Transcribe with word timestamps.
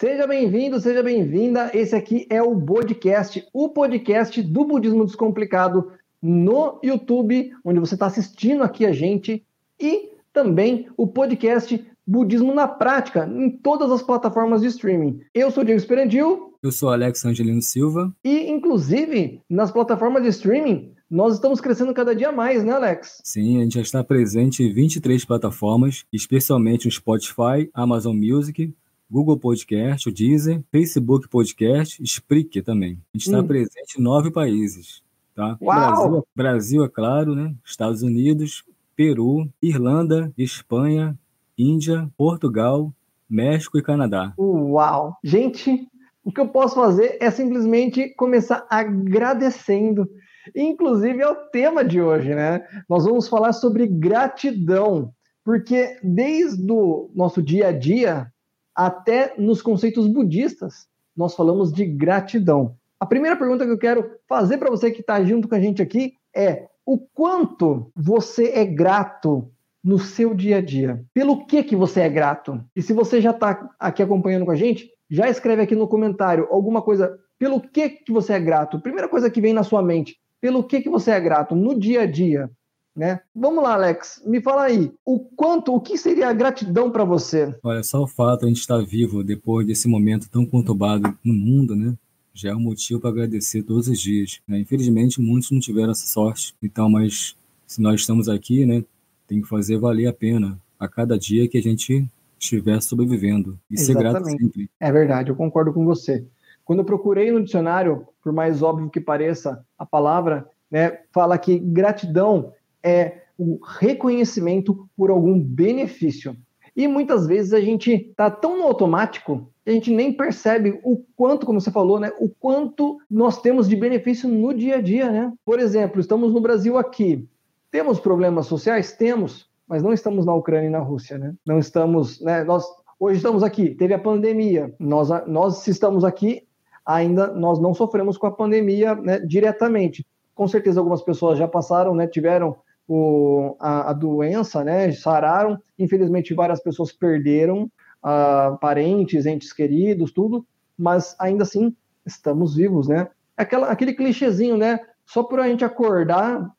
Seja 0.00 0.26
bem-vindo, 0.26 0.80
seja 0.80 1.02
bem-vinda. 1.02 1.70
Esse 1.74 1.94
aqui 1.94 2.26
é 2.30 2.42
o 2.42 2.58
Podcast, 2.58 3.46
o 3.52 3.68
podcast 3.68 4.40
do 4.40 4.64
Budismo 4.64 5.04
Descomplicado 5.04 5.92
no 6.22 6.80
YouTube, 6.82 7.52
onde 7.62 7.80
você 7.80 7.96
está 7.96 8.06
assistindo 8.06 8.62
aqui 8.62 8.86
a 8.86 8.92
gente, 8.92 9.44
e 9.78 10.08
também 10.32 10.88
o 10.96 11.06
podcast 11.06 11.86
Budismo 12.06 12.54
na 12.54 12.66
Prática, 12.66 13.30
em 13.30 13.50
todas 13.50 13.90
as 13.90 14.02
plataformas 14.02 14.62
de 14.62 14.68
streaming. 14.68 15.20
Eu 15.34 15.50
sou 15.50 15.62
Diego 15.62 15.78
Esperandil. 15.78 16.54
Eu 16.62 16.72
sou 16.72 16.88
Alex 16.88 17.22
Angelino 17.26 17.60
Silva. 17.60 18.10
E, 18.24 18.50
inclusive, 18.50 19.42
nas 19.50 19.70
plataformas 19.70 20.22
de 20.22 20.30
streaming, 20.30 20.94
nós 21.10 21.34
estamos 21.34 21.60
crescendo 21.60 21.92
cada 21.92 22.16
dia 22.16 22.32
mais, 22.32 22.64
né, 22.64 22.72
Alex? 22.72 23.20
Sim, 23.22 23.58
a 23.58 23.64
gente 23.64 23.74
já 23.74 23.82
está 23.82 24.02
presente 24.02 24.62
em 24.62 24.72
23 24.72 25.26
plataformas, 25.26 26.06
especialmente 26.10 26.86
no 26.86 26.90
Spotify, 26.90 27.68
Amazon 27.74 28.16
Music, 28.16 28.72
Google 29.10 29.36
Podcast, 29.36 30.08
o 30.08 30.12
Deezer, 30.12 30.62
Facebook 30.70 31.28
Podcast, 31.28 32.00
Spreaker 32.02 32.62
também. 32.62 32.92
A 33.12 33.18
gente 33.18 33.26
está 33.26 33.40
hum. 33.40 33.46
presente 33.46 33.98
em 33.98 34.02
nove 34.02 34.30
países. 34.30 35.02
Tá? 35.34 35.58
Brasil, 35.60 36.26
Brasil, 36.36 36.84
é 36.84 36.88
claro, 36.88 37.34
né? 37.34 37.52
Estados 37.64 38.02
Unidos, 38.02 38.62
Peru, 38.94 39.48
Irlanda, 39.60 40.32
Espanha, 40.38 41.18
Índia, 41.58 42.08
Portugal, 42.16 42.92
México 43.28 43.78
e 43.78 43.82
Canadá. 43.82 44.32
Uau! 44.38 45.16
Gente, 45.24 45.88
o 46.22 46.30
que 46.30 46.40
eu 46.40 46.48
posso 46.48 46.76
fazer 46.76 47.16
é 47.20 47.30
simplesmente 47.30 48.14
começar 48.14 48.64
agradecendo. 48.70 50.08
Inclusive 50.54 51.20
é 51.20 51.28
o 51.28 51.48
tema 51.50 51.84
de 51.84 52.00
hoje, 52.00 52.34
né? 52.34 52.64
Nós 52.88 53.04
vamos 53.04 53.26
falar 53.26 53.52
sobre 53.52 53.86
gratidão, 53.86 55.12
porque 55.44 55.98
desde 56.02 56.70
o 56.70 57.10
nosso 57.14 57.42
dia 57.42 57.68
a 57.68 57.72
dia 57.72 58.30
até 58.74 59.34
nos 59.38 59.62
conceitos 59.62 60.06
budistas, 60.06 60.88
nós 61.16 61.34
falamos 61.34 61.72
de 61.72 61.84
gratidão. 61.84 62.76
A 62.98 63.06
primeira 63.06 63.36
pergunta 63.36 63.64
que 63.64 63.70
eu 63.70 63.78
quero 63.78 64.10
fazer 64.28 64.58
para 64.58 64.70
você 64.70 64.90
que 64.90 65.00
está 65.00 65.22
junto 65.24 65.48
com 65.48 65.54
a 65.54 65.60
gente 65.60 65.82
aqui 65.82 66.14
é: 66.34 66.68
o 66.84 66.98
quanto 66.98 67.90
você 67.94 68.50
é 68.50 68.64
grato 68.64 69.50
no 69.82 69.98
seu 69.98 70.34
dia 70.34 70.58
a 70.58 70.60
dia? 70.60 71.04
Pelo 71.14 71.46
que 71.46 71.62
que 71.62 71.76
você 71.76 72.00
é 72.00 72.08
grato? 72.08 72.62
E 72.74 72.82
se 72.82 72.92
você 72.92 73.20
já 73.20 73.30
está 73.30 73.70
aqui 73.78 74.02
acompanhando 74.02 74.44
com 74.44 74.50
a 74.50 74.56
gente, 74.56 74.90
já 75.08 75.28
escreve 75.28 75.62
aqui 75.62 75.74
no 75.74 75.88
comentário 75.88 76.46
alguma 76.50 76.82
coisa. 76.82 77.18
Pelo 77.38 77.60
que 77.60 77.88
que 77.88 78.12
você 78.12 78.34
é 78.34 78.40
grato? 78.40 78.80
Primeira 78.80 79.08
coisa 79.08 79.30
que 79.30 79.40
vem 79.40 79.52
na 79.52 79.62
sua 79.62 79.82
mente. 79.82 80.18
Pelo 80.40 80.62
que 80.64 80.80
que 80.80 80.90
você 80.90 81.10
é 81.10 81.20
grato 81.20 81.54
no 81.54 81.78
dia 81.78 82.02
a 82.02 82.06
dia? 82.06 82.50
Né? 82.94 83.20
Vamos 83.34 83.62
lá, 83.62 83.74
Alex, 83.74 84.22
me 84.26 84.42
fala 84.42 84.64
aí, 84.64 84.92
o 85.04 85.20
quanto, 85.20 85.74
o 85.74 85.80
que 85.80 85.96
seria 85.96 86.28
a 86.28 86.32
gratidão 86.32 86.90
para 86.90 87.04
você? 87.04 87.54
Olha, 87.62 87.82
só 87.82 88.02
o 88.02 88.06
fato 88.06 88.40
de 88.40 88.46
a 88.46 88.48
gente 88.48 88.60
estar 88.60 88.84
vivo 88.84 89.22
depois 89.22 89.66
desse 89.66 89.88
momento 89.88 90.28
tão 90.28 90.44
conturbado 90.44 91.16
no 91.24 91.32
mundo, 91.32 91.76
né? 91.76 91.94
Já 92.34 92.50
é 92.50 92.54
um 92.54 92.60
motivo 92.60 93.00
para 93.00 93.10
agradecer 93.10 93.62
todos 93.62 93.88
os 93.88 94.00
dias. 94.00 94.40
Né? 94.46 94.58
Infelizmente, 94.58 95.20
muitos 95.20 95.50
não 95.50 95.60
tiveram 95.60 95.92
essa 95.92 96.06
sorte. 96.06 96.54
Então, 96.62 96.88
mas 96.90 97.36
se 97.66 97.80
nós 97.80 98.00
estamos 98.00 98.28
aqui, 98.28 98.66
né? 98.66 98.84
Tem 99.26 99.40
que 99.40 99.48
fazer 99.48 99.78
valer 99.78 100.06
a 100.06 100.12
pena 100.12 100.58
a 100.78 100.88
cada 100.88 101.18
dia 101.18 101.46
que 101.46 101.58
a 101.58 101.62
gente 101.62 102.08
estiver 102.38 102.80
sobrevivendo. 102.82 103.58
E 103.70 103.74
Exatamente. 103.74 103.84
ser 103.84 104.12
grato 104.12 104.24
sempre. 104.24 104.70
É 104.80 104.90
verdade, 104.90 105.30
eu 105.30 105.36
concordo 105.36 105.72
com 105.72 105.84
você. 105.84 106.26
Quando 106.64 106.80
eu 106.80 106.84
procurei 106.84 107.30
no 107.30 107.42
dicionário, 107.42 108.06
por 108.22 108.32
mais 108.32 108.62
óbvio 108.62 108.90
que 108.90 109.00
pareça 109.00 109.64
a 109.78 109.84
palavra, 109.84 110.48
né, 110.70 111.00
fala 111.12 111.36
que 111.36 111.58
gratidão 111.58 112.52
é 112.82 113.22
o 113.38 113.58
reconhecimento 113.78 114.88
por 114.96 115.10
algum 115.10 115.38
benefício. 115.38 116.36
E 116.76 116.86
muitas 116.86 117.26
vezes 117.26 117.52
a 117.52 117.60
gente 117.60 117.92
está 117.92 118.30
tão 118.30 118.58
no 118.58 118.64
automático 118.64 119.50
que 119.64 119.70
a 119.70 119.72
gente 119.74 119.90
nem 119.90 120.12
percebe 120.12 120.78
o 120.84 121.02
quanto, 121.16 121.46
como 121.46 121.60
você 121.60 121.70
falou, 121.70 121.98
né, 121.98 122.12
o 122.18 122.28
quanto 122.28 122.98
nós 123.10 123.40
temos 123.40 123.68
de 123.68 123.76
benefício 123.76 124.28
no 124.28 124.54
dia 124.54 124.76
a 124.76 124.80
dia, 124.80 125.10
né? 125.10 125.32
Por 125.44 125.58
exemplo, 125.58 126.00
estamos 126.00 126.32
no 126.32 126.40
Brasil 126.40 126.78
aqui. 126.78 127.28
Temos 127.70 128.00
problemas 128.00 128.46
sociais? 128.46 128.92
Temos, 128.92 129.48
mas 129.66 129.82
não 129.82 129.92
estamos 129.92 130.24
na 130.26 130.34
Ucrânia 130.34 130.68
e 130.68 130.70
na 130.70 130.78
Rússia, 130.78 131.18
né? 131.18 131.34
Não 131.46 131.58
estamos, 131.58 132.20
né, 132.20 132.44
nós 132.44 132.64
hoje 132.98 133.16
estamos 133.16 133.42
aqui, 133.42 133.74
teve 133.74 133.94
a 133.94 133.98
pandemia. 133.98 134.74
Nós 134.78 135.08
nós 135.26 135.58
se 135.58 135.70
estamos 135.70 136.04
aqui, 136.04 136.46
ainda 136.84 137.28
nós 137.28 137.58
não 137.58 137.72
sofremos 137.72 138.18
com 138.18 138.26
a 138.26 138.30
pandemia, 138.30 138.94
né, 138.94 139.18
diretamente. 139.20 140.06
Com 140.34 140.46
certeza 140.46 140.80
algumas 140.80 141.02
pessoas 141.02 141.38
já 141.38 141.48
passaram, 141.48 141.94
né, 141.94 142.06
tiveram 142.06 142.56
o, 142.92 143.54
a, 143.60 143.90
a, 143.90 143.92
doença, 143.92 144.64
né? 144.64 144.90
Sararam. 144.90 145.62
Infelizmente, 145.78 146.34
várias 146.34 146.60
pessoas 146.60 146.90
perderam 146.90 147.70
uh, 148.02 148.58
parentes, 148.58 149.26
entes 149.26 149.52
queridos, 149.52 150.10
tudo, 150.10 150.44
mas 150.76 151.14
ainda 151.20 151.44
assim 151.44 151.72
estamos 152.04 152.56
vivos, 152.56 152.88
né? 152.88 153.08
Aquela, 153.36 153.68
aquele 153.68 153.92
clichêzinho, 153.92 154.56
né? 154.56 154.80
Só 155.06 155.22
por 155.22 155.38
a 155.38 155.46
gente 155.46 155.64
acordar, 155.64 156.50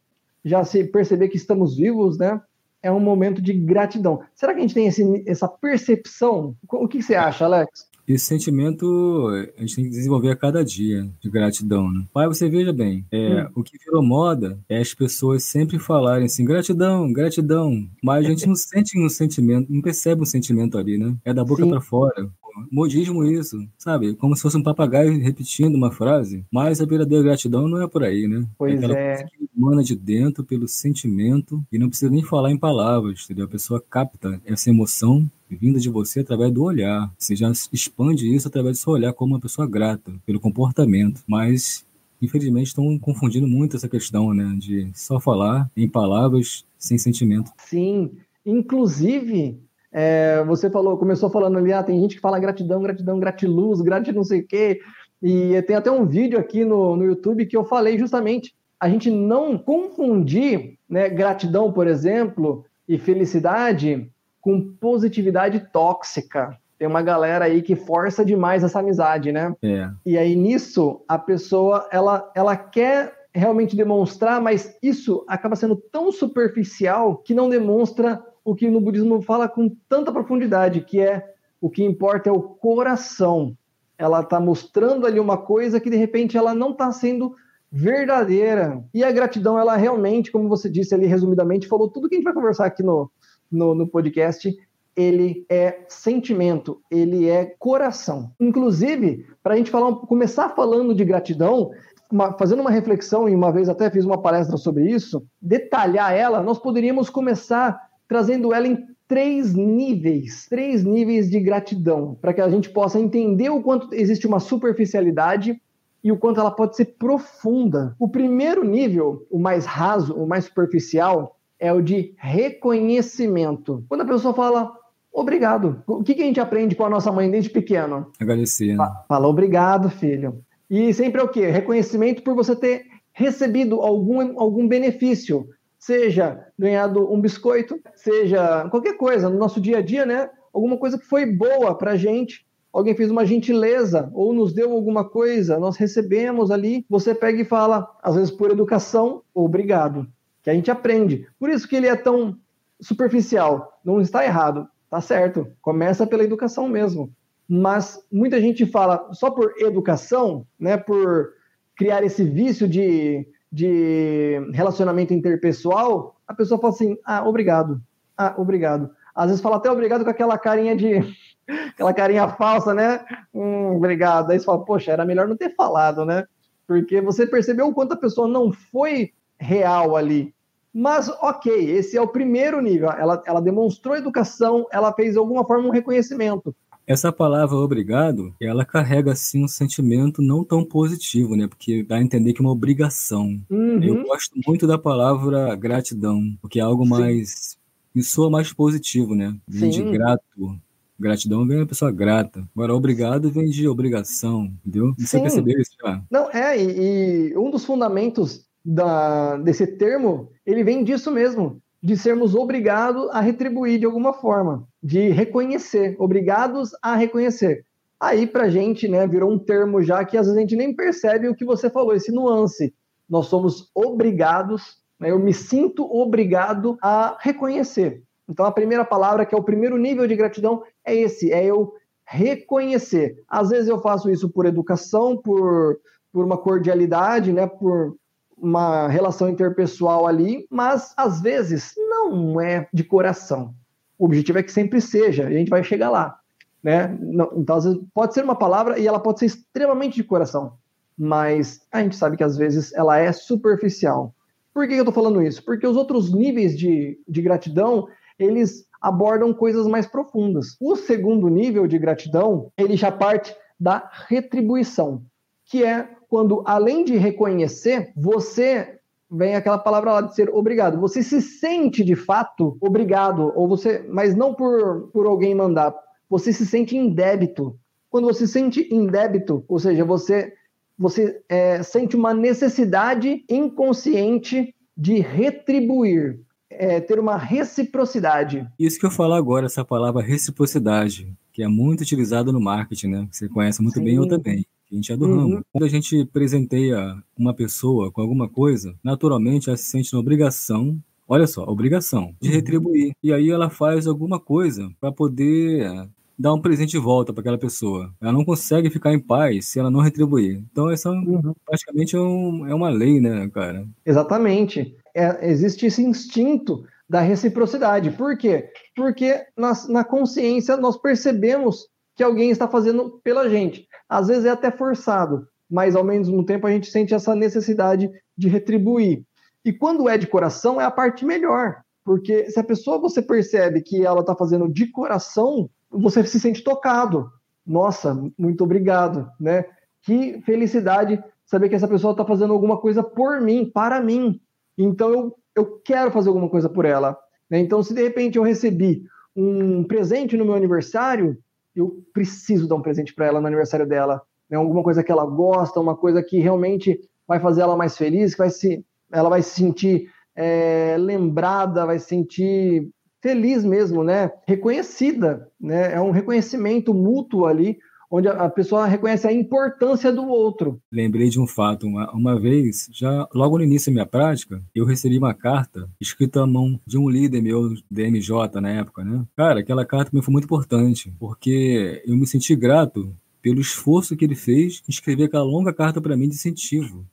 já 0.44 0.64
se 0.64 0.86
perceber 0.86 1.28
que 1.28 1.36
estamos 1.36 1.76
vivos, 1.76 2.18
né? 2.18 2.42
É 2.82 2.90
um 2.90 3.02
momento 3.02 3.42
de 3.42 3.52
gratidão. 3.52 4.22
Será 4.34 4.54
que 4.54 4.60
a 4.60 4.62
gente 4.62 4.74
tem 4.74 4.88
esse, 4.88 5.24
essa 5.28 5.50
percepção? 5.50 6.56
O 6.66 6.88
que 6.88 7.04
você 7.04 7.14
acha, 7.14 7.44
Alex? 7.44 7.91
Esse 8.14 8.26
sentimento 8.26 9.28
a 9.58 9.62
gente 9.62 9.76
tem 9.76 9.86
que 9.86 9.92
desenvolver 9.92 10.32
a 10.32 10.36
cada 10.36 10.64
dia 10.64 11.08
de 11.20 11.30
gratidão, 11.30 11.92
né? 11.92 12.06
Pai, 12.14 12.28
você 12.28 12.50
veja 12.50 12.74
bem, 12.74 13.06
é, 13.12 13.44
hum. 13.44 13.50
o 13.56 13.64
que 13.64 13.78
virou 13.78 14.04
moda 14.04 14.60
é 14.68 14.80
as 14.80 14.94
pessoas 14.94 15.44
sempre 15.44 15.80
falarem 15.80 16.26
assim, 16.26 16.46
gratidão, 16.46 17.12
gratidão, 17.12 17.88
mas 18.04 18.26
a 18.26 18.30
gente 18.30 18.48
não 18.48 18.56
sente 18.56 19.00
um 19.00 19.10
sentimento, 19.10 19.72
não 19.72 19.82
percebe 19.82 20.22
um 20.22 20.26
sentimento 20.26 20.78
ali, 20.78 20.98
né? 20.98 21.16
É 21.24 21.34
da 21.34 21.44
boca 21.44 21.66
para 21.66 21.82
fora 21.82 22.30
modismo 22.72 23.24
isso, 23.24 23.58
sabe? 23.78 24.16
Como 24.16 24.36
se 24.36 24.42
fosse 24.42 24.58
um 24.58 24.64
papagaio 24.64 25.20
repetindo 25.20 25.76
uma 25.76 25.92
frase. 25.92 26.46
Mas 26.52 26.82
a 26.82 26.86
verdadeira 26.86 27.24
gratidão 27.24 27.68
não 27.68 27.82
é 27.82 27.88
por 27.88 28.04
aí, 28.04 28.28
né? 28.28 28.46
Pois 28.58 28.74
é. 28.74 28.78
Aquela 28.78 28.98
é. 28.98 29.16
Coisa 29.16 29.24
que 29.26 29.50
emana 29.58 29.84
de 29.84 29.96
dentro 29.96 30.44
pelo 30.44 30.68
sentimento 30.68 31.64
e 31.72 31.78
não 31.78 31.88
precisa 31.88 32.12
nem 32.12 32.24
falar 32.24 32.52
em 32.52 32.58
palavras, 32.58 33.24
entendeu? 33.24 33.46
A 33.46 33.50
pessoa 33.50 33.82
capta 33.82 34.42
essa 34.46 34.70
emoção 34.70 35.30
vinda 35.56 35.80
de 35.80 35.90
você 35.90 36.22
através 36.22 36.52
do 36.52 36.64
olhar. 36.64 37.12
Você 37.18 37.36
já 37.36 37.52
expande 37.72 38.34
isso 38.34 38.48
através 38.48 38.78
do 38.78 38.82
seu 38.82 38.94
olhar 38.94 39.14
como 39.14 39.34
uma 39.34 39.40
pessoa 39.40 39.68
grata 39.68 40.12
pelo 40.26 40.40
comportamento. 40.40 41.22
Mas 41.28 41.86
infelizmente 42.22 42.68
estão 42.68 42.98
confundindo 43.00 43.48
muito 43.48 43.76
essa 43.76 43.90
questão, 43.90 44.34
né, 44.34 44.56
de 44.58 44.90
só 44.94 45.20
falar 45.20 45.70
em 45.76 45.88
palavras 45.88 46.64
sem 46.78 46.98
sentimento. 46.98 47.52
Sim, 47.58 48.12
inclusive 48.46 49.60
é, 49.92 50.44
você 50.46 50.70
falou, 50.70 50.98
começou 50.98 51.30
falando 51.30 51.58
ali, 51.58 51.74
ah, 51.74 51.84
tem 51.84 52.00
gente 52.00 52.16
que 52.16 52.22
fala 52.22 52.40
gratidão, 52.40 52.82
gratidão, 52.82 53.20
gratiluz, 53.20 53.82
gratidão 53.82 54.18
não 54.18 54.24
sei 54.24 54.42
o 54.42 54.48
quê. 54.48 54.80
E 55.22 55.62
tem 55.64 55.76
até 55.76 55.92
um 55.92 56.06
vídeo 56.06 56.40
aqui 56.40 56.64
no, 56.64 56.96
no 56.96 57.04
YouTube 57.04 57.46
que 57.46 57.58
eu 57.58 57.66
falei 57.66 57.98
justamente 57.98 58.54
a 58.80 58.90
gente 58.90 59.12
não 59.12 59.60
confundir 59.60 60.76
né, 60.90 61.08
gratidão, 61.08 61.72
por 61.72 61.86
exemplo, 61.86 62.66
e 62.88 62.98
felicidade 62.98 64.10
com 64.42 64.74
positividade 64.74 65.68
tóxica. 65.72 66.58
Tem 66.78 66.88
uma 66.88 67.04
galera 67.04 67.46
aí 67.46 67.62
que 67.62 67.76
força 67.76 68.26
demais 68.26 68.64
essa 68.64 68.80
amizade, 68.80 69.32
né? 69.32 69.56
É. 69.62 69.90
E 70.04 70.18
aí 70.18 70.36
nisso 70.36 71.02
a 71.08 71.18
pessoa 71.18 71.88
ela, 71.92 72.30
ela 72.36 72.58
quer 72.58 73.14
realmente 73.34 73.76
demonstrar, 73.76 74.42
mas 74.42 74.76
isso 74.82 75.24
acaba 75.28 75.56
sendo 75.56 75.76
tão 75.76 76.12
superficial 76.12 77.18
que 77.18 77.34
não 77.34 77.50
demonstra 77.50 78.22
o 78.44 78.56
que 78.56 78.70
no 78.70 78.82
budismo 78.82 79.22
fala 79.22 79.48
com 79.48 79.70
tanta 79.88 80.12
profundidade, 80.12 80.82
que 80.82 81.00
é 81.00 81.24
o 81.62 81.70
que 81.70 81.84
importa 81.84 82.30
é 82.30 82.34
o 82.34 82.42
coração. 82.42 83.56
Ela 83.98 84.22
está 84.22 84.40
mostrando 84.40 85.06
ali 85.06 85.20
uma 85.20 85.38
coisa 85.38 85.80
que 85.80 85.90
de 85.90 85.96
repente 85.96 86.36
ela 86.36 86.56
não 86.56 86.72
está 86.72 86.92
sendo 86.92 87.36
verdadeira. 87.72 88.84
E 88.94 89.04
a 89.04 89.12
gratidão, 89.12 89.58
ela 89.58 89.76
realmente, 89.78 90.32
como 90.32 90.50
você 90.50 90.70
disse 90.70 90.94
ali 90.94 91.06
resumidamente, 91.06 91.68
falou 91.68 91.88
tudo 91.88 92.10
que 92.10 92.16
a 92.16 92.18
gente 92.18 92.26
vai 92.26 92.34
conversar 92.34 92.66
aqui 92.66 92.82
no, 92.84 93.10
no, 93.52 93.76
no 93.76 93.88
podcast. 93.88 94.56
Ele 94.96 95.46
é 95.50 95.86
sentimento, 95.88 96.82
ele 96.90 97.30
é 97.30 97.46
coração. 97.58 98.32
Inclusive, 98.40 99.26
para 99.42 99.54
a 99.54 99.58
gente 99.58 99.72
falar, 99.72 99.94
começar 99.96 100.50
falando 100.50 100.94
de 100.94 101.06
gratidão, 101.06 101.72
uma, 102.12 102.38
fazendo 102.38 102.60
uma 102.60 102.72
reflexão, 102.72 103.28
e 103.28 103.36
uma 103.36 103.52
vez 103.52 103.70
até 103.70 103.90
fiz 103.90 104.06
uma 104.06 104.22
palestra 104.22 104.58
sobre 104.58 104.90
isso, 104.92 105.26
detalhar 105.42 106.14
ela, 106.14 106.42
nós 106.42 106.60
poderíamos 106.60 107.10
começar 107.10 107.80
trazendo 108.08 108.54
ela 108.54 108.68
em 108.68 108.86
três 109.08 109.54
níveis, 109.54 110.48
três 110.50 110.84
níveis 110.84 111.30
de 111.30 111.40
gratidão, 111.40 112.18
para 112.22 112.34
que 112.34 112.42
a 112.42 112.50
gente 112.50 112.70
possa 112.70 113.00
entender 113.00 113.50
o 113.50 113.62
quanto 113.62 113.94
existe 113.94 114.26
uma 114.28 114.40
superficialidade 114.40 115.62
e 116.04 116.12
o 116.12 116.18
quanto 116.18 116.40
ela 116.40 116.52
pode 116.52 116.76
ser 116.76 116.96
profunda. 116.98 117.96
O 118.00 118.10
primeiro 118.10 118.64
nível, 118.64 119.26
o 119.30 119.38
mais 119.38 119.66
raso, 119.66 120.14
o 120.14 120.28
mais 120.28 120.46
superficial, 120.46 121.38
é 121.62 121.72
o 121.72 121.82
de 121.82 122.14
reconhecimento. 122.18 123.86
Quando 123.88 124.02
a 124.02 124.06
pessoa 124.06 124.34
fala 124.34 124.74
obrigado, 125.14 125.84
o 125.88 126.04
que, 126.04 126.16
que 126.16 126.24
a 126.24 126.26
gente 126.26 126.40
aprende 126.40 126.76
com 126.76 126.84
a 126.84 126.90
nossa 126.90 127.12
mãe 127.12 127.30
desde 127.30 127.50
pequeno? 127.50 128.12
Agradecer. 128.20 128.76
Né? 128.76 128.92
Fala 129.08 129.28
obrigado, 129.28 129.90
filho. 129.90 130.42
E 130.70 130.94
sempre 130.94 131.22
é 131.22 131.24
o 131.24 131.30
quê? 131.30 131.48
Reconhecimento 131.48 132.24
por 132.24 132.36
você 132.36 132.56
ter 132.56 132.86
recebido 133.14 133.82
algum, 133.82 134.40
algum 134.40 134.68
benefício 134.68 135.48
seja 135.78 136.48
ganhado 136.58 137.12
um 137.12 137.22
biscoito, 137.22 137.80
seja 137.96 138.68
qualquer 138.70 138.98
coisa 138.98 139.30
no 139.30 139.38
nosso 139.38 139.62
dia 139.62 139.78
a 139.78 139.82
dia, 139.82 140.06
né? 140.06 140.30
Alguma 140.54 140.78
coisa 140.78 140.98
que 140.98 141.06
foi 141.06 141.26
boa 141.26 141.78
para 141.78 141.92
a 141.92 141.96
gente 141.96 142.46
alguém 142.72 142.96
fez 142.96 143.12
uma 143.12 143.26
gentileza 143.26 144.10
ou 144.14 144.34
nos 144.34 144.54
deu 144.54 144.72
alguma 144.72 145.04
coisa, 145.04 145.60
nós 145.60 145.78
recebemos 145.78 146.52
ali, 146.52 146.86
você 146.90 147.14
pega 147.14 147.42
e 147.42 147.46
fala, 147.46 147.88
às 148.02 148.16
vezes 148.16 148.32
por 148.32 148.50
educação, 148.50 149.22
obrigado, 149.34 150.08
que 150.44 150.50
a 150.50 150.54
gente 150.54 150.72
aprende. 150.72 151.28
Por 151.40 151.50
isso 151.50 151.68
que 151.68 151.76
ele 151.76 151.88
é 151.88 151.96
tão 151.96 152.38
superficial. 152.80 153.80
Não 153.84 154.02
está 154.02 154.26
errado, 154.26 154.68
tá 154.90 155.00
certo. 155.00 155.48
Começa 155.62 156.08
pela 156.08 156.24
educação 156.24 156.68
mesmo. 156.68 157.12
Mas 157.48 158.00
muita 158.12 158.40
gente 158.40 158.66
fala 158.66 159.10
só 159.14 159.30
por 159.30 159.54
educação, 159.60 160.46
né, 160.60 160.78
por 160.78 161.34
criar 161.76 162.04
esse 162.04 162.24
vício 162.24 162.68
de, 162.68 163.28
de 163.52 164.40
relacionamento 164.54 165.14
interpessoal, 165.14 166.16
a 166.28 166.34
pessoa 166.34 166.60
fala 166.60 166.74
assim: 166.74 166.98
ah, 167.06 167.28
obrigado. 167.28 167.82
Ah, 168.18 168.36
obrigado. 168.38 168.92
Às 169.14 169.28
vezes 169.28 169.42
fala 169.42 169.58
até 169.58 169.70
obrigado 169.70 170.04
com 170.04 170.10
aquela 170.10 170.38
carinha 170.38 170.76
de. 170.76 171.00
aquela 171.74 171.94
carinha 171.94 172.28
falsa, 172.30 172.74
né? 172.74 173.04
Hum, 173.34 173.76
obrigado. 173.76 174.32
Aí 174.32 174.40
você 174.40 174.46
fala, 174.46 174.64
poxa, 174.64 174.92
era 174.92 175.06
melhor 175.06 175.28
não 175.28 175.36
ter 175.36 175.54
falado, 175.56 176.06
né? 176.06 176.26
Porque 176.66 177.02
você 177.02 177.28
percebeu 177.28 177.68
o 177.68 177.74
quanto 177.74 177.94
a 177.94 177.98
pessoa 177.98 178.28
não 178.28 178.52
foi 178.54 179.12
real 179.42 179.96
ali. 179.96 180.34
Mas, 180.74 181.10
ok, 181.22 181.70
esse 181.72 181.98
é 181.98 182.02
o 182.02 182.08
primeiro 182.08 182.62
nível. 182.62 182.90
Ela, 182.92 183.22
ela 183.26 183.42
demonstrou 183.42 183.96
educação, 183.96 184.66
ela 184.72 184.94
fez 184.94 185.14
de 185.14 185.20
alguma 185.20 185.46
forma 185.46 185.68
um 185.68 185.72
reconhecimento. 185.72 186.56
Essa 186.88 187.12
palavra 187.12 187.58
obrigado, 187.58 188.34
ela 188.42 188.66
carrega 188.66 189.12
assim 189.12 189.44
um 189.44 189.48
sentimento 189.48 190.22
não 190.22 190.44
tão 190.44 190.64
positivo, 190.64 191.36
né? 191.36 191.48
Porque 191.48 191.84
dá 191.84 191.98
a 191.98 192.02
entender 192.02 192.34
que 192.34 192.42
é 192.42 192.46
uma 192.46 192.52
obrigação. 192.52 193.40
Uhum. 193.50 193.84
Eu 193.84 194.04
gosto 194.04 194.40
muito 194.48 194.66
da 194.66 194.78
palavra 194.78 195.56
gratidão, 195.56 196.22
porque 196.42 196.60
é 196.60 196.64
algo 196.64 196.86
mais 196.86 197.58
me 197.94 198.04
soa 198.04 198.30
mais 198.30 198.52
positivo, 198.52 199.14
né? 199.14 199.36
Vem 199.48 199.70
de 199.70 199.84
grato. 199.84 200.60
Gratidão 201.00 201.46
vem 201.48 201.62
a 201.62 201.66
pessoa 201.66 201.92
grata. 201.92 202.48
Agora, 202.56 202.76
obrigado 202.76 203.32
vem 203.32 203.46
de 203.46 203.68
obrigação, 203.68 204.54
entendeu? 204.66 204.94
Você 204.98 205.20
percebeu 205.20 205.60
isso 205.60 205.72
já? 205.82 206.02
Não, 206.10 206.30
é, 206.32 206.62
e, 206.62 207.32
e 207.32 207.38
um 207.38 207.50
dos 207.50 207.66
fundamentos 207.66 208.46
da, 208.64 209.38
desse 209.38 209.66
termo, 209.66 210.30
ele 210.46 210.64
vem 210.64 210.84
disso 210.84 211.12
mesmo, 211.12 211.62
de 211.82 211.98
sermos 211.98 212.36
obrigados 212.36 213.10
a 213.10 213.20
retribuir 213.22 213.80
de 213.80 213.86
alguma 213.86 214.14
forma, 214.14 214.68
de 214.82 215.10
reconhecer, 215.10 215.96
obrigados 216.00 216.72
a 216.82 216.96
reconhecer. 216.96 217.66
Aí, 218.00 218.26
pra 218.26 218.50
gente, 218.50 218.88
né, 218.88 219.06
virou 219.08 219.32
um 219.32 219.40
termo 219.40 219.82
já 219.82 220.04
que 220.04 220.18
às 220.18 220.26
vezes 220.26 220.38
a 220.38 220.42
gente 220.42 220.56
nem 220.56 220.76
percebe 220.76 221.28
o 221.28 221.36
que 221.36 221.46
você 221.46 221.70
falou, 221.70 221.94
esse 221.94 222.12
nuance. 222.12 222.74
Nós 223.10 223.28
somos 223.28 223.70
obrigados 223.76 224.82
né? 225.02 225.10
Eu 225.10 225.18
me 225.18 225.34
sinto 225.34 225.84
obrigado 225.84 226.78
a 226.80 227.18
reconhecer. 227.20 228.04
Então, 228.30 228.46
a 228.46 228.52
primeira 228.52 228.86
palavra, 228.86 229.26
que 229.26 229.34
é 229.34 229.38
o 229.38 229.44
primeiro 229.44 229.76
nível 229.76 230.08
de 230.08 230.16
gratidão, 230.16 230.64
é 230.86 230.96
esse: 230.96 231.34
é 231.34 231.44
eu 231.44 231.74
reconhecer. 232.06 233.18
Às 233.28 233.50
vezes 233.50 233.68
eu 233.68 233.82
faço 233.82 234.12
isso 234.12 234.30
por 234.30 234.46
educação, 234.46 235.18
por, 235.18 235.80
por 236.14 236.24
uma 236.24 236.38
cordialidade, 236.38 237.34
né? 237.34 237.48
por 237.48 237.98
uma 238.42 238.88
relação 238.88 239.30
interpessoal 239.30 240.08
ali, 240.08 240.48
mas 240.50 240.94
às 240.98 241.22
vezes 241.22 241.74
não 241.78 242.42
é 242.42 242.68
de 242.74 242.84
coração. 242.84 243.54
O 243.98 244.06
objetivo 244.06 244.40
é 244.40 244.44
que 244.44 244.52
sempre 244.52 244.82
seja, 244.82 245.30
e 245.30 245.36
a 245.36 245.38
gente 245.38 245.50
vai 245.50 245.64
chegar 245.64 245.92
lá. 245.92 246.18
Né? 246.64 246.98
Então, 247.36 247.56
às 247.56 247.64
vezes, 247.66 247.80
pode 247.94 248.14
ser 248.14 248.24
uma 248.24 248.36
palavra 248.36 248.80
e 248.80 248.88
ela 248.88 249.00
pode 249.00 249.20
ser 249.20 249.28
extremamente 249.28 249.96
de 249.96 250.04
coração, 250.04 250.54
mas 250.98 251.62
a 251.72 251.82
gente 251.82 251.96
sabe 251.96 252.18
que 252.18 252.24
às 252.24 252.36
vezes 252.36 252.74
ela 252.74 252.98
é 252.98 253.12
superficial. 253.12 254.14
Por 254.54 254.68
que 254.68 254.74
eu 254.74 254.80
estou 254.80 254.94
falando 254.94 255.22
isso? 255.22 255.44
Porque 255.46 255.66
os 255.66 255.78
outros 255.78 256.12
níveis 256.14 256.58
de, 256.58 257.00
de 257.08 257.22
gratidão, 257.22 257.88
eles 258.20 258.66
abordam 258.82 259.34
coisas 259.34 259.68
mais 259.68 259.86
profundas. 259.86 260.58
O 260.60 260.76
segundo 260.76 261.30
nível 261.30 261.68
de 261.68 261.78
gratidão, 261.78 262.52
ele 262.58 262.76
já 262.76 262.92
parte 262.92 263.34
da 263.60 263.90
retribuição, 264.08 265.04
que 265.46 265.64
é 265.64 265.88
quando, 266.12 266.44
além 266.46 266.84
de 266.84 266.98
reconhecer, 266.98 267.94
você 267.96 268.78
vem 269.10 269.34
aquela 269.34 269.58
palavra 269.58 269.94
lá 269.94 270.02
de 270.02 270.14
ser 270.14 270.30
obrigado. 270.30 270.78
Você 270.82 271.02
se 271.02 271.22
sente 271.22 271.86
de 271.86 271.96
fato 271.96 272.58
obrigado, 272.60 273.32
ou 273.34 273.48
você, 273.48 273.86
mas 273.88 274.14
não 274.14 274.34
por, 274.34 274.90
por 274.92 275.06
alguém 275.06 275.34
mandar. 275.34 275.74
Você 276.10 276.34
se 276.34 276.46
sente 276.46 276.76
em 276.76 276.90
débito. 276.90 277.58
Quando 277.90 278.08
você 278.08 278.28
se 278.28 278.34
sente 278.34 278.68
em 278.70 278.88
débito, 278.88 279.46
ou 279.48 279.58
seja, 279.58 279.86
você 279.86 280.34
você 280.78 281.22
é, 281.30 281.64
sente 281.64 281.96
uma 281.96 282.14
necessidade 282.14 283.24
inconsciente 283.30 284.54
de 284.76 285.00
retribuir, 285.00 286.20
é, 286.50 286.82
ter 286.82 287.00
uma 287.00 287.16
reciprocidade. 287.16 288.46
Isso 288.60 288.78
que 288.78 288.86
eu 288.86 288.92
falo 288.92 289.14
agora, 289.14 289.46
essa 289.46 289.64
palavra 289.64 290.02
reciprocidade, 290.02 291.14
que 291.32 291.42
é 291.42 291.48
muito 291.48 291.82
utilizada 291.82 292.34
no 292.34 292.42
marketing, 292.42 292.88
né? 292.88 293.08
Você 293.10 293.30
conhece 293.30 293.62
muito 293.62 293.78
Sim. 293.78 293.86
bem, 293.86 293.96
eu 293.96 294.08
também. 294.08 294.46
A 294.72 294.76
gente 294.76 294.92
é 294.92 294.98
do 294.98 295.06
uhum. 295.06 295.16
ramo. 295.16 295.46
Quando 295.52 295.66
a 295.66 295.70
gente 295.70 296.06
presenteia 296.06 296.96
uma 297.18 297.34
pessoa 297.34 297.92
com 297.92 298.02
alguma 298.02 298.30
coisa, 298.30 298.74
naturalmente 298.84 299.50
ela 299.50 299.58
se 299.58 299.66
sente 299.66 299.92
na 299.94 300.00
obrigação 300.00 300.80
olha 301.12 301.28
só, 301.28 301.44
obrigação 301.44 302.16
de 302.22 302.30
uhum. 302.30 302.36
retribuir. 302.36 302.94
E 303.04 303.12
aí 303.12 303.30
ela 303.30 303.50
faz 303.50 303.86
alguma 303.86 304.18
coisa 304.18 304.72
para 304.80 304.94
poder 304.94 305.70
dar 306.18 306.34
um 306.34 306.42
presente 306.42 306.72
de 306.72 306.78
volta 306.78 307.12
para 307.12 307.20
aquela 307.20 307.38
pessoa. 307.38 307.94
Ela 308.00 308.14
não 308.14 308.24
consegue 308.24 308.70
ficar 308.70 308.94
em 308.94 309.00
paz 309.00 309.48
se 309.48 309.60
ela 309.60 309.70
não 309.70 309.82
retribuir. 309.82 310.42
Então, 310.52 310.70
essa 310.70 310.88
é 310.88 310.92
uhum. 310.94 311.34
praticamente 311.46 311.98
é, 311.98 312.00
um, 312.00 312.48
é, 312.48 312.56
uma 312.56 312.70
lei, 312.70 313.02
né, 313.02 313.30
cara? 313.30 313.68
Exatamente. 313.86 314.74
É, 314.96 315.30
existe 315.30 315.66
esse 315.66 315.84
instinto 315.84 316.64
da 316.88 317.02
reciprocidade. 317.02 317.92
Por 317.92 318.18
quê? 318.18 318.50
Porque 318.74 319.22
na, 319.36 319.52
na 319.68 319.84
consciência 319.84 320.56
nós 320.56 320.78
percebemos 320.78 321.68
que 321.96 322.04
alguém 322.04 322.30
está 322.30 322.48
fazendo 322.48 323.02
pela 323.04 323.30
gente. 323.30 323.68
Às 323.92 324.08
vezes 324.08 324.24
é 324.24 324.30
até 324.30 324.50
forçado, 324.50 325.28
mas 325.50 325.76
ao 325.76 325.84
mesmo 325.84 326.26
tempo 326.26 326.48
a 326.48 326.52
gente 326.52 326.72
sente 326.72 326.94
essa 326.94 327.14
necessidade 327.14 327.92
de 328.18 328.30
retribuir. 328.30 329.04
E 329.44 329.52
quando 329.52 329.90
é 329.90 329.98
de 329.98 330.08
coração, 330.08 330.62
é 330.62 330.64
a 330.64 330.72
parte 330.72 331.04
melhor. 331.04 331.58
Porque 331.84 332.32
se 332.32 332.40
a 332.40 332.44
pessoa 332.44 332.80
você 332.80 333.02
percebe 333.02 333.62
que 333.62 333.86
ela 333.86 334.00
está 334.00 334.16
fazendo 334.16 334.48
de 334.48 334.72
coração, 334.72 335.50
você 335.70 336.06
se 336.06 336.22
sente 336.22 336.42
tocado. 336.42 337.12
Nossa, 337.46 337.94
muito 338.18 338.46
obrigado, 338.46 339.10
né? 339.20 339.44
Que 339.82 340.22
felicidade 340.22 341.04
saber 341.26 341.50
que 341.50 341.56
essa 341.56 341.68
pessoa 341.68 341.92
está 341.92 342.06
fazendo 342.06 342.32
alguma 342.32 342.62
coisa 342.62 342.82
por 342.82 343.20
mim, 343.20 343.52
para 343.54 343.82
mim. 343.82 344.22
Então 344.58 344.90
eu, 344.90 345.16
eu 345.36 345.60
quero 345.66 345.92
fazer 345.92 346.08
alguma 346.08 346.30
coisa 346.30 346.48
por 346.48 346.64
ela. 346.64 346.98
Né? 347.30 347.40
Então, 347.40 347.62
se 347.62 347.74
de 347.74 347.82
repente 347.82 348.18
eu 348.18 348.24
recebi 348.24 348.84
um 349.14 349.66
presente 349.66 350.16
no 350.16 350.24
meu 350.24 350.36
aniversário, 350.36 351.18
eu 351.56 351.84
preciso 351.94 352.48
dar 352.48 352.56
um 352.56 352.62
presente 352.62 352.94
para 352.94 353.06
ela 353.06 353.22
no 353.22 353.28
aniversário 353.28 353.68
dela. 353.68 354.02
Né? 354.30 354.38
Alguma 354.38 354.64
coisa 354.64 354.84
que 354.84 354.92
ela 354.92 355.06
gosta, 355.06 355.60
uma 355.60 355.76
coisa 355.76 356.02
que 356.02 356.20
realmente 356.20 356.80
vai 357.08 357.20
fazer 357.20 357.42
ela 357.42 357.56
mais 357.56 357.78
feliz, 357.78 358.14
que 358.14 358.20
vai 358.20 358.30
se, 358.30 358.66
ela 358.92 359.10
vai 359.10 359.22
se 359.22 359.32
sentir 359.32 359.90
é, 360.16 360.76
lembrada, 360.80 361.66
vai 361.66 361.80
se 361.80 361.88
sentir 361.88 362.70
feliz 363.02 363.44
mesmo, 363.44 363.84
né? 363.84 364.12
Reconhecida, 364.28 365.28
né? 365.40 365.74
É 365.74 365.82
um 365.82 365.92
reconhecimento 365.92 366.74
mútuo 366.74 367.26
ali, 367.26 367.58
onde 367.92 368.08
a 368.08 368.30
pessoa 368.30 368.66
reconhece 368.66 369.06
a 369.06 369.14
importância 369.14 369.92
do 369.92 370.08
outro. 370.08 370.62
Lembrei 370.72 371.10
de 371.10 371.20
um 371.20 371.28
fato. 371.28 371.68
Uma, 371.68 371.92
uma 371.92 372.20
vez, 372.20 372.70
já 372.72 373.08
logo 373.14 373.38
no 373.38 373.44
início 373.44 373.70
da 373.70 373.74
minha 373.74 373.86
prática, 373.86 374.42
eu 374.56 374.66
recebi 374.66 374.98
uma 374.98 375.14
carta 375.14 375.70
escrita 375.80 376.24
à 376.24 376.28
mão 376.28 376.60
de 376.66 376.78
um 376.78 376.90
líder 376.90 377.22
meu, 377.22 377.54
DMJ 377.70 378.40
na 378.42 378.50
época, 378.50 378.84
né? 378.84 379.04
Cara, 379.16 379.42
aquela 379.42 379.66
carta 379.66 379.92
me 379.94 380.02
foi 380.02 380.12
muito 380.14 380.26
importante, 380.26 380.94
porque 380.98 381.84
eu 381.86 381.98
me 381.98 382.08
senti 382.08 382.36
grato 382.36 382.96
pelo 383.22 383.40
esforço 383.40 383.96
que 383.96 384.06
ele 384.06 384.16
fez 384.16 384.64
em 384.68 384.72
escrever 384.72 385.06
aquela 385.06 385.24
longa 385.24 385.54
carta 385.54 385.80
para 385.80 385.96
mim 385.96 386.08
de 386.08 386.16
incentivo. 386.16 386.86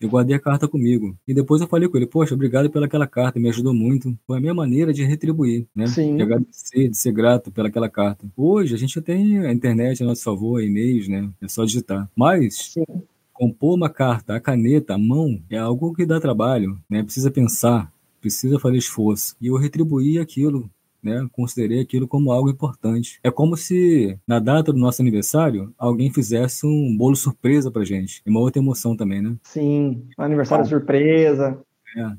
Eu 0.00 0.08
guardei 0.08 0.34
a 0.34 0.40
carta 0.40 0.66
comigo. 0.66 1.14
E 1.28 1.34
depois 1.34 1.60
eu 1.60 1.68
falei 1.68 1.88
com 1.88 1.96
ele, 1.96 2.06
poxa, 2.06 2.34
obrigado 2.34 2.70
pelaquela 2.70 3.06
carta, 3.06 3.38
me 3.38 3.50
ajudou 3.50 3.74
muito. 3.74 4.16
Foi 4.26 4.38
a 4.38 4.40
minha 4.40 4.54
maneira 4.54 4.94
de 4.94 5.04
retribuir, 5.04 5.66
né? 5.74 5.86
Sim. 5.86 6.16
De 6.16 6.22
agradecer, 6.22 6.88
de 6.88 6.96
ser 6.96 7.12
grato 7.12 7.50
pelaquela 7.52 7.88
carta. 7.88 8.26
Hoje 8.34 8.74
a 8.74 8.78
gente 8.78 8.98
tem 9.02 9.38
a 9.40 9.52
internet 9.52 10.02
a 10.02 10.06
nosso 10.06 10.22
favor, 10.22 10.62
e-mails, 10.62 11.06
né? 11.06 11.28
É 11.42 11.48
só 11.48 11.64
digitar. 11.64 12.10
Mas 12.16 12.72
Sim. 12.72 12.84
compor 13.32 13.74
uma 13.76 13.90
carta, 13.90 14.34
a 14.34 14.40
caneta, 14.40 14.94
a 14.94 14.98
mão, 14.98 15.38
é 15.50 15.58
algo 15.58 15.92
que 15.92 16.06
dá 16.06 16.18
trabalho, 16.18 16.78
né? 16.88 17.02
Precisa 17.02 17.30
pensar, 17.30 17.92
precisa 18.22 18.58
fazer 18.58 18.78
esforço. 18.78 19.36
E 19.38 19.48
eu 19.48 19.56
retribuí 19.56 20.18
aquilo 20.18 20.70
né? 21.02 21.26
Considerei 21.32 21.80
aquilo 21.80 22.06
como 22.06 22.32
algo 22.32 22.50
importante. 22.50 23.18
É 23.22 23.30
como 23.30 23.56
se 23.56 24.18
na 24.26 24.38
data 24.38 24.72
do 24.72 24.78
nosso 24.78 25.02
aniversário 25.02 25.72
alguém 25.78 26.12
fizesse 26.12 26.66
um 26.66 26.96
bolo 26.96 27.16
surpresa 27.16 27.70
pra 27.70 27.84
gente. 27.84 28.22
É 28.26 28.30
uma 28.30 28.40
outra 28.40 28.60
emoção 28.60 28.96
também, 28.96 29.22
né? 29.22 29.36
Sim, 29.42 30.04
um 30.18 30.22
aniversário 30.22 30.66
surpresa. 30.66 31.58
É. 31.96 32.12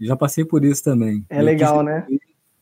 Já 0.00 0.16
passei 0.16 0.44
por 0.44 0.64
isso 0.64 0.82
também. 0.82 1.24
É 1.28 1.42
legal, 1.42 1.82
né? 1.82 2.06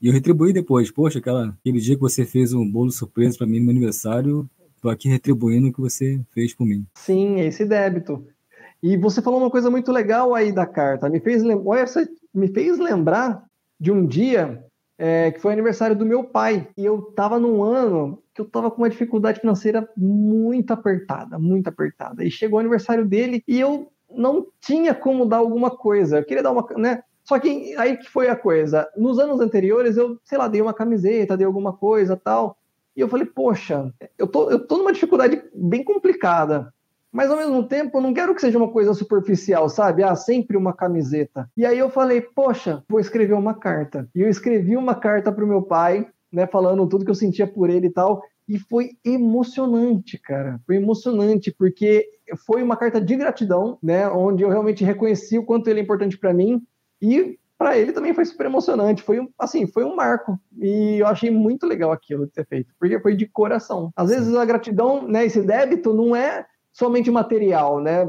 E 0.00 0.08
eu 0.08 0.12
retribuí 0.12 0.52
depois. 0.52 0.90
Poxa, 0.90 1.18
aquela, 1.18 1.48
aquele 1.60 1.80
dia 1.80 1.94
que 1.94 2.00
você 2.00 2.24
fez 2.24 2.52
um 2.52 2.68
bolo 2.70 2.90
surpresa 2.90 3.38
para 3.38 3.46
mim 3.46 3.58
no 3.58 3.66
meu 3.66 3.72
aniversário, 3.72 4.48
tô 4.80 4.88
aqui 4.88 5.08
retribuindo 5.08 5.68
o 5.68 5.72
que 5.72 5.80
você 5.80 6.20
fez 6.32 6.54
por 6.54 6.66
mim. 6.66 6.86
Sim, 6.94 7.40
esse 7.40 7.64
débito. 7.64 8.26
E 8.82 8.96
você 8.96 9.20
falou 9.20 9.40
uma 9.40 9.50
coisa 9.50 9.70
muito 9.70 9.90
legal 9.90 10.34
aí 10.34 10.52
da 10.52 10.66
carta. 10.66 11.08
Me 11.08 11.20
fez, 11.20 11.42
lem... 11.42 11.58
me 12.34 12.48
fez 12.48 12.78
lembrar 12.78 13.44
de 13.80 13.90
um 13.90 14.06
dia 14.06 14.62
é, 14.98 15.30
que 15.30 15.40
foi 15.40 15.52
aniversário 15.52 15.96
do 15.96 16.06
meu 16.06 16.24
pai. 16.24 16.68
E 16.76 16.84
eu 16.84 17.02
tava 17.14 17.38
num 17.38 17.62
ano 17.62 18.22
que 18.34 18.40
eu 18.40 18.44
tava 18.44 18.70
com 18.70 18.82
uma 18.82 18.90
dificuldade 18.90 19.40
financeira 19.40 19.88
muito 19.96 20.72
apertada, 20.72 21.38
muito 21.38 21.68
apertada. 21.68 22.24
E 22.24 22.30
chegou 22.30 22.56
o 22.56 22.60
aniversário 22.60 23.04
dele 23.04 23.42
e 23.46 23.58
eu 23.58 23.90
não 24.10 24.46
tinha 24.60 24.94
como 24.94 25.26
dar 25.26 25.38
alguma 25.38 25.70
coisa. 25.70 26.18
Eu 26.18 26.24
queria 26.24 26.42
dar 26.42 26.52
uma, 26.52 26.66
né? 26.76 27.02
Só 27.24 27.38
que 27.38 27.74
aí 27.76 27.96
que 27.96 28.08
foi 28.08 28.28
a 28.28 28.36
coisa. 28.36 28.88
Nos 28.96 29.18
anos 29.18 29.40
anteriores 29.40 29.96
eu, 29.96 30.18
sei 30.24 30.38
lá, 30.38 30.48
dei 30.48 30.62
uma 30.62 30.74
camiseta, 30.74 31.36
dei 31.36 31.46
alguma 31.46 31.72
coisa, 31.72 32.16
tal. 32.16 32.56
E 32.96 33.00
eu 33.00 33.08
falei, 33.08 33.26
poxa, 33.26 33.92
eu 34.16 34.26
tô, 34.26 34.50
eu 34.50 34.66
tô 34.66 34.78
numa 34.78 34.92
dificuldade 34.92 35.42
bem 35.54 35.84
complicada. 35.84 36.72
Mas 37.16 37.30
ao 37.30 37.38
mesmo 37.38 37.66
tempo, 37.66 37.96
eu 37.96 38.02
não 38.02 38.12
quero 38.12 38.34
que 38.34 38.42
seja 38.42 38.58
uma 38.58 38.68
coisa 38.68 38.92
superficial, 38.92 39.70
sabe? 39.70 40.02
Ah, 40.02 40.14
sempre 40.14 40.54
uma 40.54 40.74
camiseta. 40.74 41.50
E 41.56 41.64
aí 41.64 41.78
eu 41.78 41.88
falei, 41.88 42.20
poxa, 42.20 42.84
vou 42.86 43.00
escrever 43.00 43.32
uma 43.32 43.54
carta. 43.54 44.06
E 44.14 44.20
eu 44.20 44.28
escrevi 44.28 44.76
uma 44.76 44.94
carta 44.94 45.32
pro 45.32 45.46
meu 45.46 45.62
pai, 45.62 46.06
né, 46.30 46.46
falando 46.46 46.86
tudo 46.86 47.06
que 47.06 47.10
eu 47.10 47.14
sentia 47.14 47.46
por 47.46 47.70
ele 47.70 47.86
e 47.86 47.90
tal. 47.90 48.20
E 48.46 48.58
foi 48.58 48.90
emocionante, 49.02 50.18
cara. 50.18 50.60
Foi 50.66 50.76
emocionante, 50.76 51.50
porque 51.50 52.06
foi 52.46 52.62
uma 52.62 52.76
carta 52.76 53.00
de 53.00 53.16
gratidão, 53.16 53.78
né? 53.82 54.06
Onde 54.10 54.42
eu 54.42 54.50
realmente 54.50 54.84
reconheci 54.84 55.38
o 55.38 55.46
quanto 55.46 55.70
ele 55.70 55.80
é 55.80 55.82
importante 55.82 56.18
para 56.18 56.34
mim. 56.34 56.62
E 57.00 57.38
para 57.56 57.78
ele 57.78 57.92
também 57.92 58.12
foi 58.12 58.26
super 58.26 58.44
emocionante. 58.44 59.02
Foi 59.02 59.26
assim, 59.38 59.66
foi 59.66 59.84
um 59.84 59.96
marco. 59.96 60.38
E 60.60 60.98
eu 60.98 61.06
achei 61.06 61.30
muito 61.30 61.66
legal 61.66 61.92
aquilo 61.92 62.26
de 62.26 62.32
ter 62.32 62.46
feito, 62.46 62.74
porque 62.78 63.00
foi 63.00 63.16
de 63.16 63.26
coração. 63.26 63.90
Às 63.96 64.10
vezes 64.10 64.34
a 64.34 64.44
gratidão, 64.44 65.08
né, 65.08 65.24
esse 65.24 65.40
débito 65.40 65.94
não 65.94 66.14
é 66.14 66.44
somente 66.76 67.10
material, 67.10 67.80
né? 67.80 68.06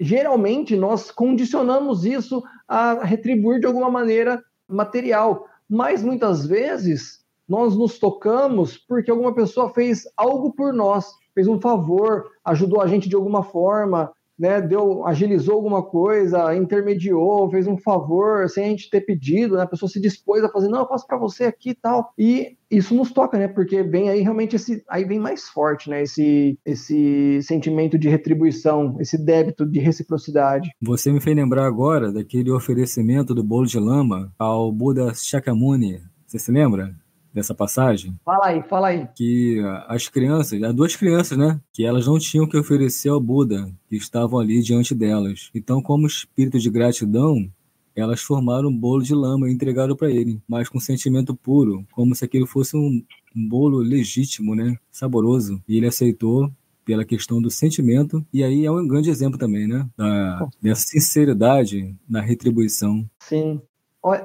Geralmente 0.00 0.74
nós 0.74 1.12
condicionamos 1.12 2.04
isso 2.04 2.42
a 2.66 3.04
retribuir 3.04 3.60
de 3.60 3.66
alguma 3.66 3.88
maneira 3.88 4.42
material, 4.68 5.46
mas 5.68 6.02
muitas 6.02 6.44
vezes 6.44 7.20
nós 7.48 7.76
nos 7.76 8.00
tocamos 8.00 8.76
porque 8.76 9.12
alguma 9.12 9.32
pessoa 9.32 9.70
fez 9.72 10.02
algo 10.16 10.52
por 10.52 10.72
nós, 10.72 11.06
fez 11.32 11.46
um 11.46 11.60
favor, 11.60 12.26
ajudou 12.44 12.80
a 12.80 12.88
gente 12.88 13.08
de 13.08 13.14
alguma 13.14 13.44
forma, 13.44 14.12
né, 14.40 14.58
deu, 14.62 15.06
agilizou 15.06 15.56
alguma 15.56 15.82
coisa, 15.82 16.56
intermediou, 16.56 17.50
fez 17.50 17.66
um 17.66 17.76
favor 17.76 18.48
sem 18.48 18.64
a 18.64 18.68
gente 18.68 18.88
ter 18.88 19.02
pedido, 19.02 19.56
né, 19.56 19.62
a 19.62 19.66
pessoa 19.66 19.88
se 19.88 20.00
dispôs 20.00 20.42
a 20.42 20.48
fazer, 20.48 20.68
não, 20.68 20.80
eu 20.80 20.88
faço 20.88 21.06
para 21.06 21.18
você 21.18 21.44
aqui 21.44 21.70
e 21.70 21.74
tal. 21.74 22.10
E 22.18 22.56
isso 22.70 22.94
nos 22.94 23.12
toca, 23.12 23.38
né, 23.38 23.48
porque 23.48 23.82
vem 23.82 24.08
aí 24.08 24.22
realmente 24.22 24.56
esse, 24.56 24.82
aí 24.88 25.04
vem 25.04 25.18
mais 25.18 25.48
forte, 25.50 25.90
né, 25.90 26.02
esse, 26.02 26.58
esse 26.64 27.42
sentimento 27.42 27.98
de 27.98 28.08
retribuição, 28.08 28.96
esse 28.98 29.22
débito 29.22 29.66
de 29.66 29.78
reciprocidade. 29.78 30.70
Você 30.80 31.12
me 31.12 31.20
fez 31.20 31.36
lembrar 31.36 31.66
agora 31.66 32.10
daquele 32.10 32.50
oferecimento 32.50 33.34
do 33.34 33.44
bolo 33.44 33.66
de 33.66 33.78
lama 33.78 34.32
ao 34.38 34.72
Buda 34.72 35.12
Shakyamuni. 35.14 36.00
Você 36.26 36.38
se 36.38 36.50
lembra? 36.50 36.94
Dessa 37.32 37.54
passagem. 37.54 38.18
Fala 38.24 38.46
aí, 38.46 38.62
fala 38.62 38.88
aí. 38.88 39.08
Que 39.14 39.60
as 39.86 40.08
crianças, 40.08 40.62
as 40.62 40.74
duas 40.74 40.96
crianças, 40.96 41.38
né? 41.38 41.60
Que 41.72 41.84
elas 41.84 42.06
não 42.06 42.18
tinham 42.18 42.48
que 42.48 42.56
oferecer 42.56 43.08
ao 43.08 43.20
Buda, 43.20 43.72
que 43.88 43.96
estavam 43.96 44.38
ali 44.38 44.62
diante 44.62 44.94
delas. 44.94 45.50
Então, 45.54 45.80
como 45.82 46.06
espírito 46.06 46.58
de 46.58 46.70
gratidão, 46.70 47.50
elas 47.94 48.20
formaram 48.22 48.68
um 48.68 48.76
bolo 48.76 49.02
de 49.02 49.14
lama 49.14 49.48
e 49.48 49.52
entregaram 49.52 49.96
para 49.96 50.10
ele, 50.10 50.40
mas 50.48 50.68
com 50.68 50.80
sentimento 50.80 51.34
puro, 51.34 51.84
como 51.92 52.14
se 52.14 52.24
aquilo 52.24 52.46
fosse 52.46 52.76
um, 52.76 53.02
um 53.36 53.48
bolo 53.48 53.78
legítimo, 53.78 54.54
né? 54.54 54.76
Saboroso. 54.90 55.62
E 55.68 55.76
ele 55.76 55.86
aceitou 55.86 56.50
pela 56.84 57.04
questão 57.04 57.40
do 57.40 57.50
sentimento, 57.50 58.24
e 58.32 58.42
aí 58.42 58.64
é 58.64 58.70
um 58.70 58.86
grande 58.86 59.10
exemplo 59.10 59.38
também, 59.38 59.68
né? 59.68 59.88
Da, 59.96 60.48
dessa 60.60 60.82
sinceridade 60.86 61.94
na 62.08 62.20
retribuição. 62.20 63.08
Sim. 63.20 63.60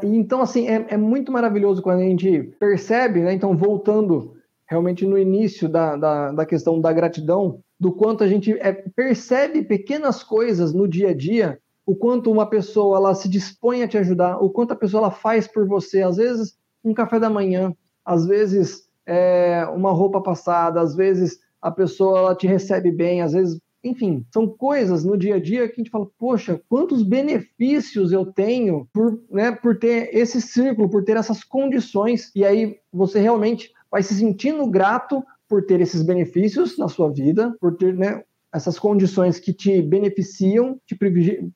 Então, 0.04 0.42
assim, 0.42 0.68
é, 0.68 0.86
é, 0.90 0.98
muito 0.98 1.32
maravilhoso 1.32 1.82
quando 1.82 2.00
a 2.00 2.06
gente 2.06 2.44
percebe, 2.60 3.22
né? 3.22 3.34
Então, 3.34 3.56
voltando 3.58 4.36
realmente 4.68 5.06
no 5.06 5.18
início 5.18 5.68
da, 5.68 5.96
da, 5.96 6.32
da 6.32 6.46
questão 6.46 6.80
da 6.80 6.94
gratidão, 6.94 7.60
do 7.80 7.92
quanto 7.92 8.24
a 8.24 8.28
gente 8.28 8.54
é, 8.54 8.72
percebe 8.72 9.64
pequenas 9.64 10.24
coisas 10.24 10.74
no 10.74 10.88
dia 10.88 11.10
a 11.10 11.14
dia, 11.14 11.60
o 11.86 11.96
quanto 11.96 12.32
uma 12.32 12.50
pessoa 12.50 12.98
ela 12.98 13.14
se 13.14 13.30
dispõe 13.30 13.84
a 13.84 13.88
te 13.88 13.98
ajudar, 13.98 14.42
o 14.42 14.50
quanto 14.50 14.72
a 14.72 14.76
pessoa 14.76 15.02
ela 15.02 15.12
faz 15.12 15.48
por 15.48 15.68
você, 15.68 16.02
às 16.02 16.18
vezes 16.18 16.58
um 16.84 16.94
café 16.94 17.20
da 17.20 17.30
manhã, 17.30 17.74
às 18.04 18.26
vezes 18.26 18.86
é, 19.06 19.66
uma 19.74 19.92
roupa 19.92 20.22
passada, 20.22 20.82
às 20.82 20.96
vezes 20.96 21.40
a 21.62 21.70
pessoa 21.70 22.20
ela 22.20 22.36
te 22.36 22.48
recebe 22.48 22.92
bem, 22.92 23.22
às 23.22 23.34
vezes 23.34 23.60
enfim, 23.86 24.26
são 24.34 24.48
coisas 24.48 25.06
no 25.06 25.16
dia 25.16 25.36
a 25.36 25.40
dia 25.40 25.68
que 25.68 25.74
a 25.74 25.78
gente 25.78 25.92
fala, 25.92 26.08
poxa, 26.18 26.60
quantos 26.68 27.04
benefícios 27.04 28.12
eu 28.12 28.26
tenho 28.26 28.88
por, 28.92 29.22
né, 29.30 29.52
por 29.52 29.78
ter 29.78 30.10
esse 30.12 30.42
círculo, 30.42 30.90
por 30.90 31.04
ter 31.04 31.16
essas 31.16 31.44
condições, 31.44 32.32
e 32.36 32.44
aí 32.44 32.80
você 32.92 33.20
realmente 33.20 33.72
vai 33.92 34.02
se 34.02 34.16
sentindo 34.16 34.66
grato 34.68 35.24
por 35.48 35.64
ter 35.64 35.80
esses 35.80 36.02
benefícios 36.02 36.78
na 36.78 36.90
sua 36.90 37.12
vida, 37.12 37.56
por 37.62 37.78
ter 37.78 37.94
né, 37.94 38.24
essas 38.56 38.80
condições 38.80 39.38
que 39.38 39.54
te 39.54 39.82
beneficiam, 39.82 40.80
te 40.88 40.98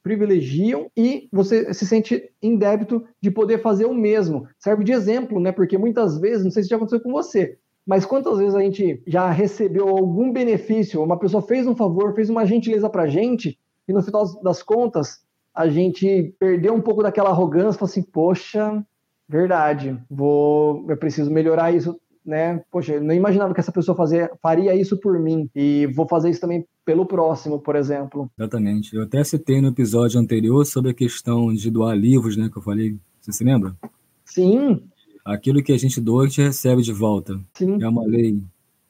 privilegiam 0.04 0.92
e 0.96 1.30
você 1.32 1.74
se 1.74 1.88
sente 1.88 2.30
em 2.42 2.58
débito 2.58 3.04
de 3.22 3.32
poder 3.32 3.62
fazer 3.62 3.86
o 3.86 3.94
mesmo. 3.94 4.46
Serve 4.60 4.84
de 4.84 4.92
exemplo, 4.92 5.40
né? 5.40 5.52
Porque 5.52 5.78
muitas 5.78 6.20
vezes, 6.20 6.44
não 6.44 6.52
sei 6.52 6.64
se 6.64 6.70
já 6.70 6.76
aconteceu 6.76 7.02
com 7.02 7.12
você, 7.12 7.58
mas 7.90 8.06
quantas 8.06 8.38
vezes 8.38 8.54
a 8.54 8.62
gente 8.62 9.02
já 9.08 9.32
recebeu 9.32 9.90
algum 9.90 10.32
benefício, 10.32 11.02
uma 11.02 11.18
pessoa 11.18 11.42
fez 11.42 11.66
um 11.66 11.76
favor, 11.76 12.14
fez 12.14 12.30
uma 12.30 12.46
gentileza 12.46 12.88
pra 12.88 13.08
gente, 13.08 13.58
e 13.88 13.92
no 13.92 14.04
final 14.04 14.40
das 14.44 14.62
contas, 14.62 15.24
a 15.56 15.68
gente 15.68 16.36
perdeu 16.40 16.76
um 16.76 16.82
pouco 16.82 17.02
daquela 17.02 17.32
arrogância, 17.32 17.80
falou 17.80 17.90
assim, 17.90 18.04
poxa, 18.04 18.86
verdade, 19.28 20.00
vou, 20.08 20.86
eu 20.88 20.96
preciso 20.98 21.32
melhorar 21.32 21.72
isso, 21.74 22.00
né? 22.24 22.62
Poxa, 22.72 22.94
eu 22.94 23.04
não 23.04 23.16
imaginava 23.16 23.56
que 23.56 23.60
essa 23.60 23.72
pessoa 23.72 23.98
fazer, 23.98 24.32
faria 24.40 24.76
isso 24.76 24.96
por 25.00 25.18
mim, 25.20 25.50
e 25.56 25.88
vou 25.88 26.08
fazer 26.08 26.30
isso 26.30 26.42
também 26.42 26.68
pelo 26.86 27.08
próximo, 27.08 27.58
por 27.58 27.76
exemplo. 27.76 28.30
Exatamente. 28.38 28.96
Eu 28.96 29.02
até 29.02 29.24
citei 29.24 29.60
no 29.62 29.70
episódio 29.70 30.20
anterior 30.20 30.64
sobre 30.64 30.92
a 30.92 30.94
questão 30.94 31.52
de 31.52 31.72
doar 31.72 31.98
livros, 31.98 32.38
né, 32.38 32.52
que 32.54 32.58
eu 32.60 32.62
falei, 32.62 33.00
você 33.20 33.32
se 33.32 33.44
lembra? 33.44 33.76
Sim, 34.24 34.80
aquilo 35.24 35.64
que 35.64 35.72
a 35.72 35.78
gente 35.78 36.00
doa, 36.00 36.24
a 36.24 36.28
gente 36.28 36.42
recebe 36.42 36.82
de 36.82 36.94
volta. 36.94 37.40
Sim. 37.54 37.82
É 37.82 37.88
uma 37.88 38.06
lei, 38.06 38.42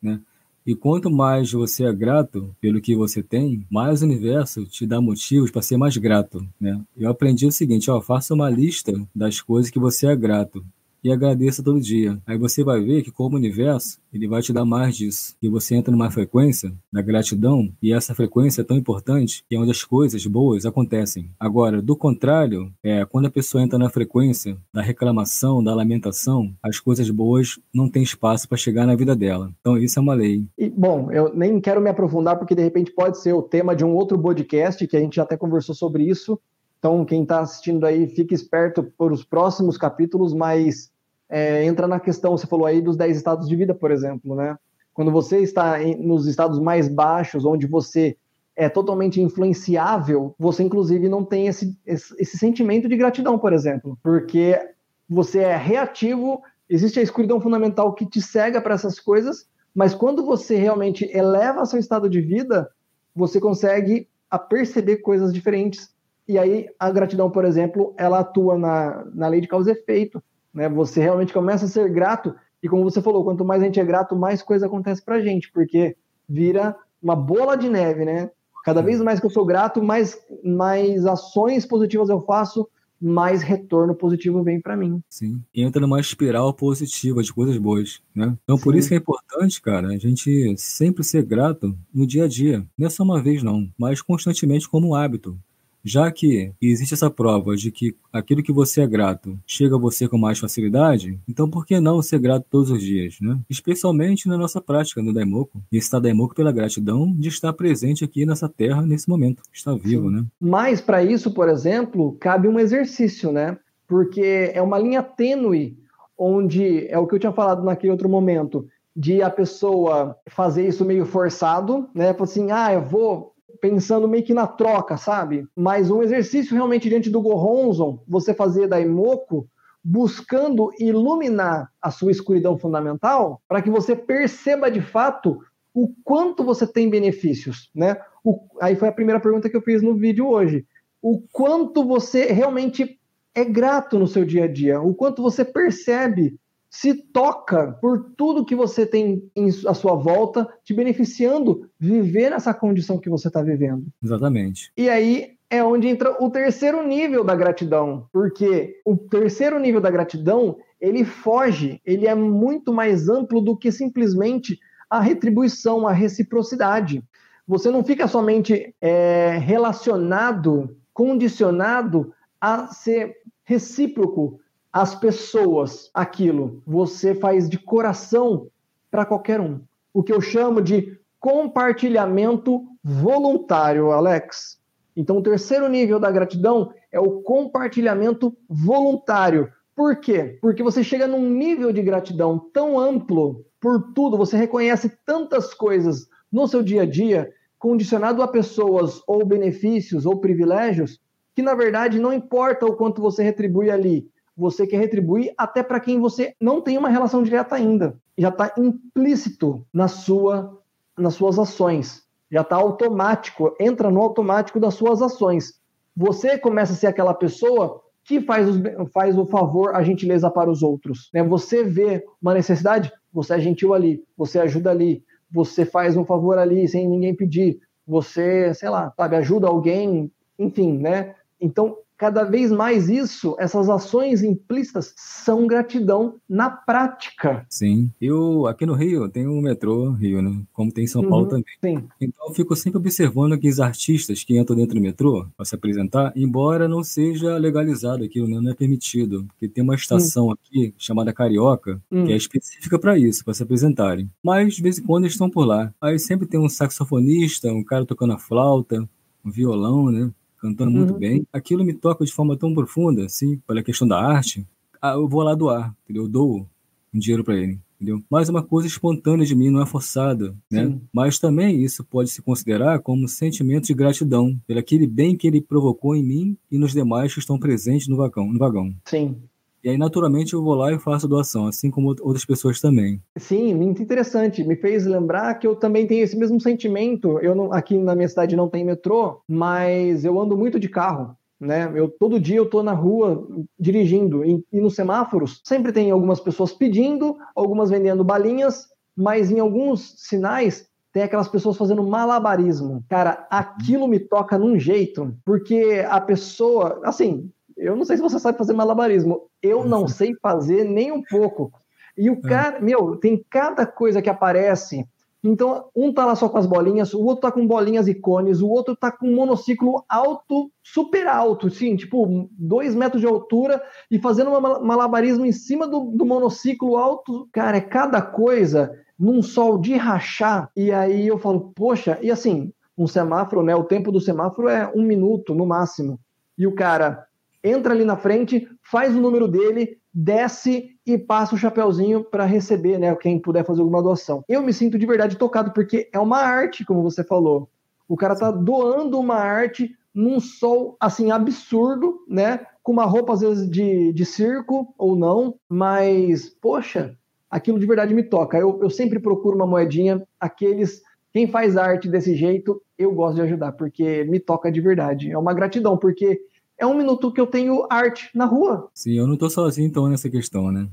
né? 0.01 0.19
E 0.65 0.75
quanto 0.75 1.09
mais 1.09 1.51
você 1.51 1.85
é 1.85 1.93
grato 1.93 2.55
pelo 2.61 2.79
que 2.79 2.95
você 2.95 3.23
tem, 3.23 3.65
mais 3.71 4.01
o 4.01 4.05
universo 4.05 4.65
te 4.65 4.85
dá 4.85 5.01
motivos 5.01 5.49
para 5.49 5.61
ser 5.61 5.77
mais 5.77 5.97
grato, 5.97 6.45
né? 6.59 6.79
Eu 6.95 7.09
aprendi 7.09 7.47
o 7.47 7.51
seguinte, 7.51 7.89
ó, 7.89 7.99
faça 7.99 8.33
uma 8.33 8.49
lista 8.49 8.93
das 9.15 9.41
coisas 9.41 9.71
que 9.71 9.79
você 9.79 10.07
é 10.07 10.15
grato 10.15 10.63
e 11.03 11.11
agradeça 11.11 11.63
todo 11.63 11.79
dia. 11.79 12.19
Aí 12.25 12.37
você 12.37 12.63
vai 12.63 12.81
ver 12.81 13.03
que 13.03 13.11
como 13.11 13.35
universo, 13.35 13.99
ele 14.13 14.27
vai 14.27 14.41
te 14.41 14.51
dar 14.51 14.65
mais 14.65 14.95
disso. 14.95 15.35
E 15.41 15.47
você 15.47 15.75
entra 15.75 15.91
numa 15.91 16.11
frequência 16.11 16.73
da 16.91 17.01
gratidão, 17.01 17.71
e 17.81 17.93
essa 17.93 18.15
frequência 18.15 18.61
é 18.61 18.63
tão 18.63 18.77
importante 18.77 19.43
que 19.47 19.55
é 19.55 19.59
onde 19.59 19.71
as 19.71 19.83
coisas 19.83 20.25
boas 20.25 20.65
acontecem. 20.65 21.29
Agora, 21.39 21.81
do 21.81 21.95
contrário, 21.95 22.71
é 22.83 23.05
quando 23.05 23.27
a 23.27 23.31
pessoa 23.31 23.63
entra 23.63 23.77
na 23.77 23.89
frequência 23.89 24.57
da 24.73 24.81
reclamação, 24.81 25.63
da 25.63 25.73
lamentação, 25.73 26.53
as 26.61 26.79
coisas 26.79 27.09
boas 27.09 27.59
não 27.73 27.89
têm 27.89 28.03
espaço 28.03 28.47
para 28.47 28.57
chegar 28.57 28.85
na 28.85 28.95
vida 28.95 29.15
dela. 29.15 29.51
Então, 29.59 29.77
isso 29.77 29.99
é 29.99 30.01
uma 30.01 30.13
lei. 30.13 30.45
E, 30.57 30.69
bom, 30.69 31.11
eu 31.11 31.33
nem 31.33 31.59
quero 31.59 31.81
me 31.81 31.89
aprofundar 31.89 32.37
porque 32.37 32.55
de 32.55 32.63
repente 32.63 32.91
pode 32.91 33.19
ser 33.19 33.33
o 33.33 33.41
tema 33.41 33.75
de 33.75 33.85
um 33.85 33.93
outro 33.93 34.17
podcast 34.17 34.85
que 34.87 34.97
a 34.97 34.99
gente 34.99 35.15
já 35.15 35.23
até 35.23 35.37
conversou 35.37 35.75
sobre 35.75 36.03
isso. 36.03 36.39
Então, 36.79 37.03
quem 37.03 37.23
está 37.23 37.41
assistindo 37.41 37.85
aí, 37.85 38.07
fique 38.07 38.33
esperto 38.33 38.83
para 38.97 39.13
os 39.13 39.23
próximos 39.23 39.77
capítulos, 39.77 40.33
mas 40.33 40.89
é, 41.29 41.65
entra 41.65 41.87
na 41.87 41.99
questão, 41.99 42.37
você 42.37 42.47
falou 42.47 42.65
aí 42.65 42.81
dos 42.81 42.95
10 42.95 43.17
estados 43.17 43.47
de 43.47 43.55
vida, 43.55 43.75
por 43.75 43.91
exemplo, 43.91 44.33
né? 44.33 44.57
Quando 44.93 45.11
você 45.11 45.39
está 45.39 45.81
em, 45.83 45.95
nos 45.95 46.25
estados 46.25 46.57
mais 46.59 46.87
baixos, 46.87 47.45
onde 47.45 47.67
você 47.67 48.17
é 48.55 48.67
totalmente 48.67 49.21
influenciável, 49.21 50.33
você 50.39 50.63
inclusive 50.63 51.07
não 51.07 51.23
tem 51.23 51.47
esse, 51.47 51.77
esse, 51.85 52.13
esse 52.17 52.37
sentimento 52.37 52.89
de 52.89 52.97
gratidão, 52.97 53.37
por 53.37 53.53
exemplo, 53.53 53.97
porque 54.01 54.59
você 55.07 55.39
é 55.39 55.55
reativo, 55.55 56.41
existe 56.69 56.99
a 56.99 57.03
escuridão 57.03 57.39
fundamental 57.39 57.93
que 57.93 58.05
te 58.05 58.21
cega 58.21 58.61
para 58.61 58.75
essas 58.75 58.99
coisas, 58.99 59.47
mas 59.73 59.93
quando 59.93 60.25
você 60.25 60.55
realmente 60.55 61.09
eleva 61.13 61.65
seu 61.65 61.79
estado 61.79 62.09
de 62.09 62.19
vida, 62.19 62.69
você 63.15 63.39
consegue 63.39 64.07
a 64.29 64.37
perceber 64.37 64.97
coisas 64.97 65.33
diferentes 65.33 65.89
e 66.29 66.37
aí 66.37 66.69
a 66.79 66.91
gratidão, 66.91 67.31
por 67.31 67.43
exemplo, 67.43 67.91
ela 67.97 68.19
atua 68.19 68.55
na, 68.55 69.03
na 69.15 69.27
lei 69.27 69.41
de 69.41 69.47
causa 69.47 69.71
e 69.71 69.73
efeito. 69.73 70.21
Né? 70.53 70.69
Você 70.69 71.01
realmente 71.01 71.33
começa 71.33 71.65
a 71.65 71.67
ser 71.67 71.89
grato, 71.89 72.35
e 72.61 72.69
como 72.69 72.83
você 72.83 73.01
falou, 73.01 73.23
quanto 73.23 73.43
mais 73.43 73.63
a 73.63 73.65
gente 73.65 73.79
é 73.79 73.83
grato, 73.83 74.15
mais 74.15 74.43
coisa 74.43 74.67
acontece 74.67 75.03
pra 75.03 75.21
gente, 75.21 75.51
porque 75.51 75.97
vira 76.29 76.75
uma 77.01 77.15
bola 77.15 77.57
de 77.57 77.67
neve, 77.67 78.05
né? 78.05 78.29
Cada 78.63 78.83
vez 78.83 79.01
mais 79.01 79.19
que 79.19 79.25
eu 79.25 79.29
sou 79.31 79.43
grato, 79.43 79.81
mais, 79.81 80.19
mais 80.43 81.03
ações 81.07 81.65
positivas 81.65 82.09
eu 82.09 82.21
faço, 82.21 82.69
mais 83.01 83.41
retorno 83.41 83.95
positivo 83.95 84.43
vem 84.43 84.61
para 84.61 84.77
mim. 84.77 85.01
Sim, 85.09 85.41
entra 85.55 85.81
numa 85.81 85.99
espiral 85.99 86.53
positiva 86.53 87.23
de 87.23 87.33
coisas 87.33 87.57
boas, 87.57 88.01
né? 88.13 88.37
Então 88.43 88.57
Sim. 88.57 88.63
por 88.63 88.75
isso 88.75 88.89
que 88.89 88.93
é 88.93 88.97
importante, 88.97 89.59
cara, 89.61 89.87
a 89.87 89.97
gente 89.97 90.53
sempre 90.57 91.03
ser 91.03 91.23
grato 91.23 91.75
no 91.91 92.05
dia 92.05 92.25
a 92.25 92.27
dia. 92.27 92.63
Não 92.77 92.85
é 92.85 92.89
só 92.89 93.01
uma 93.03 93.19
vez 93.19 93.41
não, 93.41 93.67
mas 93.79 93.99
constantemente 93.99 94.69
como 94.69 94.89
um 94.89 94.93
hábito. 94.93 95.35
Já 95.83 96.11
que 96.11 96.51
existe 96.61 96.93
essa 96.93 97.09
prova 97.09 97.55
de 97.55 97.71
que 97.71 97.95
aquilo 98.11 98.43
que 98.43 98.51
você 98.51 98.81
é 98.81 98.87
grato 98.87 99.37
chega 99.45 99.75
a 99.75 99.79
você 99.79 100.07
com 100.07 100.17
mais 100.17 100.39
facilidade, 100.39 101.19
então 101.27 101.49
por 101.49 101.65
que 101.65 101.79
não 101.79 102.01
ser 102.01 102.19
grato 102.19 102.45
todos 102.49 102.69
os 102.69 102.81
dias, 102.81 103.17
né? 103.21 103.39
Especialmente 103.49 104.27
na 104.27 104.37
nossa 104.37 104.61
prática 104.61 105.01
no 105.01 105.13
Daimoku. 105.13 105.61
E 105.71 105.77
está 105.77 105.99
Daimoku 105.99 106.35
pela 106.35 106.51
gratidão 106.51 107.13
de 107.17 107.29
estar 107.29 107.53
presente 107.53 108.03
aqui 108.03 108.25
nessa 108.25 108.49
terra 108.49 108.81
nesse 108.81 109.07
momento, 109.07 109.41
estar 109.53 109.75
vivo, 109.75 110.09
né? 110.09 110.25
Mas 110.39 110.81
para 110.81 111.03
isso, 111.03 111.31
por 111.31 111.47
exemplo, 111.47 112.17
cabe 112.19 112.47
um 112.47 112.59
exercício, 112.59 113.31
né? 113.31 113.57
Porque 113.87 114.51
é 114.53 114.61
uma 114.61 114.77
linha 114.77 115.01
tênue 115.01 115.77
onde 116.17 116.85
é 116.87 116.99
o 116.99 117.07
que 117.07 117.15
eu 117.15 117.19
tinha 117.19 117.31
falado 117.31 117.63
naquele 117.63 117.91
outro 117.91 118.09
momento, 118.09 118.67
de 118.93 119.21
a 119.21 119.29
pessoa 119.29 120.17
fazer 120.27 120.67
isso 120.67 120.83
meio 120.83 121.05
forçado, 121.05 121.87
né? 121.95 122.11
Tipo 122.11 122.25
assim, 122.25 122.51
ah, 122.51 122.73
eu 122.73 122.81
vou 122.81 123.33
pensando 123.61 124.07
meio 124.07 124.23
que 124.23 124.33
na 124.33 124.47
troca, 124.47 124.97
sabe? 124.97 125.47
Mas 125.55 125.89
um 125.89 126.01
exercício 126.01 126.55
realmente 126.55 126.89
diante 126.89 127.09
do 127.09 127.21
Goronzon, 127.21 128.03
você 128.07 128.33
fazer 128.33 128.67
da 128.67 128.79
Imoco, 128.79 129.47
buscando 129.83 130.69
iluminar 130.79 131.71
a 131.81 131.89
sua 131.89 132.11
escuridão 132.11 132.57
fundamental, 132.57 133.41
para 133.47 133.61
que 133.61 133.69
você 133.69 133.95
perceba 133.95 134.69
de 134.69 134.81
fato 134.81 135.39
o 135.73 135.93
quanto 136.03 136.43
você 136.43 136.67
tem 136.67 136.89
benefícios, 136.89 137.69
né? 137.73 137.97
O, 138.23 138.39
aí 138.61 138.75
foi 138.75 138.87
a 138.87 138.93
primeira 138.93 139.19
pergunta 139.19 139.49
que 139.49 139.55
eu 139.55 139.61
fiz 139.61 139.81
no 139.81 139.95
vídeo 139.95 140.27
hoje. 140.27 140.65
O 141.01 141.21
quanto 141.31 141.85
você 141.85 142.25
realmente 142.25 142.99
é 143.33 143.45
grato 143.45 143.97
no 143.97 144.07
seu 144.07 144.25
dia 144.25 144.45
a 144.45 144.47
dia, 144.47 144.81
o 144.81 144.93
quanto 144.93 145.21
você 145.21 145.45
percebe 145.45 146.37
se 146.69 146.93
toca 146.93 147.77
por 147.81 148.11
tudo 148.15 148.45
que 148.45 148.55
você 148.55 148.85
tem 148.85 149.29
em, 149.35 149.49
à 149.67 149.73
sua 149.73 149.95
volta, 149.95 150.47
te 150.63 150.73
beneficiando 150.73 151.67
viver 151.79 152.29
nessa 152.29 152.53
condição 152.53 152.99
que 152.99 153.09
você 153.09 153.27
está 153.27 153.41
vivendo. 153.41 153.87
Exatamente. 154.03 154.71
E 154.77 154.87
aí 154.87 155.31
é 155.49 155.63
onde 155.63 155.87
entra 155.87 156.15
o 156.23 156.29
terceiro 156.29 156.85
nível 156.87 157.23
da 157.23 157.35
gratidão, 157.35 158.07
porque 158.13 158.79
o 158.85 158.95
terceiro 158.95 159.59
nível 159.59 159.81
da 159.81 159.89
gratidão 159.89 160.57
ele 160.79 161.03
foge, 161.03 161.81
ele 161.83 162.07
é 162.07 162.13
muito 162.13 162.71
mais 162.71 163.09
amplo 163.09 163.41
do 163.41 163.57
que 163.57 163.71
simplesmente 163.71 164.59
a 164.89 164.99
retribuição, 164.99 165.87
a 165.87 165.91
reciprocidade. 165.91 167.03
Você 167.47 167.71
não 167.71 167.83
fica 167.83 168.07
somente 168.07 168.75
é, 168.79 169.37
relacionado, 169.41 170.77
condicionado 170.93 172.13
a 172.39 172.67
ser 172.67 173.17
recíproco 173.43 174.39
as 174.71 174.95
pessoas 174.95 175.89
aquilo. 175.93 176.61
Você 176.65 177.15
faz 177.15 177.49
de 177.49 177.57
coração 177.57 178.47
para 178.89 179.05
qualquer 179.05 179.39
um. 179.39 179.61
O 179.93 180.03
que 180.03 180.13
eu 180.13 180.21
chamo 180.21 180.61
de 180.61 180.97
compartilhamento 181.19 182.65
voluntário, 182.83 183.91
Alex. 183.91 184.59
Então, 184.95 185.17
o 185.17 185.23
terceiro 185.23 185.67
nível 185.67 185.99
da 185.99 186.11
gratidão 186.11 186.71
é 186.91 186.99
o 186.99 187.21
compartilhamento 187.21 188.35
voluntário. 188.47 189.51
Por 189.75 189.95
quê? 189.97 190.37
Porque 190.41 190.63
você 190.63 190.83
chega 190.83 191.07
num 191.07 191.29
nível 191.29 191.71
de 191.71 191.81
gratidão 191.81 192.39
tão 192.53 192.79
amplo 192.79 193.45
por 193.59 193.93
tudo, 193.93 194.17
você 194.17 194.37
reconhece 194.37 194.89
tantas 195.05 195.53
coisas 195.53 196.07
no 196.31 196.47
seu 196.47 196.63
dia 196.63 196.83
a 196.83 196.85
dia, 196.85 197.31
condicionado 197.57 198.21
a 198.21 198.27
pessoas 198.27 199.01
ou 199.05 199.25
benefícios 199.25 200.05
ou 200.05 200.19
privilégios, 200.19 200.99
que 201.35 201.41
na 201.41 201.53
verdade 201.55 201.99
não 201.99 202.13
importa 202.13 202.65
o 202.65 202.75
quanto 202.75 203.01
você 203.01 203.23
retribui 203.23 203.69
ali, 203.69 204.09
você 204.39 204.65
quer 204.65 204.77
retribuir 204.77 205.33
até 205.37 205.61
para 205.61 205.79
quem 205.79 205.99
você 205.99 206.33
não 206.39 206.61
tem 206.61 206.77
uma 206.77 206.89
relação 206.89 207.21
direta 207.21 207.55
ainda. 207.55 207.97
Já 208.17 208.29
está 208.29 208.53
implícito 208.57 209.65
na 209.73 209.87
sua, 209.89 210.57
nas 210.97 211.15
suas 211.15 211.37
ações. 211.37 212.03
Já 212.31 212.41
está 212.41 212.55
automático, 212.55 213.53
entra 213.59 213.91
no 213.91 214.01
automático 214.01 214.59
das 214.59 214.75
suas 214.75 215.01
ações. 215.01 215.59
Você 215.95 216.37
começa 216.37 216.71
a 216.71 216.75
ser 216.75 216.87
aquela 216.87 217.13
pessoa 217.13 217.81
que 218.05 218.21
faz, 218.21 218.47
os, 218.47 218.57
faz 218.93 219.17
o 219.17 219.25
favor, 219.25 219.75
a 219.75 219.83
gentileza 219.83 220.31
para 220.31 220.49
os 220.49 220.63
outros. 220.63 221.09
Né? 221.13 221.21
Você 221.23 221.63
vê 221.63 222.03
uma 222.21 222.33
necessidade, 222.33 222.91
você 223.11 223.33
é 223.33 223.39
gentil 223.39 223.73
ali, 223.73 224.03
você 224.15 224.39
ajuda 224.39 224.71
ali, 224.71 225.03
você 225.29 225.65
faz 225.65 225.97
um 225.97 226.05
favor 226.05 226.37
ali 226.37 226.67
sem 226.67 226.87
ninguém 226.87 227.13
pedir, 227.13 227.59
você, 227.85 228.53
sei 228.53 228.69
lá, 228.69 228.93
sabe, 228.95 229.15
ajuda 229.17 229.47
alguém, 229.47 230.11
enfim, 230.37 230.77
né? 230.77 231.15
Então, 231.41 231.77
cada 231.99 232.23
vez 232.23 232.49
mais 232.49 232.87
isso, 232.89 233.35
essas 233.37 233.69
ações 233.69 234.23
implícitas 234.23 234.93
são 234.95 235.45
gratidão 235.45 236.15
na 236.29 236.49
prática. 236.49 237.45
Sim. 237.49 237.91
Eu, 237.99 238.47
aqui 238.47 238.65
no 238.65 238.73
Rio, 238.73 239.09
tem 239.09 239.27
um 239.27 239.41
metrô 239.41 239.91
Rio, 239.91 240.21
né? 240.21 240.41
Como 240.53 240.71
tem 240.71 240.85
em 240.85 240.87
São 240.87 241.01
uhum, 241.01 241.09
Paulo 241.09 241.27
também. 241.27 241.43
Sim. 241.61 241.83
Então 241.99 242.29
eu 242.29 242.33
fico 242.33 242.55
sempre 242.55 242.77
observando 242.77 243.37
que 243.37 243.49
os 243.49 243.59
artistas 243.59 244.23
que 244.23 244.39
entram 244.39 244.55
dentro 244.55 244.75
do 244.75 244.81
metrô 244.81 245.27
para 245.35 245.45
se 245.45 245.53
apresentar, 245.53 246.13
embora 246.15 246.69
não 246.69 246.85
seja 246.85 247.35
legalizado 247.37 248.05
aquilo, 248.05 248.29
né? 248.29 248.39
não 248.39 248.51
é 248.51 248.55
permitido. 248.55 249.25
Porque 249.27 249.49
tem 249.49 249.61
uma 249.61 249.75
estação 249.75 250.27
uhum. 250.27 250.31
aqui 250.31 250.73
chamada 250.77 251.11
Carioca, 251.11 251.81
uhum. 251.91 252.05
que 252.05 252.13
é 252.13 252.15
específica 252.15 252.79
para 252.79 252.97
isso, 252.97 253.25
para 253.25 253.33
se 253.33 253.43
apresentarem. 253.43 254.09
Mas 254.23 254.55
de 254.55 254.61
vez 254.61 254.79
em 254.79 254.83
quando 254.83 255.03
eles 255.03 255.15
estão 255.15 255.29
por 255.29 255.43
lá. 255.43 255.73
Aí 255.81 255.99
sempre 255.99 256.25
tem 256.25 256.39
um 256.39 256.47
saxofonista, 256.47 257.51
um 257.51 257.63
cara 257.63 257.85
tocando 257.85 258.13
a 258.13 258.17
flauta, 258.17 258.87
um 259.25 259.29
violão, 259.29 259.91
né? 259.91 260.09
Cantando 260.39 260.71
muito 260.71 260.93
uhum. 260.93 260.99
bem. 260.99 261.27
Aquilo 261.31 261.63
me 261.63 261.73
toca 261.73 262.05
de 262.05 262.11
forma 262.11 262.37
tão 262.37 262.53
profunda, 262.53 263.05
assim, 263.05 263.37
pela 263.47 263.63
questão 263.63 263.87
da 263.87 263.99
arte. 263.99 264.45
Ah, 264.81 264.93
eu 264.93 265.07
vou 265.07 265.21
lá 265.21 265.35
doar, 265.35 265.75
entendeu? 265.83 266.03
Eu 266.03 266.09
dou 266.09 266.47
um 266.93 266.99
dinheiro 266.99 267.23
para 267.23 267.35
ele, 267.35 267.59
entendeu? 267.75 268.01
Mas 268.09 268.29
é 268.29 268.31
uma 268.31 268.43
coisa 268.43 268.67
espontânea 268.67 269.25
de 269.25 269.35
mim, 269.35 269.49
não 269.49 269.61
é 269.61 269.65
forçada, 269.65 270.35
né? 270.49 270.65
Sim. 270.65 270.81
Mas 270.91 271.19
também 271.19 271.61
isso 271.63 271.83
pode 271.83 272.09
se 272.09 272.21
considerar 272.21 272.79
como 272.79 273.07
sentimento 273.07 273.67
de 273.67 273.73
gratidão 273.73 274.39
pelo 274.47 274.59
aquele 274.59 274.87
bem 274.87 275.15
que 275.15 275.27
ele 275.27 275.41
provocou 275.41 275.95
em 275.95 276.03
mim 276.03 276.37
e 276.49 276.57
nos 276.57 276.71
demais 276.71 277.13
que 277.13 277.19
estão 277.19 277.37
presentes 277.37 277.87
no 277.87 277.97
vagão. 277.97 278.31
No 278.31 278.39
vagão. 278.39 278.73
Sim. 278.85 279.15
E 279.63 279.69
aí, 279.69 279.77
naturalmente, 279.77 280.33
eu 280.33 280.43
vou 280.43 280.55
lá 280.55 280.71
e 280.71 280.79
faço 280.79 281.07
doação, 281.07 281.47
assim 281.47 281.69
como 281.69 281.89
outras 282.01 282.25
pessoas 282.25 282.61
também. 282.61 283.01
Sim, 283.17 283.53
muito 283.55 283.81
interessante. 283.81 284.43
Me 284.43 284.55
fez 284.55 284.85
lembrar 284.85 285.35
que 285.35 285.45
eu 285.45 285.55
também 285.55 285.85
tenho 285.85 286.03
esse 286.03 286.17
mesmo 286.17 286.39
sentimento. 286.39 287.19
Eu 287.19 287.35
não, 287.35 287.51
aqui 287.51 287.77
na 287.77 287.95
minha 287.95 288.07
cidade 288.07 288.35
não 288.35 288.47
tem 288.47 288.63
metrô, 288.63 289.21
mas 289.27 290.05
eu 290.05 290.19
ando 290.19 290.37
muito 290.37 290.59
de 290.59 290.69
carro. 290.69 291.15
Né? 291.39 291.71
Eu 291.73 291.89
todo 291.89 292.19
dia 292.19 292.35
eu 292.35 292.49
tô 292.49 292.61
na 292.61 292.73
rua 292.73 293.25
dirigindo 293.57 294.25
e, 294.25 294.43
e 294.51 294.59
nos 294.59 294.75
semáforos 294.75 295.41
sempre 295.45 295.71
tem 295.71 295.89
algumas 295.89 296.19
pessoas 296.19 296.51
pedindo, 296.51 297.15
algumas 297.33 297.69
vendendo 297.69 298.03
balinhas, 298.03 298.67
mas 298.93 299.31
em 299.31 299.39
alguns 299.39 299.95
sinais 299.99 300.67
tem 300.91 301.03
aquelas 301.03 301.29
pessoas 301.29 301.55
fazendo 301.55 301.83
malabarismo. 301.83 302.83
Cara, 302.89 303.25
aquilo 303.29 303.87
me 303.87 303.99
toca 303.99 304.37
num 304.37 304.59
jeito, 304.59 305.15
porque 305.23 305.85
a 305.87 306.01
pessoa, 306.01 306.81
assim, 306.83 307.31
eu 307.59 307.75
não 307.75 307.83
sei 307.83 307.97
se 307.97 308.03
você 308.03 308.17
sabe 308.17 308.37
fazer 308.37 308.53
malabarismo. 308.53 309.29
Eu 309.41 309.65
não 309.65 309.87
sei 309.87 310.15
fazer 310.21 310.63
nem 310.63 310.91
um 310.91 311.03
pouco. 311.03 311.51
E 311.97 312.09
o 312.09 312.13
é. 312.13 312.21
cara, 312.21 312.61
meu, 312.61 312.95
tem 312.95 313.23
cada 313.29 313.65
coisa 313.65 314.01
que 314.01 314.09
aparece. 314.09 314.87
Então, 315.21 315.65
um 315.75 315.91
tá 315.91 316.05
lá 316.05 316.15
só 316.15 316.29
com 316.29 316.37
as 316.37 316.45
bolinhas, 316.45 316.93
o 316.93 317.03
outro 317.03 317.23
tá 317.23 317.31
com 317.31 317.45
bolinhas 317.45 317.89
e 317.89 317.93
cones, 317.93 318.39
o 318.39 318.47
outro 318.47 318.73
tá 318.73 318.89
com 318.89 319.05
um 319.05 319.15
monociclo 319.15 319.83
alto, 319.89 320.49
super 320.63 321.07
alto, 321.07 321.49
sim, 321.49 321.75
tipo, 321.75 322.29
dois 322.31 322.73
metros 322.73 323.01
de 323.01 323.07
altura 323.07 323.61
e 323.91 323.99
fazendo 323.99 324.31
um 324.31 324.65
malabarismo 324.65 325.25
em 325.25 325.33
cima 325.33 325.67
do, 325.67 325.91
do 325.93 326.05
monociclo 326.05 326.77
alto. 326.77 327.27
Cara, 327.33 327.57
é 327.57 327.61
cada 327.61 328.01
coisa 328.01 328.71
num 328.97 329.21
sol 329.21 329.57
de 329.57 329.75
rachar. 329.75 330.49
E 330.55 330.71
aí 330.71 331.07
eu 331.07 331.19
falo, 331.19 331.51
poxa, 331.53 331.99
e 332.01 332.09
assim, 332.09 332.53
um 332.77 332.87
semáforo, 332.87 333.43
né? 333.43 333.53
O 333.53 333.65
tempo 333.65 333.91
do 333.91 333.99
semáforo 333.99 334.47
é 334.47 334.71
um 334.73 334.83
minuto 334.83 335.35
no 335.35 335.45
máximo. 335.45 335.99
E 336.37 336.47
o 336.47 336.55
cara 336.55 337.05
entra 337.43 337.73
ali 337.73 337.83
na 337.83 337.97
frente, 337.97 338.47
faz 338.61 338.95
o 338.95 339.01
número 339.01 339.27
dele, 339.27 339.77
desce 339.93 340.69
e 340.85 340.97
passa 340.97 341.35
o 341.35 341.37
chapéuzinho 341.37 342.03
para 342.03 342.25
receber, 342.25 342.77
né? 342.77 342.95
Quem 342.95 343.19
puder 343.19 343.45
fazer 343.45 343.61
alguma 343.61 343.81
doação. 343.81 344.23
Eu 344.27 344.41
me 344.41 344.53
sinto 344.53 344.77
de 344.77 344.85
verdade 344.85 345.17
tocado, 345.17 345.51
porque 345.51 345.89
é 345.91 345.99
uma 345.99 346.19
arte, 346.19 346.65
como 346.65 346.83
você 346.83 347.03
falou. 347.03 347.49
O 347.87 347.95
cara 347.97 348.15
tá 348.15 348.31
doando 348.31 348.99
uma 348.99 349.15
arte 349.15 349.75
num 349.93 350.19
sol, 350.19 350.77
assim, 350.79 351.11
absurdo, 351.11 351.99
né? 352.07 352.39
Com 352.61 352.71
uma 352.71 352.85
roupa, 352.85 353.13
às 353.13 353.21
vezes, 353.21 353.49
de, 353.49 353.91
de 353.91 354.05
circo 354.05 354.73
ou 354.77 354.95
não, 354.95 355.35
mas, 355.49 356.29
poxa, 356.29 356.95
aquilo 357.29 357.59
de 357.59 357.65
verdade 357.65 357.93
me 357.93 358.03
toca. 358.03 358.37
Eu, 358.37 358.59
eu 358.61 358.69
sempre 358.69 358.99
procuro 358.99 359.35
uma 359.35 359.47
moedinha, 359.47 360.03
aqueles. 360.19 360.81
Quem 361.11 361.27
faz 361.27 361.57
arte 361.57 361.89
desse 361.89 362.15
jeito, 362.15 362.61
eu 362.77 362.93
gosto 362.93 363.15
de 363.15 363.21
ajudar, 363.21 363.53
porque 363.53 364.03
me 364.03 364.19
toca 364.19 364.51
de 364.51 364.61
verdade. 364.61 365.11
É 365.11 365.17
uma 365.17 365.33
gratidão, 365.33 365.75
porque 365.75 366.21
é 366.59 366.65
um 366.65 366.77
minuto 366.77 367.11
que 367.11 367.21
eu 367.21 367.27
tenho 367.27 367.65
arte 367.69 368.09
na 368.13 368.25
rua. 368.25 368.69
Sim, 368.73 368.93
eu 368.93 369.07
não 369.07 369.13
estou 369.13 369.29
sozinho 369.29 369.67
então 369.67 369.87
nessa 369.87 370.09
questão, 370.09 370.51
né? 370.51 370.67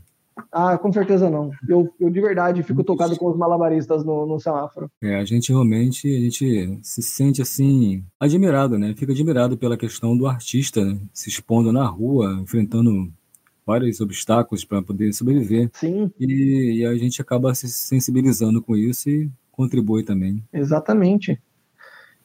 Ah, 0.53 0.77
com 0.77 0.93
certeza 0.93 1.31
não. 1.31 1.51
Eu, 1.67 1.93
eu 1.99 2.11
de 2.11 2.21
verdade 2.21 2.63
fico 2.63 2.85
tocado 2.85 3.17
com 3.17 3.31
os 3.31 3.37
malabaristas 3.37 4.05
no, 4.05 4.27
no 4.27 4.39
semáforo. 4.39 4.91
É, 5.03 5.17
a 5.17 5.25
gente 5.25 5.51
realmente 5.51 6.15
a 6.15 6.21
gente 6.21 6.79
se 6.83 7.03
sente 7.03 7.41
assim 7.41 8.05
admirado, 8.21 8.79
né? 8.79 8.95
Fica 8.95 9.13
admirado 9.13 9.57
pela 9.57 9.79
questão 9.79 10.17
do 10.17 10.27
artista 10.27 10.85
né? 10.85 10.99
se 11.13 11.31
expondo 11.31 11.73
na 11.73 11.87
rua, 11.87 12.39
enfrentando 12.43 13.11
vários 13.67 14.01
obstáculos 14.01 14.65
para 14.65 14.83
poder 14.83 15.13
sobreviver. 15.13 15.71
Sim. 15.73 16.11
E, 16.21 16.81
e, 16.81 16.87
a 16.87 16.95
gente 16.97 17.21
acaba 17.21 17.55
se 17.55 17.69
sensibilizando 17.69 18.63
com 18.63 18.77
isso 18.77 19.09
e 19.09 19.31
contribui 19.51 20.05
também. 20.05 20.43
Exatamente. 20.53 21.41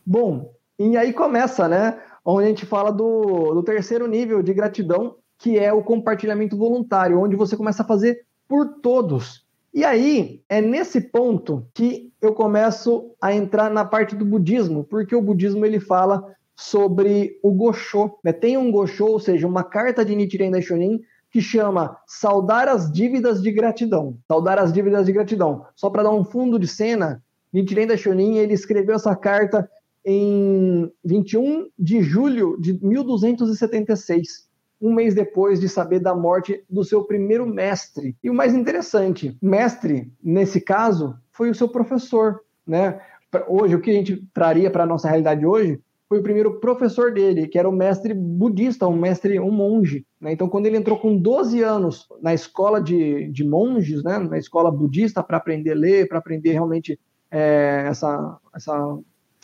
Bom, 0.06 0.54
e 0.78 0.98
aí 0.98 1.14
começa, 1.14 1.68
né? 1.68 1.98
Onde 2.26 2.46
a 2.46 2.50
gente 2.50 2.66
fala 2.66 2.92
do, 2.92 3.54
do 3.54 3.64
terceiro 3.64 4.08
nível 4.08 4.42
de 4.42 4.54
gratidão, 4.54 5.16
que 5.38 5.58
é 5.58 5.74
o 5.74 5.84
compartilhamento 5.84 6.56
voluntário, 6.56 7.20
onde 7.20 7.36
você 7.36 7.58
começa 7.58 7.84
a 7.84 7.88
fazer 7.88 8.26
por 8.48 8.80
todos. 8.82 9.46
E 9.74 9.86
aí, 9.86 10.42
é 10.50 10.62
nesse 10.62 11.00
ponto 11.00 11.66
que 11.74 12.12
eu 12.22 12.34
começo 12.34 13.16
a 13.22 13.34
entrar 13.34 13.72
na 13.72 13.86
parte 13.86 14.16
do 14.16 14.26
budismo, 14.26 14.84
porque 14.84 15.16
o 15.16 15.22
budismo 15.22 15.66
ele 15.66 15.80
fala 15.80 16.24
sobre 16.56 17.40
o 17.42 17.52
Gosho. 17.52 18.12
Né? 18.24 18.34
Tem 18.34 18.58
um 18.58 18.72
Gosho, 18.72 19.06
ou 19.06 19.20
seja, 19.20 19.48
uma 19.48 19.64
carta 19.64 20.04
de 20.04 20.16
Nichiren 20.16 20.52
Daishonin, 20.52 21.00
que 21.32 21.42
chama 21.42 21.98
Saudar 22.06 22.68
as 22.68 22.92
Dívidas 22.92 23.42
de 23.42 23.52
Gratidão. 23.52 24.18
Saudar 24.28 24.60
as 24.60 24.74
Dívidas 24.74 25.06
de 25.06 25.14
Gratidão. 25.14 25.66
Só 25.76 25.90
para 25.90 26.04
dar 26.04 26.12
um 26.12 26.26
fundo 26.26 26.60
de 26.60 26.68
cena, 26.68 27.24
Nichiren 27.54 27.88
Daishonin 27.88 28.38
ele 28.38 28.54
escreveu 28.54 28.96
essa 28.96 29.16
carta 29.16 29.70
em 30.06 30.92
21 31.04 31.68
de 31.78 32.02
julho 32.02 32.58
de 32.60 32.74
1276 32.84 34.50
um 34.82 34.92
mês 34.92 35.14
depois 35.14 35.60
de 35.60 35.70
saber 35.70 36.00
da 36.00 36.16
morte 36.16 36.64
do 36.68 36.84
seu 36.84 37.04
primeiro 37.04 37.46
mestre. 37.46 38.16
E 38.24 38.30
o 38.30 38.34
mais 38.34 38.56
interessante, 38.56 39.38
mestre, 39.42 40.12
nesse 40.24 40.60
caso, 40.60 41.16
foi 41.32 41.52
o 41.52 41.56
seu 41.56 41.70
professor, 41.70 42.42
né? 42.66 43.00
Hoje, 43.48 43.76
o 43.76 43.80
que 43.80 43.92
a 43.92 43.94
gente 43.94 44.28
traria 44.34 44.72
para 44.72 44.84
a 44.84 44.88
nossa 44.88 45.08
realidade 45.08 45.46
hoje 45.46 45.80
foi 46.10 46.20
o 46.20 46.24
primeiro 46.24 46.60
professor 46.60 47.14
dele, 47.14 47.48
que 47.48 47.58
era 47.58 47.70
o 47.70 47.72
mestre 47.72 48.14
budista, 48.14 48.86
um 48.86 48.98
mestre, 48.98 49.40
um 49.40 49.52
monge. 49.52 50.06
Né? 50.20 50.34
Então, 50.34 50.50
quando 50.50 50.66
ele 50.66 50.76
entrou 50.76 51.00
com 51.00 51.16
12 51.16 51.62
anos 51.62 52.06
na 52.22 52.34
escola 52.34 52.82
de, 52.82 53.30
de 53.32 53.48
monges, 53.48 54.04
né? 54.04 54.20
na 54.20 54.38
escola 54.38 54.70
budista, 54.70 55.24
para 55.24 55.38
aprender 55.38 55.72
a 55.72 55.76
ler, 55.76 56.10
para 56.10 56.18
aprender 56.18 56.52
realmente 56.52 57.00
é, 57.32 57.86
essa, 57.88 58.38
essa 58.54 59.00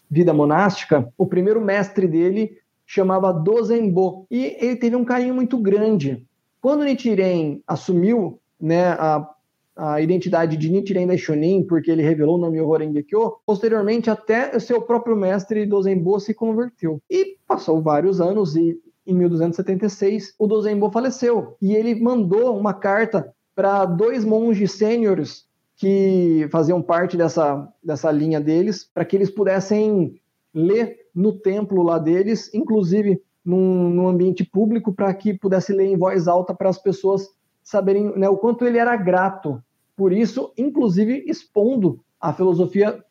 vida 0.09 0.33
monástica, 0.33 1.11
o 1.17 1.25
primeiro 1.25 1.61
mestre 1.61 2.07
dele 2.07 2.57
chamava 2.85 3.33
Dozenbo, 3.33 4.25
e 4.31 4.55
ele 4.59 4.77
teve 4.77 4.95
um 4.95 5.03
carinho 5.03 5.35
muito 5.35 5.57
grande. 5.57 6.25
Quando 6.61 6.83
Nichiren 6.85 7.61
assumiu 7.67 8.39
né, 8.59 8.87
a, 8.89 9.29
a 9.75 10.01
identidade 10.01 10.57
de 10.57 10.69
Nichiren 10.69 11.07
Daishonin, 11.07 11.63
porque 11.63 11.91
ele 11.91 12.01
revelou 12.01 12.35
o 12.35 12.39
nome 12.39 12.59
Horengekyo, 12.59 13.35
posteriormente 13.45 14.09
até 14.09 14.57
seu 14.59 14.81
próprio 14.81 15.15
mestre 15.15 15.65
Dozenbo 15.65 16.19
se 16.19 16.33
converteu. 16.33 17.01
E 17.09 17.37
passou 17.47 17.81
vários 17.81 18.21
anos 18.21 18.55
e 18.55 18.79
em 19.05 19.13
1276 19.13 20.35
o 20.37 20.47
Dozenbo 20.47 20.91
faleceu 20.91 21.55
e 21.61 21.73
ele 21.73 21.95
mandou 21.95 22.57
uma 22.57 22.73
carta 22.73 23.33
para 23.55 23.85
dois 23.85 24.25
monges 24.25 24.73
sêniores 24.73 25.46
que 25.77 26.49
faziam 26.51 26.81
parte 26.81 27.15
dessa, 27.15 27.71
dessa 27.83 28.11
linha 28.11 28.41
deles, 28.41 28.83
para 28.83 29.05
que 29.05 29.15
eles 29.15 29.29
pudessem 29.29 30.19
ler 30.53 30.97
no 31.13 31.31
templo 31.31 31.83
lá 31.83 31.99
deles, 31.99 32.51
inclusive 32.53 33.21
num, 33.45 33.89
num 33.89 34.07
ambiente 34.07 34.43
público, 34.43 34.91
para 34.91 35.13
que 35.13 35.37
pudesse 35.37 35.71
ler 35.71 35.85
em 35.85 35.97
voz 35.97 36.27
alta 36.27 36.53
para 36.53 36.69
as 36.69 36.81
pessoas 36.81 37.27
saberem 37.63 38.17
né, 38.17 38.27
o 38.27 38.37
quanto 38.37 38.65
ele 38.65 38.79
era 38.79 38.95
grato. 38.95 39.61
Por 39.95 40.11
isso, 40.11 40.51
inclusive, 40.57 41.23
expondo 41.27 41.99
a 42.19 42.33
filosofia 42.33 43.03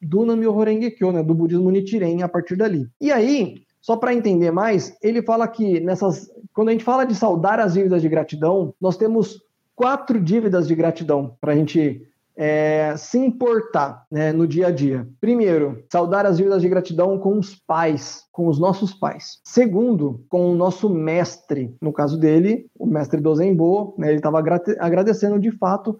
do 0.00 0.24
Namyo 0.24 0.54
Horengekyo, 0.54 1.12
né, 1.12 1.22
do 1.22 1.34
budismo 1.34 1.70
Nichiren, 1.70 2.22
a 2.22 2.28
partir 2.28 2.56
dali. 2.56 2.88
E 2.98 3.12
aí, 3.12 3.62
só 3.82 3.96
para 3.96 4.14
entender 4.14 4.50
mais, 4.50 4.96
ele 5.02 5.22
fala 5.22 5.46
que 5.46 5.80
nessas, 5.80 6.30
quando 6.54 6.68
a 6.68 6.72
gente 6.72 6.84
fala 6.84 7.04
de 7.04 7.14
saudar 7.14 7.60
as 7.60 7.74
dívidas 7.74 8.00
de 8.00 8.08
gratidão, 8.08 8.74
nós 8.80 8.96
temos 8.96 9.42
quatro 9.78 10.20
dívidas 10.20 10.66
de 10.66 10.74
gratidão 10.74 11.36
para 11.40 11.52
a 11.52 11.56
gente 11.56 12.02
é, 12.36 12.96
se 12.96 13.16
importar 13.16 14.04
né, 14.10 14.32
no 14.32 14.44
dia 14.44 14.66
a 14.66 14.70
dia. 14.72 15.08
Primeiro, 15.20 15.84
saudar 15.88 16.26
as 16.26 16.36
dívidas 16.36 16.62
de 16.62 16.68
gratidão 16.68 17.16
com 17.16 17.38
os 17.38 17.54
pais, 17.54 18.24
com 18.32 18.48
os 18.48 18.58
nossos 18.58 18.92
pais. 18.92 19.38
Segundo, 19.44 20.24
com 20.28 20.50
o 20.50 20.54
nosso 20.56 20.90
mestre. 20.90 21.76
No 21.80 21.92
caso 21.92 22.18
dele, 22.18 22.66
o 22.76 22.86
mestre 22.86 23.20
do 23.20 23.32
Zenbo, 23.36 23.94
né, 23.96 24.08
ele 24.08 24.16
estava 24.16 24.40
agradecendo 24.40 25.38
de 25.38 25.52
fato 25.52 25.96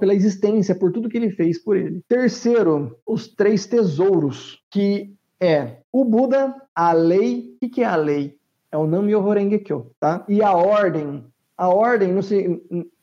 pela 0.00 0.14
existência, 0.14 0.74
por 0.74 0.90
tudo 0.90 1.08
que 1.08 1.16
ele 1.16 1.30
fez 1.30 1.62
por 1.62 1.76
ele. 1.76 2.02
Terceiro, 2.08 2.98
os 3.06 3.28
três 3.28 3.66
tesouros, 3.66 4.58
que 4.68 5.14
é 5.40 5.76
o 5.92 6.04
Buda, 6.04 6.54
a 6.74 6.92
lei. 6.92 7.56
O 7.62 7.70
que 7.70 7.82
é 7.82 7.86
a 7.86 7.94
lei? 7.94 8.34
É 8.72 8.76
o 8.76 8.86
Nam-myoho 8.86 9.30
Renge-kyo, 9.30 9.92
tá? 10.00 10.24
E 10.28 10.42
a 10.42 10.52
ordem, 10.54 11.24
a 11.62 11.68
ordem 11.68 12.12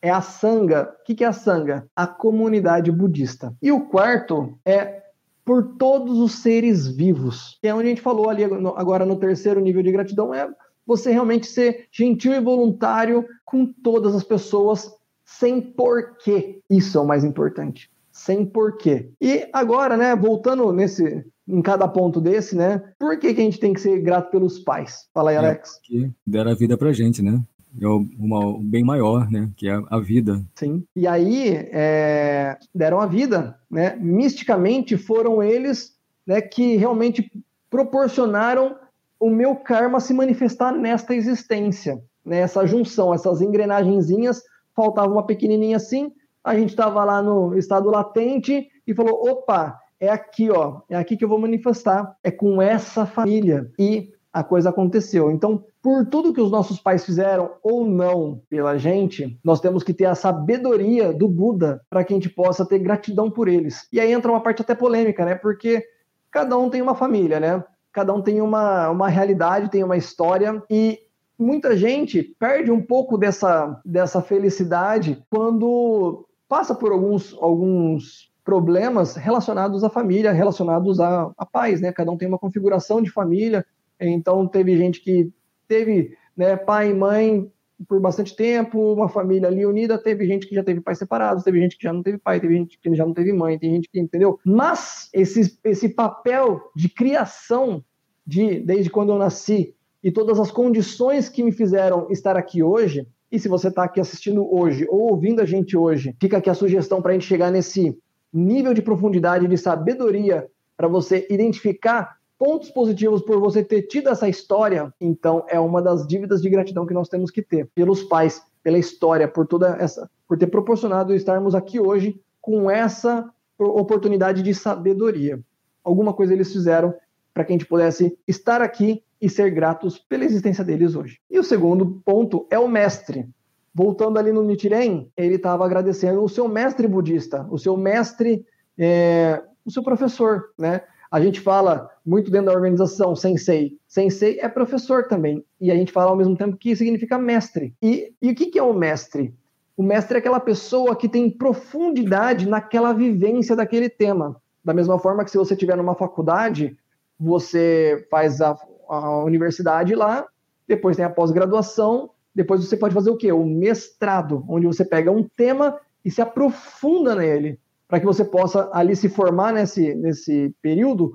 é 0.02 0.10
a 0.10 0.20
sanga. 0.20 0.94
O 1.00 1.06
que 1.06 1.24
é 1.24 1.28
a 1.28 1.32
sanga? 1.32 1.88
A 1.96 2.06
comunidade 2.06 2.92
budista. 2.92 3.56
E 3.62 3.72
o 3.72 3.86
quarto 3.86 4.60
é 4.66 5.02
por 5.46 5.78
todos 5.78 6.20
os 6.20 6.42
seres 6.42 6.86
vivos. 6.86 7.58
Que 7.62 7.70
é 7.70 7.74
onde 7.74 7.86
a 7.86 7.90
gente 7.92 8.02
falou 8.02 8.30
ali 8.30 8.44
agora 8.76 9.06
no 9.06 9.16
terceiro 9.16 9.62
nível 9.62 9.82
de 9.82 9.94
gratidão, 9.94 10.34
é 10.34 10.50
você 10.86 11.10
realmente 11.10 11.48
ser 11.48 11.88
gentil 11.90 12.34
e 12.34 12.42
voluntário 12.42 13.26
com 13.46 13.66
todas 13.66 14.14
as 14.14 14.26
pessoas 14.26 14.94
sem 15.24 15.62
porquê. 15.62 16.60
Isso 16.70 16.98
é 16.98 17.02
o 17.02 17.08
mais 17.08 17.24
importante. 17.24 17.90
Sem 18.12 18.46
porquê. 18.46 19.10
E 19.22 19.48
agora, 19.54 19.96
né, 19.96 20.14
voltando 20.18 20.70
nesse 20.74 21.26
em 21.48 21.62
cada 21.62 21.88
ponto 21.88 22.20
desse, 22.20 22.58
né? 22.58 22.84
Por 23.00 23.18
que, 23.18 23.34
que 23.34 23.40
a 23.40 23.44
gente 23.46 23.60
tem 23.60 23.72
que 23.72 23.80
ser 23.80 24.02
grato 24.02 24.30
pelos 24.32 24.60
pais? 24.60 25.08
Fala 25.14 25.30
aí, 25.30 25.38
é, 25.38 25.40
Alex. 25.40 25.78
É 25.78 25.80
que 25.82 26.12
deram 26.28 26.52
a 26.52 26.56
vida 26.56 26.78
pra 26.78 26.92
gente, 26.92 27.22
né? 27.22 27.42
É 27.80 27.88
o, 27.88 28.60
bem 28.62 28.84
maior, 28.84 29.30
né? 29.30 29.50
Que 29.56 29.70
é 29.70 29.82
a 29.90 30.00
vida. 30.00 30.42
Sim. 30.56 30.84
E 30.96 31.08
aí 31.08 31.50
é, 31.72 32.58
deram 32.74 33.00
a 33.00 33.06
vida, 33.06 33.60
né? 33.70 33.96
Misticamente 34.00 34.98
foram 34.98 35.44
eles, 35.44 35.96
né? 36.26 36.42
Que 36.42 36.76
realmente 36.76 37.32
proporcionaram 37.70 38.76
o 39.20 39.30
meu 39.30 39.56
karma 39.56 40.00
se 40.00 40.14
manifestar 40.14 40.72
nesta 40.72 41.14
existência, 41.14 42.02
né? 42.26 42.46
Junção, 42.66 43.14
essas 43.14 43.42
engrenagenzinhas, 43.42 44.42
faltava 44.76 45.12
uma 45.12 45.26
pequenininha 45.26 45.78
assim. 45.78 46.12
A 46.44 46.56
gente 46.56 46.70
estava 46.70 47.04
lá 47.04 47.22
no 47.22 47.56
estado 47.58 47.90
latente 47.90 48.68
e 48.88 48.94
falou: 48.96 49.30
opa, 49.30 49.78
é 50.00 50.10
aqui, 50.10 50.50
ó, 50.50 50.82
é 50.90 50.96
aqui 50.96 51.18
que 51.18 51.24
eu 51.24 51.30
vou 51.30 51.40
manifestar, 51.40 52.16
é 52.24 52.32
com 52.32 52.62
essa 52.62 53.06
família. 53.06 53.70
E 53.78 54.12
a 54.32 54.44
coisa 54.44 54.70
aconteceu. 54.70 55.32
Então, 55.32 55.66
por 55.82 56.06
tudo 56.08 56.34
que 56.34 56.42
os 56.42 56.52
nossos 56.52 56.80
pais 56.80 57.06
fizeram 57.06 57.52
ou 57.64 57.86
não 57.86 58.42
pela 58.50 58.78
gente, 58.78 59.40
nós 59.44 59.62
temos 59.62 59.84
que 59.84 59.94
ter 59.94 60.06
a 60.06 60.16
sabedoria 60.16 61.14
do 61.14 61.28
Buda 61.28 61.82
para 61.90 62.04
que 62.04 62.14
a 62.14 62.16
gente 62.16 62.30
possa 62.30 62.66
ter 62.66 62.80
gratidão 62.80 63.32
por 63.32 63.48
eles. 63.48 63.88
E 63.92 64.00
aí 64.00 64.12
entra 64.12 64.32
uma 64.32 64.42
parte 64.42 64.62
até 64.62 64.76
polêmica, 64.76 65.24
né? 65.26 65.36
Porque 65.36 65.84
cada 66.32 66.58
um 66.58 66.70
tem 66.70 66.82
uma 66.82 66.96
família, 66.96 67.40
né? 67.40 67.64
Cada 67.94 68.14
um 68.14 68.22
tem 68.22 68.42
uma, 68.42 68.90
uma 68.90 69.08
realidade, 69.08 69.72
tem 69.72 69.84
uma 69.84 69.98
história 69.98 70.62
e 70.70 71.00
muita 71.38 71.76
gente 71.78 72.36
perde 72.38 72.70
um 72.70 72.82
pouco 72.82 73.18
dessa, 73.18 73.80
dessa 73.86 74.22
felicidade 74.22 75.24
quando 75.30 76.26
passa 76.48 76.76
por 76.76 76.92
alguns, 76.92 77.34
alguns 77.40 78.30
problemas 78.44 79.16
relacionados 79.16 79.84
à 79.84 79.90
família, 79.90 80.32
relacionados 80.32 81.00
a, 81.00 81.32
a 81.38 81.46
pais, 81.46 81.80
né? 81.80 81.94
Cada 81.94 82.12
um 82.12 82.18
tem 82.18 82.28
uma 82.28 82.38
configuração 82.38 83.02
de 83.02 83.10
família, 83.10 83.66
então 84.00 84.46
teve 84.48 84.76
gente 84.78 85.02
que 85.02 85.32
teve 85.70 86.18
né, 86.36 86.58
pai 86.58 86.90
e 86.90 86.94
mãe 86.94 87.50
por 87.88 88.02
bastante 88.02 88.36
tempo, 88.36 88.94
uma 88.94 89.08
família 89.08 89.48
ali 89.48 89.66
unida, 89.66 89.98
teve 89.98 90.26
gente 90.26 90.46
que 90.46 90.54
já 90.54 90.64
teve 90.64 90.82
pais 90.82 90.98
separados, 90.98 91.46
teve 91.46 91.62
gente 91.62 91.78
que 91.78 91.84
já 91.84 91.94
não 91.94 92.04
teve 92.04 92.18
pai, 92.18 92.40
teve 92.40 92.56
gente 92.58 92.78
que 92.78 92.94
já 92.94 93.06
não 93.06 93.14
teve 93.14 93.32
mãe, 93.32 93.58
tem 93.58 93.76
gente 93.76 93.88
que, 93.90 94.00
entendeu? 94.00 94.38
Mas 94.44 95.10
esse, 95.14 95.58
esse 95.64 95.88
papel 95.88 96.60
de 96.76 96.90
criação 96.90 97.84
de 98.28 98.60
desde 98.60 98.90
quando 98.90 99.14
eu 99.14 99.18
nasci 99.18 99.74
e 100.04 100.12
todas 100.12 100.40
as 100.40 100.52
condições 100.52 101.30
que 101.30 101.44
me 101.44 101.52
fizeram 101.54 102.08
estar 102.10 102.36
aqui 102.36 102.62
hoje, 102.62 103.08
e 103.32 103.40
se 103.40 103.48
você 103.48 103.70
está 103.70 103.84
aqui 103.84 104.00
assistindo 104.00 104.54
hoje 104.54 104.86
ou 104.90 105.12
ouvindo 105.12 105.42
a 105.42 105.46
gente 105.46 105.78
hoje, 105.78 106.16
fica 106.20 106.38
aqui 106.38 106.50
a 106.50 106.54
sugestão 106.54 107.02
para 107.02 107.12
a 107.12 107.14
gente 107.14 107.26
chegar 107.26 107.52
nesse 107.52 107.98
nível 108.34 108.74
de 108.74 108.82
profundidade, 108.82 109.48
de 109.48 109.58
sabedoria, 109.58 110.48
para 110.76 110.88
você 110.88 111.28
identificar 111.30 112.19
pontos 112.40 112.72
positivos 112.72 113.22
por 113.22 113.38
você 113.38 113.62
ter 113.62 113.82
tido 113.84 114.08
essa 114.08 114.30
história, 114.30 114.94
então 115.00 115.46
é 115.50 115.60
uma 115.60 115.82
das 115.82 116.08
dívidas 116.08 116.42
de 116.42 116.50
gratidão 116.50 116.86
que 116.86 116.94
nós 116.94 117.10
temos 117.10 117.30
que 117.30 117.42
ter 117.42 117.70
pelos 117.76 118.02
pais, 118.02 118.42
pela 118.64 118.78
história, 118.78 119.28
por 119.28 119.46
toda 119.46 119.76
essa, 119.78 120.10
por 120.26 120.38
ter 120.38 120.48
proporcionado 120.48 121.14
estarmos 121.14 121.54
aqui 121.54 121.82
hoje 121.82 122.20
com 122.40 122.72
essa 122.72 123.30
oportunidade 123.60 124.42
de 124.42 124.56
sabedoria. 124.56 125.42
Alguma 125.84 126.14
coisa 126.14 126.34
eles 126.34 126.52
fizeram 126.52 126.94
para 127.34 127.44
que 127.44 127.52
a 127.52 127.56
gente 127.56 127.66
pudesse 127.66 128.18
estar 128.26 128.62
aqui 128.62 129.04
e 129.22 129.30
ser 129.30 129.52
gratos 129.52 130.00
pela 130.00 130.24
existência 130.24 130.64
deles 130.64 130.96
hoje. 130.96 131.20
E 131.30 131.38
o 131.38 131.44
segundo 131.44 132.02
ponto 132.06 132.48
é 132.50 132.58
o 132.58 132.70
mestre. 132.70 133.28
Voltando 133.76 134.18
ali 134.18 134.32
no 134.32 134.44
Nichiren, 134.44 135.10
ele 135.16 135.36
estava 135.36 135.66
agradecendo 135.66 136.24
o 136.24 136.30
seu 136.30 136.48
mestre 136.48 136.88
budista, 136.88 137.46
o 137.52 137.58
seu 137.58 137.76
mestre, 137.76 138.46
é, 138.78 139.44
o 139.66 139.72
seu 139.72 139.84
professor, 139.84 140.54
né? 140.58 140.82
A 141.12 141.20
gente 141.20 141.40
fala 141.40 141.90
muito 142.06 142.30
dentro 142.30 142.48
da 142.48 142.54
organização 142.54 143.16
sensei. 143.16 143.78
Sensei 143.88 144.40
é 144.40 144.48
professor 144.48 145.08
também. 145.08 145.44
E 145.60 145.72
a 145.72 145.76
gente 145.76 145.92
fala 145.92 146.12
ao 146.12 146.18
mesmo 146.18 146.38
tempo 146.38 146.58
que 146.58 146.76
significa 146.76 147.18
mestre. 147.18 147.74
E, 147.82 148.14
e 148.22 148.32
o 148.32 148.36
que, 148.36 148.48
que 148.48 148.60
é 148.60 148.64
o 148.64 148.74
mestre? 148.74 149.34
O 149.76 149.82
mestre 149.82 150.18
é 150.18 150.20
aquela 150.20 150.40
pessoa 150.40 150.96
que 150.96 151.10
tem 151.10 151.32
profundidade 151.32 152.48
naquela 152.48 152.94
vivência 152.94 153.56
daquele 153.56 153.90
tema. 153.90 154.40
Da 154.64 154.74
mesma 154.74 155.00
forma 155.00 155.24
que 155.24 155.32
se 155.32 155.38
você 155.38 155.54
estiver 155.54 155.78
numa 155.78 155.96
faculdade, 155.96 156.78
você 157.20 158.06
faz 158.12 158.42
a, 158.42 158.58
a 158.88 159.24
universidade 159.24 159.96
lá, 159.96 160.28
depois 160.68 160.96
tem 160.96 161.06
a 161.06 161.10
pós-graduação, 161.10 162.12
depois 162.36 162.64
você 162.64 162.78
pode 162.78 162.94
fazer 162.94 163.10
o 163.10 163.18
quê? 163.18 163.32
O 163.32 163.46
mestrado, 163.46 164.46
onde 164.48 164.68
você 164.68 164.86
pega 164.86 165.12
um 165.12 165.24
tema 165.24 165.80
e 166.06 166.12
se 166.12 166.22
aprofunda 166.22 167.16
nele, 167.16 167.60
para 167.90 168.00
que 168.00 168.06
você 168.06 168.24
possa 168.24 168.70
ali 168.72 168.96
se 168.96 169.10
formar 169.10 169.52
nesse, 169.52 169.96
nesse 169.96 170.56
período 170.62 171.12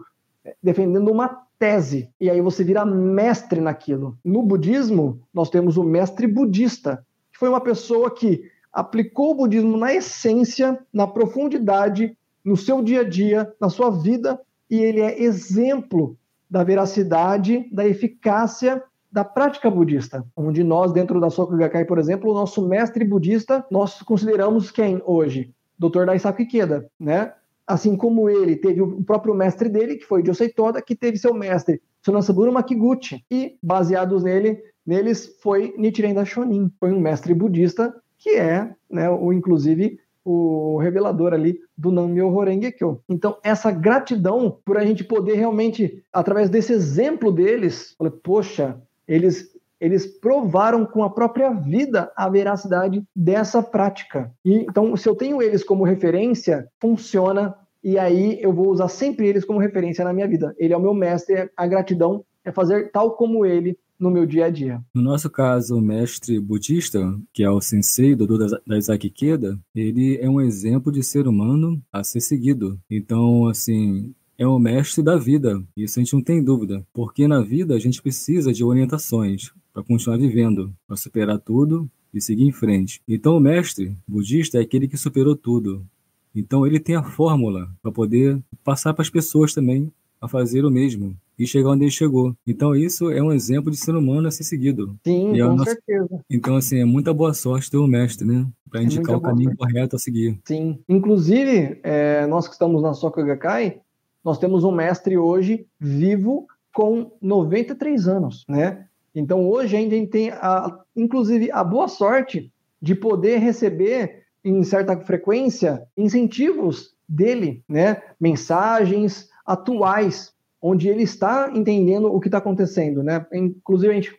defendendo 0.61 1.11
uma 1.11 1.45
tese, 1.57 2.11
e 2.21 2.29
aí 2.29 2.41
você 2.41 2.65
vira 2.65 2.85
mestre 2.85 3.61
naquilo. 3.61 4.19
No 4.25 4.43
budismo, 4.43 5.21
nós 5.33 5.49
temos 5.49 5.77
o 5.77 5.85
mestre 5.85 6.27
budista, 6.27 7.07
que 7.33 7.39
foi 7.39 7.49
uma 7.49 7.61
pessoa 7.61 8.11
que 8.11 8.43
aplicou 8.73 9.31
o 9.31 9.35
budismo 9.37 9.77
na 9.77 9.95
essência, 9.95 10.79
na 10.93 11.07
profundidade, 11.07 12.19
no 12.45 12.57
seu 12.57 12.83
dia 12.83 13.01
a 13.03 13.09
dia, 13.09 13.55
na 13.61 13.71
sua 13.71 13.89
vida, 13.91 14.39
e 14.69 14.77
ele 14.81 15.01
é 15.01 15.23
exemplo 15.23 16.19
da 16.51 16.65
veracidade, 16.65 17.69
da 17.73 17.87
eficácia 17.87 18.83
da 19.11 19.25
prática 19.25 19.71
budista, 19.71 20.27
onde 20.37 20.65
nós, 20.65 20.93
dentro 20.93 21.21
da 21.21 21.31
Soka 21.31 21.57
Gakkai, 21.57 21.85
por 21.85 22.01
exemplo, 22.01 22.33
o 22.33 22.35
nosso 22.35 22.67
mestre 22.67 23.05
budista, 23.05 23.65
nós 23.71 24.03
consideramos 24.03 24.73
quem 24.73 25.01
hoje? 25.07 25.55
Dr. 25.79 26.07
Daisaku 26.07 26.43
Ikeda, 26.43 26.89
né? 26.99 27.33
Assim 27.67 27.97
como 27.97 28.29
ele 28.29 28.57
teve 28.57 28.83
o 28.83 29.03
próprio 29.03 29.35
mestre 29.35 29.69
dele, 29.69 29.97
que 29.97 30.05
foi 30.05 30.25
Josei 30.25 30.49
Toda, 30.49 30.83
que 30.83 30.95
teve 30.95 31.17
seu 31.17 31.33
mestre 31.33 31.81
Sonansaburo 32.03 32.53
Makiguchi, 32.53 33.25
e 33.31 33.57
baseados 33.63 34.23
nele, 34.23 34.63
neles 34.87 35.35
foi 35.41 35.75
Nichiren 35.79 36.13
Daishonin, 36.13 36.71
foi 36.79 36.93
um 36.93 37.01
mestre 37.01 37.33
budista 37.33 37.95
que 38.19 38.37
é, 38.37 38.71
né, 38.91 39.09
o 39.09 39.33
inclusive 39.33 39.99
o 40.25 40.79
revelador 40.79 41.35
ali 41.35 41.61
do 41.77 41.93
Nammyo 41.93 42.35
Horenge 42.35 42.73
Kyo. 42.73 43.01
Então, 43.09 43.37
essa 43.43 43.71
gratidão 43.71 44.59
por 44.65 44.79
a 44.79 44.85
gente 44.85 45.05
poder 45.05 45.35
realmente, 45.35 46.03
através 46.11 46.49
desse 46.49 46.73
exemplo 46.73 47.31
deles, 47.31 47.95
falar, 47.99 48.11
poxa, 48.11 48.81
eles 49.07 49.54
eles 49.85 50.07
provaram 50.07 50.87
com 50.87 51.05
a 51.05 51.11
própria 51.11 51.51
vida 51.53 52.11
a 52.17 52.27
veracidade 52.31 53.05
dessa 53.15 53.63
prática. 53.63 54.33
E, 54.43 54.63
então, 54.63 54.97
se 54.97 55.07
eu 55.07 55.15
tenho 55.15 55.43
eles 55.43 55.63
como 55.63 55.85
referência, 55.85 56.67
funciona. 56.81 57.55
E 57.83 57.99
aí 57.99 58.39
eu 58.41 58.51
vou 58.51 58.71
usar 58.71 58.89
sempre 58.89 59.29
eles 59.29 59.45
como 59.45 59.59
referência 59.59 60.03
na 60.03 60.15
minha 60.15 60.27
vida. 60.27 60.55
Ele 60.59 60.73
é 60.73 60.77
o 60.77 60.81
meu 60.81 60.95
mestre, 60.95 61.51
a 61.55 61.67
gratidão 61.67 62.25
é 62.43 62.51
fazer 62.51 62.91
tal 62.93 63.15
como 63.15 63.45
ele 63.45 63.77
no 64.01 64.11
meu 64.11 64.25
dia 64.25 64.47
a 64.47 64.51
dia. 64.51 64.81
No 64.95 65.03
nosso 65.03 65.29
caso, 65.29 65.77
o 65.77 65.83
mestre 65.83 66.41
budista, 66.41 67.15
que 67.31 67.45
é 67.45 67.51
o 67.51 67.61
sensei 67.61 68.15
do 68.15 68.39
da 68.39 68.79
Isaac 68.79 69.11
Keda, 69.11 69.59
ele 69.75 70.17
é 70.19 70.31
um 70.31 70.41
exemplo 70.41 70.91
de 70.91 71.03
ser 71.03 71.29
humano 71.29 71.79
a 71.93 72.03
ser 72.03 72.21
seguido. 72.21 72.81
Então, 72.91 73.49
assim, 73.49 74.15
é 74.39 74.47
o 74.47 74.59
mestre 74.59 75.03
da 75.03 75.17
vida. 75.17 75.63
Isso 75.77 75.99
a 75.99 76.03
gente 76.03 76.15
não 76.15 76.23
tem 76.23 76.43
dúvida, 76.43 76.83
porque 76.93 77.29
na 77.29 77.41
vida 77.41 77.75
a 77.75 77.79
gente 77.79 78.01
precisa 78.01 78.51
de 78.51 78.65
orientações 78.65 79.53
para 79.75 79.83
continuar 79.83 80.17
vivendo, 80.17 80.73
para 80.87 80.97
superar 80.97 81.39
tudo 81.41 81.91
e 82.13 82.21
seguir 82.21 82.45
em 82.45 82.53
frente. 82.53 83.03
Então, 83.09 83.37
o 83.37 83.41
mestre 83.41 83.97
budista 84.07 84.59
é 84.59 84.61
aquele 84.61 84.87
que 84.87 84.97
superou 84.97 85.35
tudo. 85.35 85.85
Então, 86.33 86.65
ele 86.65 86.79
tem 86.79 86.95
a 86.95 87.03
fórmula 87.03 87.69
para 87.83 87.91
poder 87.91 88.41
passar 88.63 88.95
para 88.95 89.03
as 89.03 89.11
pessoas 89.11 89.53
também 89.53 89.93
a 90.21 90.29
fazer 90.29 90.65
o 90.65 90.71
mesmo 90.71 91.17
e 91.37 91.47
chegar 91.47 91.71
onde 91.71 91.85
ele 91.85 91.91
chegou. 91.91 92.35
Então, 92.47 92.75
isso 92.75 93.11
é 93.11 93.21
um 93.21 93.33
exemplo 93.33 93.71
de 93.71 93.77
ser 93.77 93.97
humano 93.97 94.29
a 94.29 94.31
ser 94.31 94.45
seguido. 94.45 94.97
Sim, 95.05 95.41
é 95.41 95.45
com 95.45 95.59
certeza. 95.65 96.21
Então, 96.31 96.55
assim, 96.55 96.79
é 96.79 96.85
muita 96.85 97.13
boa 97.13 97.35
sorte 97.35 97.69
ter 97.69 97.77
um 97.77 97.89
mestre, 97.89 98.25
né? 98.25 98.47
Para 98.71 98.81
é 98.81 98.85
indicar 98.85 99.17
o 99.17 99.21
caminho 99.21 99.51
sorte. 99.51 99.59
correto 99.59 99.97
a 99.97 99.99
seguir. 99.99 100.39
Sim. 100.45 100.79
Inclusive, 100.89 101.81
é, 101.83 102.27
nós 102.27 102.47
que 102.47 102.53
estamos 102.53 102.81
na 102.81 102.95
Soka 102.95 103.23
Gakkai, 103.23 103.81
nós 104.25 104.39
temos 104.39 104.63
um 104.63 104.71
mestre 104.71 105.19
hoje 105.19 105.67
vivo 105.79 106.47
com 106.73 107.13
93 107.21 108.09
anos, 108.09 108.45
né? 108.49 108.87
Então 109.15 109.49
hoje 109.49 109.77
ainda 109.77 109.95
a 109.95 109.99
gente 109.99 110.11
tem, 110.11 110.31
a, 110.31 110.79
inclusive, 110.97 111.51
a 111.53 111.63
boa 111.63 111.89
sorte 111.89 112.53
de 112.81 112.95
poder 112.95 113.39
receber 113.39 114.25
em 114.45 114.63
certa 114.63 114.99
frequência 115.01 115.87
incentivos 115.97 116.95
dele, 117.09 117.63
né? 117.69 118.03
Mensagens 118.21 119.29
atuais, 119.47 120.33
onde 120.61 120.89
ele 120.89 121.03
está 121.03 121.51
entendendo 121.55 122.13
o 122.13 122.21
que 122.21 122.29
está 122.29 122.39
acontecendo, 122.39 123.03
né? 123.03 123.25
Inclusive 123.33 123.93
a 123.93 123.95
gente 123.95 124.19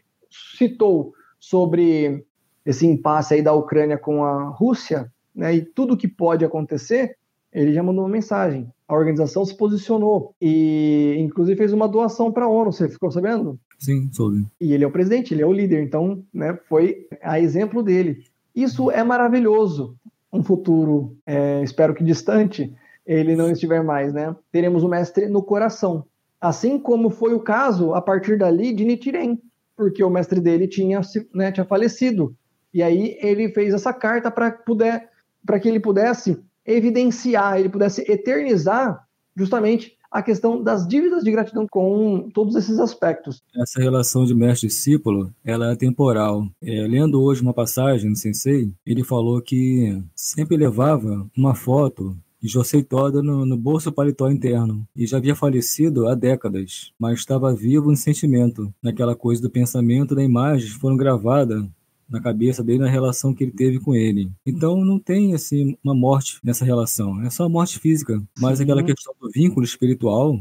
citou 0.57 1.13
sobre 1.39 2.25
esse 2.65 2.87
impasse 2.87 3.35
aí 3.35 3.41
da 3.41 3.53
Ucrânia 3.53 3.97
com 3.97 4.23
a 4.23 4.49
Rússia, 4.49 5.11
né? 5.33 5.53
E 5.53 5.61
tudo 5.61 5.97
que 5.97 6.07
pode 6.07 6.43
acontecer, 6.43 7.17
ele 7.51 7.73
já 7.73 7.83
mandou 7.83 8.03
uma 8.03 8.09
mensagem. 8.09 8.67
A 8.87 8.95
organização 8.95 9.45
se 9.45 9.55
posicionou 9.55 10.33
e, 10.41 11.15
inclusive, 11.19 11.57
fez 11.57 11.73
uma 11.73 11.87
doação 11.87 12.31
para 12.31 12.45
a 12.45 12.49
ONU. 12.49 12.71
Você 12.71 12.89
ficou 12.89 13.11
sabendo? 13.11 13.59
Sim, 13.77 14.09
soube. 14.11 14.45
E 14.59 14.73
ele 14.73 14.83
é 14.83 14.87
o 14.87 14.91
presidente, 14.91 15.33
ele 15.33 15.41
é 15.41 15.45
o 15.45 15.53
líder, 15.53 15.83
então, 15.83 16.23
né, 16.33 16.57
foi 16.67 17.07
a 17.21 17.39
exemplo 17.39 17.83
dele. 17.83 18.23
Isso 18.55 18.89
é 18.89 19.03
maravilhoso. 19.03 19.95
Um 20.31 20.43
futuro, 20.43 21.17
é, 21.25 21.61
espero 21.63 21.93
que 21.93 22.03
distante, 22.03 22.73
ele 23.05 23.35
não 23.35 23.51
estiver 23.51 23.83
mais, 23.83 24.13
né? 24.13 24.35
Teremos 24.51 24.83
o 24.83 24.89
mestre 24.89 25.27
no 25.27 25.43
coração. 25.43 26.05
Assim 26.41 26.79
como 26.79 27.09
foi 27.09 27.33
o 27.33 27.39
caso, 27.39 27.93
a 27.93 28.01
partir 28.01 28.37
dali, 28.37 28.73
de 28.73 28.83
Nichiren, 28.83 29.39
porque 29.75 30.03
o 30.03 30.09
mestre 30.09 30.39
dele 30.39 30.67
tinha, 30.67 31.01
né, 31.33 31.51
tinha 31.51 31.65
falecido. 31.65 32.35
E 32.73 32.81
aí 32.81 33.17
ele 33.21 33.49
fez 33.49 33.73
essa 33.73 33.93
carta 33.93 34.31
para 34.31 35.59
que 35.59 35.69
ele 35.69 35.79
pudesse 35.79 36.37
evidenciar, 36.65 37.59
ele 37.59 37.69
pudesse 37.69 38.01
eternizar 38.09 39.05
justamente 39.35 39.97
a 40.15 40.23
questão 40.23 40.63
das 40.63 40.87
dívidas 40.87 41.25
de 41.25 41.31
gratidão 41.31 41.67
com 41.69 42.29
todos 42.33 42.55
esses 42.55 42.79
aspectos. 42.79 43.43
Essa 43.53 43.81
relação 43.81 44.23
de 44.23 44.33
mestre-discípulo, 44.33 45.29
ela 45.43 45.73
é 45.73 45.75
temporal. 45.75 46.47
É, 46.63 46.87
lendo 46.87 47.21
hoje 47.21 47.41
uma 47.41 47.53
passagem 47.53 48.09
do 48.09 48.17
Sensei, 48.17 48.71
ele 48.85 49.03
falou 49.03 49.41
que 49.41 50.01
sempre 50.15 50.55
levava 50.55 51.29
uma 51.37 51.53
foto 51.53 52.15
Josei 52.41 52.83
Toda 52.83 53.21
no, 53.21 53.45
no, 53.45 53.57
bolso 53.57 53.91
paletó 53.91 54.29
interno 54.29 54.87
e 54.95 55.05
já 55.05 55.17
havia 55.17 55.35
falecido 55.35 56.07
há 56.07 56.15
décadas, 56.15 56.91
mas 56.97 57.19
estava 57.19 57.53
vivo 57.53 57.91
em 57.91 57.95
sentimento, 57.95 58.73
naquela 58.81 59.15
coisa 59.15 59.41
do 59.41 59.49
pensamento 59.49 60.15
da 60.15 60.23
imagem 60.23 60.69
foram 60.69 60.95
gravadas 60.95 61.65
na 62.09 62.21
cabeça 62.21 62.63
dele 62.63 62.79
na 62.79 62.89
relação 62.89 63.33
que 63.33 63.43
ele 63.43 63.51
teve 63.51 63.79
com 63.79 63.95
ele. 63.95 64.31
Então 64.45 64.77
não 64.77 64.99
tem 64.99 65.33
assim 65.33 65.77
uma 65.83 65.95
morte 65.95 66.39
nessa 66.43 66.63
relação, 66.63 67.21
é 67.23 67.29
só 67.29 67.45
a 67.45 67.49
morte 67.49 67.79
física, 67.79 68.21
mas 68.39 68.57
Sim. 68.57 68.63
aquela 68.63 68.83
questão 68.83 69.13
do 69.19 69.29
vínculo 69.29 69.65
espiritual, 69.65 70.39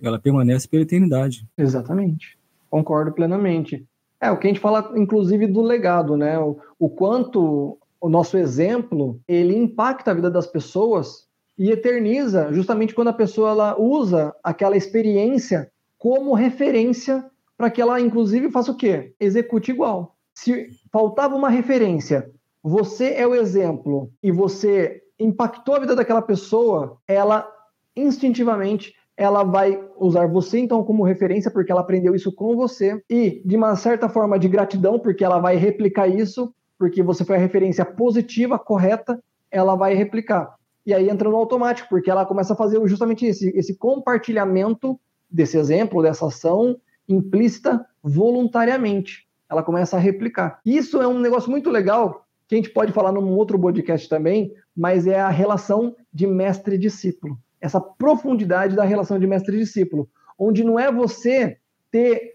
ela 0.00 0.18
permanece 0.18 0.68
pela 0.68 0.82
eternidade. 0.82 1.46
Exatamente. 1.56 2.38
Concordo 2.70 3.12
plenamente. 3.12 3.86
É 4.20 4.30
o 4.30 4.38
que 4.38 4.46
a 4.46 4.50
gente 4.50 4.60
fala 4.60 4.92
inclusive 4.96 5.46
do 5.46 5.62
legado, 5.62 6.16
né? 6.16 6.38
O, 6.38 6.58
o 6.78 6.88
quanto 6.88 7.78
o 8.00 8.08
nosso 8.08 8.36
exemplo, 8.36 9.20
ele 9.26 9.56
impacta 9.56 10.10
a 10.10 10.14
vida 10.14 10.30
das 10.30 10.46
pessoas 10.46 11.26
e 11.58 11.70
eterniza 11.70 12.52
justamente 12.52 12.94
quando 12.94 13.08
a 13.08 13.14
pessoa 13.14 13.50
ela 13.50 13.80
usa 13.80 14.34
aquela 14.44 14.76
experiência 14.76 15.70
como 15.96 16.34
referência 16.34 17.24
para 17.56 17.70
que 17.70 17.80
ela 17.80 17.98
inclusive 17.98 18.50
faça 18.50 18.70
o 18.70 18.76
quê? 18.76 19.14
Execute 19.18 19.70
igual 19.70 20.15
se 20.36 20.68
faltava 20.92 21.34
uma 21.34 21.48
referência, 21.48 22.30
você 22.62 23.14
é 23.14 23.26
o 23.26 23.34
exemplo 23.34 24.10
e 24.22 24.30
você 24.30 25.02
impactou 25.18 25.74
a 25.74 25.80
vida 25.80 25.96
daquela 25.96 26.20
pessoa, 26.20 26.98
ela 27.08 27.50
instintivamente 27.96 28.94
ela 29.16 29.42
vai 29.42 29.82
usar 29.98 30.26
você 30.26 30.58
então 30.58 30.84
como 30.84 31.02
referência 31.02 31.50
porque 31.50 31.72
ela 31.72 31.80
aprendeu 31.80 32.14
isso 32.14 32.30
com 32.30 32.54
você 32.54 33.02
e 33.08 33.40
de 33.46 33.56
uma 33.56 33.74
certa 33.76 34.10
forma 34.10 34.38
de 34.38 34.46
gratidão 34.46 34.98
porque 34.98 35.24
ela 35.24 35.38
vai 35.38 35.56
replicar 35.56 36.06
isso 36.06 36.54
porque 36.78 37.02
você 37.02 37.24
foi 37.24 37.36
a 37.36 37.40
referência 37.40 37.86
positiva, 37.86 38.58
correta, 38.58 39.18
ela 39.50 39.74
vai 39.74 39.94
replicar. 39.94 40.54
E 40.84 40.92
aí 40.92 41.08
entra 41.08 41.30
no 41.30 41.36
automático, 41.36 41.88
porque 41.88 42.10
ela 42.10 42.26
começa 42.26 42.52
a 42.52 42.56
fazer 42.56 42.78
justamente 42.86 43.24
esse, 43.24 43.48
esse 43.56 43.74
compartilhamento 43.74 45.00
desse 45.30 45.56
exemplo, 45.56 46.02
dessa 46.02 46.26
ação 46.26 46.76
implícita 47.08 47.86
voluntariamente 48.02 49.25
ela 49.50 49.62
começa 49.62 49.96
a 49.96 50.00
replicar. 50.00 50.60
Isso 50.64 51.00
é 51.00 51.06
um 51.06 51.18
negócio 51.18 51.50
muito 51.50 51.70
legal 51.70 52.26
que 52.48 52.54
a 52.54 52.58
gente 52.58 52.70
pode 52.70 52.92
falar 52.92 53.12
num 53.12 53.32
outro 53.32 53.58
podcast 53.58 54.08
também, 54.08 54.52
mas 54.76 55.06
é 55.06 55.20
a 55.20 55.28
relação 55.28 55.96
de 56.12 56.26
mestre 56.26 56.78
discípulo. 56.78 57.38
Essa 57.60 57.80
profundidade 57.80 58.76
da 58.76 58.84
relação 58.84 59.18
de 59.18 59.26
mestre 59.26 59.58
discípulo, 59.58 60.08
onde 60.38 60.62
não 60.62 60.78
é 60.78 60.92
você 60.92 61.58
ter 61.90 62.34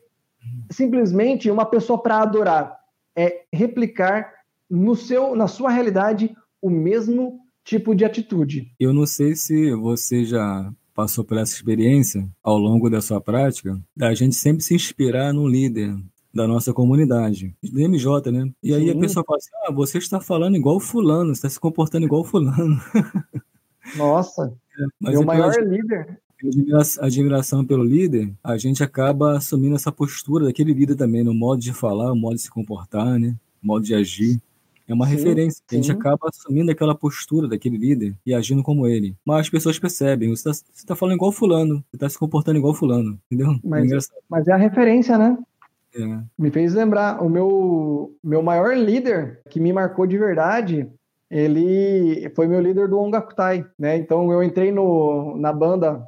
simplesmente 0.70 1.50
uma 1.50 1.66
pessoa 1.66 2.02
para 2.02 2.22
adorar, 2.22 2.78
é 3.16 3.44
replicar 3.54 4.34
no 4.70 4.96
seu, 4.96 5.36
na 5.36 5.48
sua 5.48 5.70
realidade 5.70 6.36
o 6.62 6.70
mesmo 6.70 7.40
tipo 7.64 7.94
de 7.94 8.04
atitude. 8.04 8.72
Eu 8.80 8.94
não 8.94 9.06
sei 9.06 9.36
se 9.36 9.74
você 9.76 10.26
já 10.26 10.72
passou 10.94 11.24
por 11.24 11.38
essa 11.38 11.54
experiência 11.54 12.28
ao 12.44 12.58
longo 12.58 12.90
da 12.90 13.02
sua 13.02 13.22
prática, 13.22 13.80
da 13.96 14.14
gente 14.14 14.36
sempre 14.36 14.64
se 14.64 14.76
inspirar 14.76 15.34
num 15.34 15.48
líder, 15.48 15.96
da 16.34 16.48
nossa 16.48 16.74
comunidade, 16.74 17.54
do 17.62 17.80
MJ, 17.80 18.32
né? 18.32 18.52
E 18.64 18.74
aí 18.74 18.86
Sim. 18.86 18.92
a 18.92 19.00
pessoa 19.00 19.26
fala 19.26 19.38
assim: 19.38 19.50
ah, 19.66 19.72
você 19.72 19.98
está 19.98 20.20
falando 20.20 20.56
igual 20.56 20.80
fulano, 20.80 21.32
está 21.32 21.50
se 21.50 21.60
comportando 21.60 22.06
igual 22.06 22.24
fulano. 22.24 22.80
Nossa, 23.98 24.54
é, 24.80 24.86
mas 25.00 25.14
meu 25.14 25.26
maior 25.26 25.54
líder. 25.56 26.20
A 27.00 27.06
admiração 27.06 27.64
pelo 27.64 27.84
líder, 27.84 28.34
a 28.44 28.58
gente 28.58 28.82
acaba 28.82 29.38
assumindo 29.38 29.76
essa 29.76 29.92
postura 29.92 30.46
daquele 30.46 30.74
líder 30.74 30.96
também, 30.96 31.24
no 31.24 31.36
modo 31.36 31.62
de 31.62 31.72
falar, 31.72 32.12
o 32.12 32.16
modo 32.16 32.36
de 32.36 32.42
se 32.42 32.50
comportar, 32.50 33.20
né? 33.20 33.36
O 33.64 33.68
modo 33.68 33.86
de 33.86 33.94
agir. 33.94 34.42
É 34.88 34.94
uma 34.94 35.08
sim, 35.08 35.16
referência. 35.16 35.64
Sim. 35.68 35.78
A 35.78 35.82
gente 35.82 35.92
acaba 35.92 36.28
assumindo 36.28 36.72
aquela 36.72 36.96
postura 36.96 37.48
daquele 37.48 37.78
líder 37.78 38.16
e 38.26 38.34
agindo 38.34 38.64
como 38.64 38.88
ele. 38.88 39.16
Mas 39.24 39.42
as 39.42 39.50
pessoas 39.50 39.78
percebem, 39.78 40.30
você 40.30 40.50
está 40.50 40.64
tá 40.88 40.96
falando 40.96 41.16
igual 41.16 41.32
fulano, 41.32 41.76
você 41.92 41.96
está 41.96 42.10
se 42.10 42.18
comportando 42.18 42.58
igual 42.58 42.74
fulano, 42.74 43.20
entendeu? 43.28 43.60
Mas 43.64 43.92
é, 43.92 43.98
mas 44.28 44.48
é 44.48 44.52
a 44.52 44.58
referência, 44.58 45.18
né? 45.18 45.38
É. 45.96 46.20
Me 46.38 46.52
fez 46.52 46.74
lembrar, 46.74 47.22
o 47.22 47.30
meu, 47.30 48.16
meu 48.24 48.42
maior 48.42 48.76
líder, 48.76 49.42
que 49.50 49.60
me 49.60 49.74
marcou 49.74 50.08
de 50.08 50.18
verdade, 50.18 50.90
ele 51.30 52.30
foi 52.36 52.48
meu 52.48 52.60
líder 52.62 52.88
do 52.90 53.00
Ongakutai, 53.00 53.66
né? 53.80 53.98
Então 53.98 54.32
eu 54.32 54.44
entrei 54.44 54.72
no, 54.72 55.38
na 55.38 55.54
banda 55.54 56.06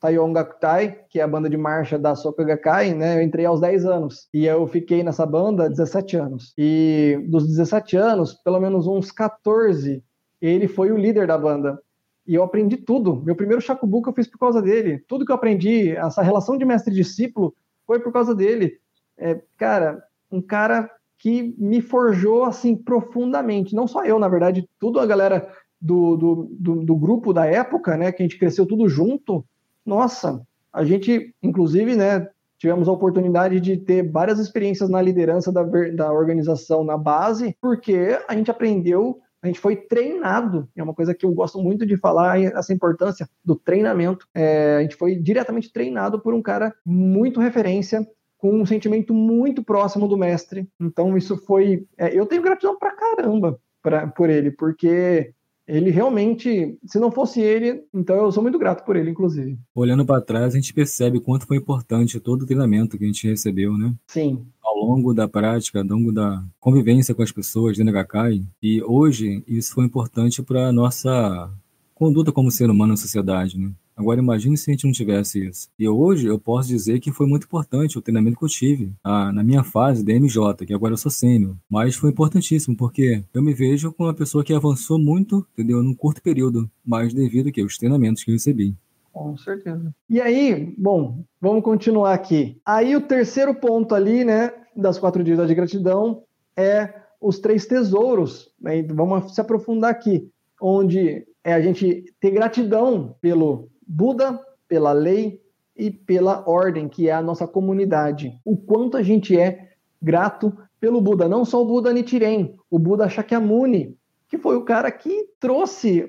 Taiyongakutai, 0.00 1.04
que 1.08 1.20
é 1.20 1.22
a 1.22 1.28
banda 1.28 1.48
de 1.48 1.56
marcha 1.56 1.96
da 1.98 2.16
Soka 2.16 2.42
Gakkai, 2.42 2.92
né? 2.92 3.18
Eu 3.18 3.22
entrei 3.22 3.44
aos 3.44 3.60
10 3.60 3.84
anos 3.84 4.28
e 4.34 4.46
eu 4.46 4.66
fiquei 4.66 5.02
nessa 5.02 5.24
banda 5.24 5.68
17 5.68 6.16
anos. 6.16 6.52
E 6.58 7.24
dos 7.28 7.46
17 7.46 7.96
anos, 7.96 8.34
pelo 8.34 8.58
menos 8.58 8.86
uns 8.86 9.12
14, 9.12 10.02
ele 10.40 10.66
foi 10.66 10.90
o 10.90 10.96
líder 10.96 11.28
da 11.28 11.38
banda. 11.38 11.78
E 12.26 12.34
eu 12.34 12.42
aprendi 12.42 12.76
tudo. 12.76 13.22
Meu 13.24 13.36
primeiro 13.36 13.62
shakubuka 13.62 14.10
eu 14.10 14.14
fiz 14.14 14.26
por 14.26 14.38
causa 14.38 14.60
dele. 14.60 15.04
Tudo 15.06 15.24
que 15.24 15.30
eu 15.30 15.36
aprendi, 15.36 15.90
essa 15.90 16.22
relação 16.22 16.58
de 16.58 16.64
mestre-discípulo, 16.64 17.54
foi 17.86 18.00
por 18.00 18.12
causa 18.12 18.34
dele. 18.34 18.78
É, 19.22 19.42
cara, 19.56 20.02
um 20.30 20.42
cara 20.42 20.90
que 21.18 21.54
me 21.56 21.80
forjou 21.80 22.44
assim 22.44 22.74
profundamente. 22.76 23.74
Não 23.74 23.86
só 23.86 24.04
eu, 24.04 24.18
na 24.18 24.28
verdade, 24.28 24.68
tudo 24.78 24.98
a 24.98 25.06
galera 25.06 25.48
do, 25.80 26.16
do, 26.16 26.48
do, 26.50 26.74
do 26.84 26.96
grupo 26.96 27.32
da 27.32 27.46
época, 27.46 27.96
né? 27.96 28.10
Que 28.10 28.22
a 28.22 28.26
gente 28.26 28.38
cresceu 28.38 28.66
tudo 28.66 28.88
junto 28.88 29.44
nossa, 29.84 30.40
a 30.72 30.84
gente, 30.84 31.34
inclusive, 31.42 31.96
né, 31.96 32.28
tivemos 32.58 32.88
a 32.88 32.92
oportunidade 32.92 33.60
de 33.60 33.76
ter 33.76 34.08
várias 34.08 34.38
experiências 34.38 34.88
na 34.88 35.02
liderança 35.02 35.52
da, 35.52 35.62
da 35.62 36.12
organização 36.12 36.84
na 36.84 36.96
base, 36.96 37.56
porque 37.60 38.18
a 38.28 38.34
gente 38.34 38.50
aprendeu, 38.50 39.18
a 39.42 39.48
gente 39.48 39.58
foi 39.58 39.74
treinado, 39.74 40.68
é 40.76 40.82
uma 40.82 40.94
coisa 40.94 41.12
que 41.14 41.26
eu 41.26 41.32
gosto 41.32 41.60
muito 41.60 41.84
de 41.84 41.96
falar, 41.96 42.40
essa 42.40 42.72
importância 42.72 43.28
do 43.44 43.56
treinamento. 43.56 44.26
É, 44.32 44.76
a 44.76 44.82
gente 44.82 44.94
foi 44.94 45.16
diretamente 45.16 45.72
treinado 45.72 46.20
por 46.20 46.32
um 46.32 46.40
cara 46.40 46.72
muito 46.86 47.40
referência, 47.40 48.06
com 48.42 48.60
um 48.60 48.66
sentimento 48.66 49.14
muito 49.14 49.62
próximo 49.62 50.08
do 50.08 50.16
mestre. 50.16 50.68
Então, 50.80 51.16
isso 51.16 51.36
foi. 51.36 51.86
É, 51.96 52.18
eu 52.18 52.26
tenho 52.26 52.42
gratidão 52.42 52.76
pra 52.76 52.90
caramba 52.90 53.56
pra, 53.80 54.08
por 54.08 54.28
ele, 54.28 54.50
porque 54.50 55.32
ele 55.64 55.90
realmente, 55.90 56.76
se 56.84 56.98
não 56.98 57.12
fosse 57.12 57.40
ele, 57.40 57.84
então 57.94 58.16
eu 58.16 58.32
sou 58.32 58.42
muito 58.42 58.58
grato 58.58 58.84
por 58.84 58.96
ele, 58.96 59.10
inclusive. 59.10 59.56
Olhando 59.72 60.04
para 60.04 60.20
trás, 60.20 60.54
a 60.54 60.56
gente 60.56 60.74
percebe 60.74 61.20
quanto 61.20 61.46
foi 61.46 61.56
importante 61.56 62.18
todo 62.18 62.42
o 62.42 62.46
treinamento 62.46 62.98
que 62.98 63.04
a 63.04 63.06
gente 63.06 63.28
recebeu, 63.28 63.78
né? 63.78 63.94
Sim. 64.08 64.44
Ao 64.60 64.76
longo 64.76 65.14
da 65.14 65.28
prática, 65.28 65.78
ao 65.78 65.86
longo 65.86 66.10
da 66.10 66.42
convivência 66.58 67.14
com 67.14 67.22
as 67.22 67.30
pessoas 67.30 67.76
dentro 67.76 67.92
da. 67.92 68.44
E 68.60 68.82
hoje, 68.82 69.44
isso 69.46 69.72
foi 69.72 69.84
importante 69.84 70.42
para 70.42 70.72
nossa 70.72 71.48
conduta 71.94 72.32
como 72.32 72.50
ser 72.50 72.68
humano 72.68 72.90
na 72.90 72.96
sociedade, 72.96 73.56
né? 73.56 73.70
Agora 73.96 74.20
imagine 74.20 74.56
se 74.56 74.70
a 74.70 74.72
gente 74.72 74.84
não 74.84 74.92
tivesse 74.92 75.46
isso. 75.46 75.68
E 75.78 75.88
hoje 75.88 76.26
eu 76.26 76.38
posso 76.38 76.68
dizer 76.68 77.00
que 77.00 77.12
foi 77.12 77.26
muito 77.26 77.44
importante 77.44 77.98
o 77.98 78.02
treinamento 78.02 78.38
que 78.38 78.44
eu 78.44 78.48
tive 78.48 78.92
ah, 79.02 79.32
na 79.32 79.42
minha 79.42 79.62
fase 79.62 80.04
da 80.04 80.12
MJ, 80.12 80.66
que 80.66 80.74
agora 80.74 80.94
eu 80.94 80.98
sou 80.98 81.10
sênior. 81.10 81.56
Mas 81.70 81.94
foi 81.94 82.10
importantíssimo, 82.10 82.76
porque 82.76 83.22
eu 83.32 83.42
me 83.42 83.54
vejo 83.54 83.92
como 83.92 84.08
uma 84.08 84.14
pessoa 84.14 84.44
que 84.44 84.54
avançou 84.54 84.98
muito, 84.98 85.46
entendeu? 85.52 85.82
Num 85.82 85.94
curto 85.94 86.22
período, 86.22 86.70
mas 86.84 87.12
devido 87.12 87.52
que 87.52 87.60
aos 87.60 87.76
treinamentos 87.76 88.24
que 88.24 88.30
eu 88.30 88.34
recebi. 88.34 88.74
Com 89.12 89.36
certeza. 89.36 89.94
E 90.08 90.20
aí, 90.20 90.74
bom, 90.78 91.22
vamos 91.40 91.62
continuar 91.62 92.14
aqui. 92.14 92.58
Aí 92.64 92.96
o 92.96 93.00
terceiro 93.00 93.54
ponto 93.54 93.94
ali, 93.94 94.24
né, 94.24 94.52
das 94.74 94.98
quatro 94.98 95.22
dias 95.22 95.46
de 95.46 95.54
gratidão 95.54 96.22
é 96.56 96.94
os 97.20 97.38
três 97.38 97.66
tesouros. 97.66 98.50
Né? 98.60 98.82
Vamos 98.82 99.34
se 99.34 99.40
aprofundar 99.40 99.90
aqui, 99.90 100.30
onde 100.60 101.26
é 101.44 101.52
a 101.52 101.60
gente 101.60 102.04
ter 102.20 102.30
gratidão 102.30 103.14
pelo 103.20 103.68
Buda, 103.94 104.40
pela 104.66 104.92
lei 104.92 105.38
e 105.76 105.90
pela 105.90 106.48
ordem, 106.48 106.88
que 106.88 107.10
é 107.10 107.12
a 107.12 107.20
nossa 107.20 107.46
comunidade. 107.46 108.32
O 108.42 108.56
quanto 108.56 108.96
a 108.96 109.02
gente 109.02 109.38
é 109.38 109.72
grato 110.00 110.56
pelo 110.80 110.98
Buda, 110.98 111.28
não 111.28 111.44
só 111.44 111.60
o 111.60 111.66
Buda 111.66 111.92
Nichiren, 111.92 112.54
o 112.70 112.78
Buda 112.78 113.06
Shakyamuni, 113.06 113.94
que 114.28 114.38
foi 114.38 114.56
o 114.56 114.64
cara 114.64 114.90
que 114.90 115.28
trouxe 115.38 116.08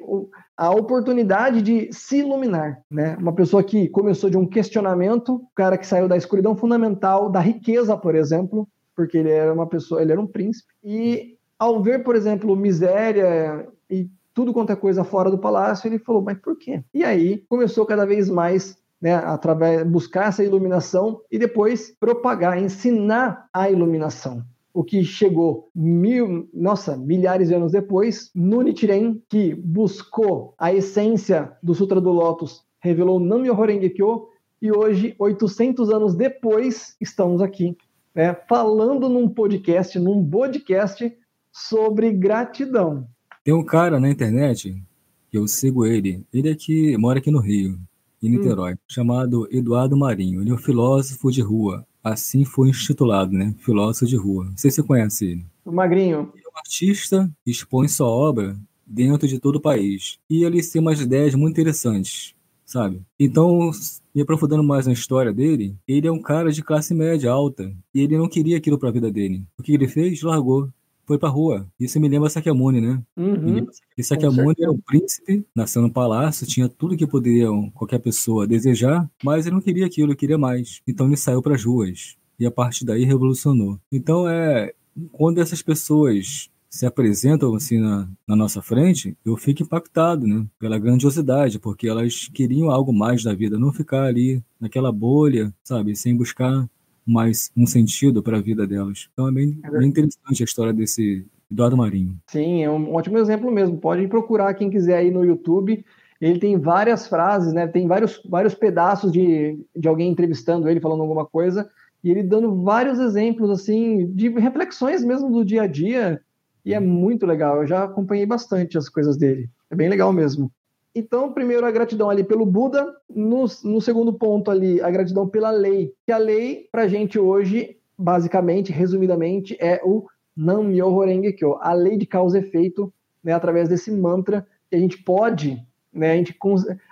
a 0.55 0.69
oportunidade 0.69 1.61
de 1.61 1.91
se 1.91 2.19
iluminar, 2.19 2.81
né? 2.89 3.17
Uma 3.19 3.33
pessoa 3.33 3.61
que 3.61 3.89
começou 3.89 4.29
de 4.29 4.37
um 4.37 4.47
questionamento, 4.47 5.35
o 5.35 5.47
cara 5.53 5.77
que 5.77 5.85
saiu 5.85 6.07
da 6.07 6.15
escuridão 6.15 6.55
fundamental, 6.55 7.29
da 7.29 7.41
riqueza, 7.41 7.97
por 7.97 8.15
exemplo, 8.15 8.65
porque 8.95 9.17
ele 9.17 9.29
era 9.29 9.53
uma 9.53 9.67
pessoa, 9.67 10.01
ele 10.01 10.13
era 10.13 10.21
um 10.21 10.27
príncipe, 10.27 10.71
e 10.81 11.37
ao 11.59 11.83
ver, 11.83 12.01
por 12.01 12.15
exemplo, 12.15 12.55
miséria 12.55 13.67
e 13.89 14.07
tudo 14.33 14.53
quanto 14.53 14.71
é 14.71 14.75
coisa 14.75 15.03
fora 15.03 15.29
do 15.29 15.37
palácio, 15.37 15.87
ele 15.87 15.99
falou, 15.99 16.21
mas 16.21 16.37
por 16.37 16.57
quê? 16.57 16.83
E 16.93 17.03
aí 17.03 17.43
começou 17.47 17.85
cada 17.85 18.05
vez 18.05 18.29
mais 18.29 18.77
né, 19.03 19.15
através 19.15 19.85
buscar 19.85 20.29
essa 20.29 20.43
iluminação 20.43 21.19
e 21.29 21.37
depois 21.37 21.93
propagar, 21.99 22.57
ensinar 22.57 23.49
a 23.53 23.69
iluminação. 23.69 24.41
O 24.73 24.83
que 24.83 25.03
chegou 25.03 25.69
mil, 25.75 26.49
nossa, 26.53 26.95
milhares 26.97 27.49
de 27.49 27.53
anos 27.53 27.73
depois, 27.73 28.31
no 28.33 28.61
Nichiren, 28.61 29.21
que 29.29 29.53
buscou 29.53 30.55
a 30.57 30.73
essência 30.73 31.51
do 31.61 31.75
Sutra 31.75 31.99
do 31.99 32.11
Lótus, 32.11 32.63
revelou 32.79 33.19
Nam-myoho 33.19 33.65
Renge-kyo, 33.65 34.29
e 34.61 34.71
hoje, 34.71 35.13
800 35.19 35.89
anos 35.89 36.15
depois, 36.15 36.95
estamos 37.01 37.41
aqui, 37.41 37.77
né, 38.15 38.33
falando 38.47 39.09
num 39.09 39.27
podcast, 39.27 39.99
num 39.99 40.27
podcast 40.27 41.13
sobre 41.51 42.13
gratidão. 42.13 43.05
Tem 43.43 43.53
um 43.53 43.63
cara 43.63 43.99
na 43.99 44.09
internet, 44.09 44.81
que 45.29 45.37
eu 45.37 45.45
sigo 45.47 45.85
ele, 45.85 46.23
ele 46.31 46.49
é 46.49 46.55
que 46.55 46.95
mora 46.97 47.19
aqui 47.19 47.29
no 47.29 47.39
Rio, 47.39 47.77
em 48.21 48.29
hum. 48.29 48.37
Niterói, 48.37 48.73
hum. 48.73 48.77
chamado 48.87 49.47
Eduardo 49.51 49.97
Marinho. 49.97 50.41
Ele 50.41 50.49
é 50.49 50.53
um 50.53 50.57
filósofo 50.57 51.29
de 51.29 51.41
rua. 51.41 51.85
Assim 52.01 52.45
foi 52.45 52.69
intitulado, 52.69 53.33
né? 53.33 53.53
Filósofo 53.59 54.05
de 54.05 54.15
rua. 54.15 54.45
Não 54.45 54.57
sei 54.57 54.71
se 54.71 54.75
você 54.75 54.83
conhece 54.83 55.25
ele. 55.25 55.45
O 55.65 55.71
Magrinho. 55.71 56.31
Ele 56.33 56.43
é 56.45 56.49
um 56.49 56.57
artista 56.57 57.29
que 57.43 57.51
expõe 57.51 57.87
sua 57.87 58.07
obra 58.07 58.57
dentro 58.85 59.27
de 59.27 59.39
todo 59.39 59.57
o 59.57 59.61
país. 59.61 60.19
E 60.29 60.43
ele 60.43 60.61
tem 60.61 60.81
umas 60.81 61.01
ideias 61.01 61.35
muito 61.35 61.53
interessantes, 61.53 62.33
sabe? 62.65 63.01
Então, 63.19 63.71
me 64.15 64.21
aprofundando 64.21 64.63
mais 64.63 64.85
na 64.85 64.93
história 64.93 65.33
dele, 65.33 65.75
ele 65.85 66.07
é 66.07 66.11
um 66.11 66.21
cara 66.21 66.51
de 66.51 66.61
classe 66.61 66.93
média 66.93 67.31
alta. 67.31 67.73
E 67.93 68.01
ele 68.01 68.17
não 68.17 68.29
queria 68.29 68.57
aquilo 68.57 68.77
para 68.77 68.89
a 68.89 68.93
vida 68.93 69.11
dele. 69.11 69.43
O 69.57 69.63
que 69.63 69.73
ele 69.73 69.87
fez? 69.87 70.21
Largou 70.21 70.69
foi 71.05 71.17
pra 71.17 71.29
rua. 71.29 71.67
Isso 71.79 71.99
me 71.99 72.07
lembra 72.07 72.29
Sakyamuni, 72.29 72.81
né? 72.81 73.01
Uhum. 73.15 73.67
E 73.97 74.03
Sakyamuni 74.03 74.55
era 74.59 74.71
um 74.71 74.79
príncipe, 74.79 75.45
nasceu 75.55 75.81
no 75.81 75.91
palácio, 75.91 76.47
tinha 76.47 76.69
tudo 76.69 76.97
que 76.97 77.07
poderia 77.07 77.47
qualquer 77.73 77.99
pessoa 77.99 78.47
desejar, 78.47 79.09
mas 79.23 79.45
ele 79.45 79.55
não 79.55 79.61
queria 79.61 79.85
aquilo, 79.85 80.09
ele 80.09 80.17
queria 80.17 80.37
mais. 80.37 80.81
Então 80.87 81.07
ele 81.07 81.17
saiu 81.17 81.41
para 81.41 81.55
as 81.55 81.63
ruas. 81.63 82.15
E 82.39 82.45
a 82.45 82.51
partir 82.51 82.85
daí 82.85 83.03
revolucionou. 83.03 83.79
Então 83.91 84.27
é 84.27 84.73
quando 85.11 85.39
essas 85.39 85.61
pessoas 85.61 86.49
se 86.69 86.87
apresentam 86.87 87.53
assim 87.53 87.77
na, 87.77 88.09
na, 88.27 88.35
nossa 88.35 88.59
frente, 88.59 89.15
eu 89.23 89.37
fico 89.37 89.61
impactado, 89.61 90.25
né? 90.25 90.43
Pela 90.57 90.79
grandiosidade, 90.79 91.59
porque 91.59 91.87
elas 91.87 92.27
queriam 92.33 92.71
algo 92.71 92.91
mais 92.91 93.23
da 93.23 93.31
vida, 93.31 93.59
não 93.59 93.71
ficar 93.71 94.05
ali 94.05 94.43
naquela 94.59 94.91
bolha, 94.91 95.53
sabe? 95.63 95.95
Sem 95.95 96.15
buscar 96.15 96.67
mais 97.05 97.51
um 97.55 97.65
sentido 97.65 98.21
para 98.23 98.37
a 98.37 98.41
vida 98.41 98.65
delas. 98.65 99.09
Então 99.13 99.27
é 99.27 99.31
bem, 99.31 99.59
é 99.63 99.69
bem 99.69 99.89
interessante 99.89 100.41
a 100.41 100.45
história 100.45 100.73
desse 100.73 101.25
Eduardo 101.51 101.77
Marinho. 101.77 102.17
Sim, 102.27 102.63
é 102.63 102.69
um 102.69 102.93
ótimo 102.93 103.17
exemplo 103.17 103.51
mesmo. 103.51 103.77
Pode 103.77 104.07
procurar 104.07 104.53
quem 104.53 104.69
quiser 104.69 104.97
aí 104.97 105.11
no 105.11 105.23
YouTube. 105.23 105.85
Ele 106.19 106.39
tem 106.39 106.57
várias 106.57 107.07
frases, 107.07 107.53
né? 107.53 107.67
Tem 107.67 107.87
vários, 107.87 108.21
vários 108.25 108.55
pedaços 108.55 109.11
de, 109.11 109.59
de 109.75 109.87
alguém 109.87 110.09
entrevistando 110.09 110.69
ele, 110.69 110.79
falando 110.79 111.01
alguma 111.01 111.25
coisa, 111.25 111.69
e 112.03 112.09
ele 112.09 112.23
dando 112.23 112.63
vários 112.63 112.97
exemplos, 112.99 113.49
assim, 113.49 114.07
de 114.13 114.29
reflexões 114.29 115.03
mesmo 115.03 115.29
do 115.29 115.43
dia 115.43 115.63
a 115.63 115.67
dia, 115.67 116.21
e 116.65 116.73
é 116.73 116.79
muito 116.79 117.25
legal. 117.25 117.57
Eu 117.57 117.67
já 117.67 117.83
acompanhei 117.83 118.25
bastante 118.25 118.77
as 118.77 118.87
coisas 118.87 119.17
dele. 119.17 119.49
É 119.69 119.75
bem 119.75 119.89
legal 119.89 120.13
mesmo. 120.13 120.51
Então, 120.95 121.33
primeiro, 121.33 121.65
a 121.65 121.71
gratidão 121.71 122.09
ali 122.09 122.23
pelo 122.23 122.45
Buda. 122.45 122.95
No, 123.09 123.45
no 123.63 123.81
segundo 123.81 124.13
ponto 124.13 124.51
ali, 124.51 124.81
a 124.81 124.89
gratidão 124.91 125.27
pela 125.27 125.49
lei. 125.49 125.93
Que 126.05 126.11
a 126.11 126.17
lei, 126.17 126.67
para 126.71 126.83
a 126.83 126.87
gente 126.87 127.17
hoje, 127.17 127.77
basicamente, 127.97 128.71
resumidamente, 128.71 129.57
é 129.59 129.81
o 129.83 130.05
Nam-myoho 130.35 131.05
Renge 131.05 131.33
Kyo. 131.33 131.57
A 131.61 131.73
lei 131.73 131.97
de 131.97 132.05
causa 132.05 132.37
e 132.37 132.41
efeito, 132.41 132.93
né, 133.23 133.33
através 133.33 133.67
desse 133.69 133.91
mantra 133.91 134.45
que 134.69 134.75
a 134.75 134.79
gente 134.79 135.01
pode... 135.01 135.57
Né, 135.91 136.13
a, 136.13 136.15
gente, 136.15 136.35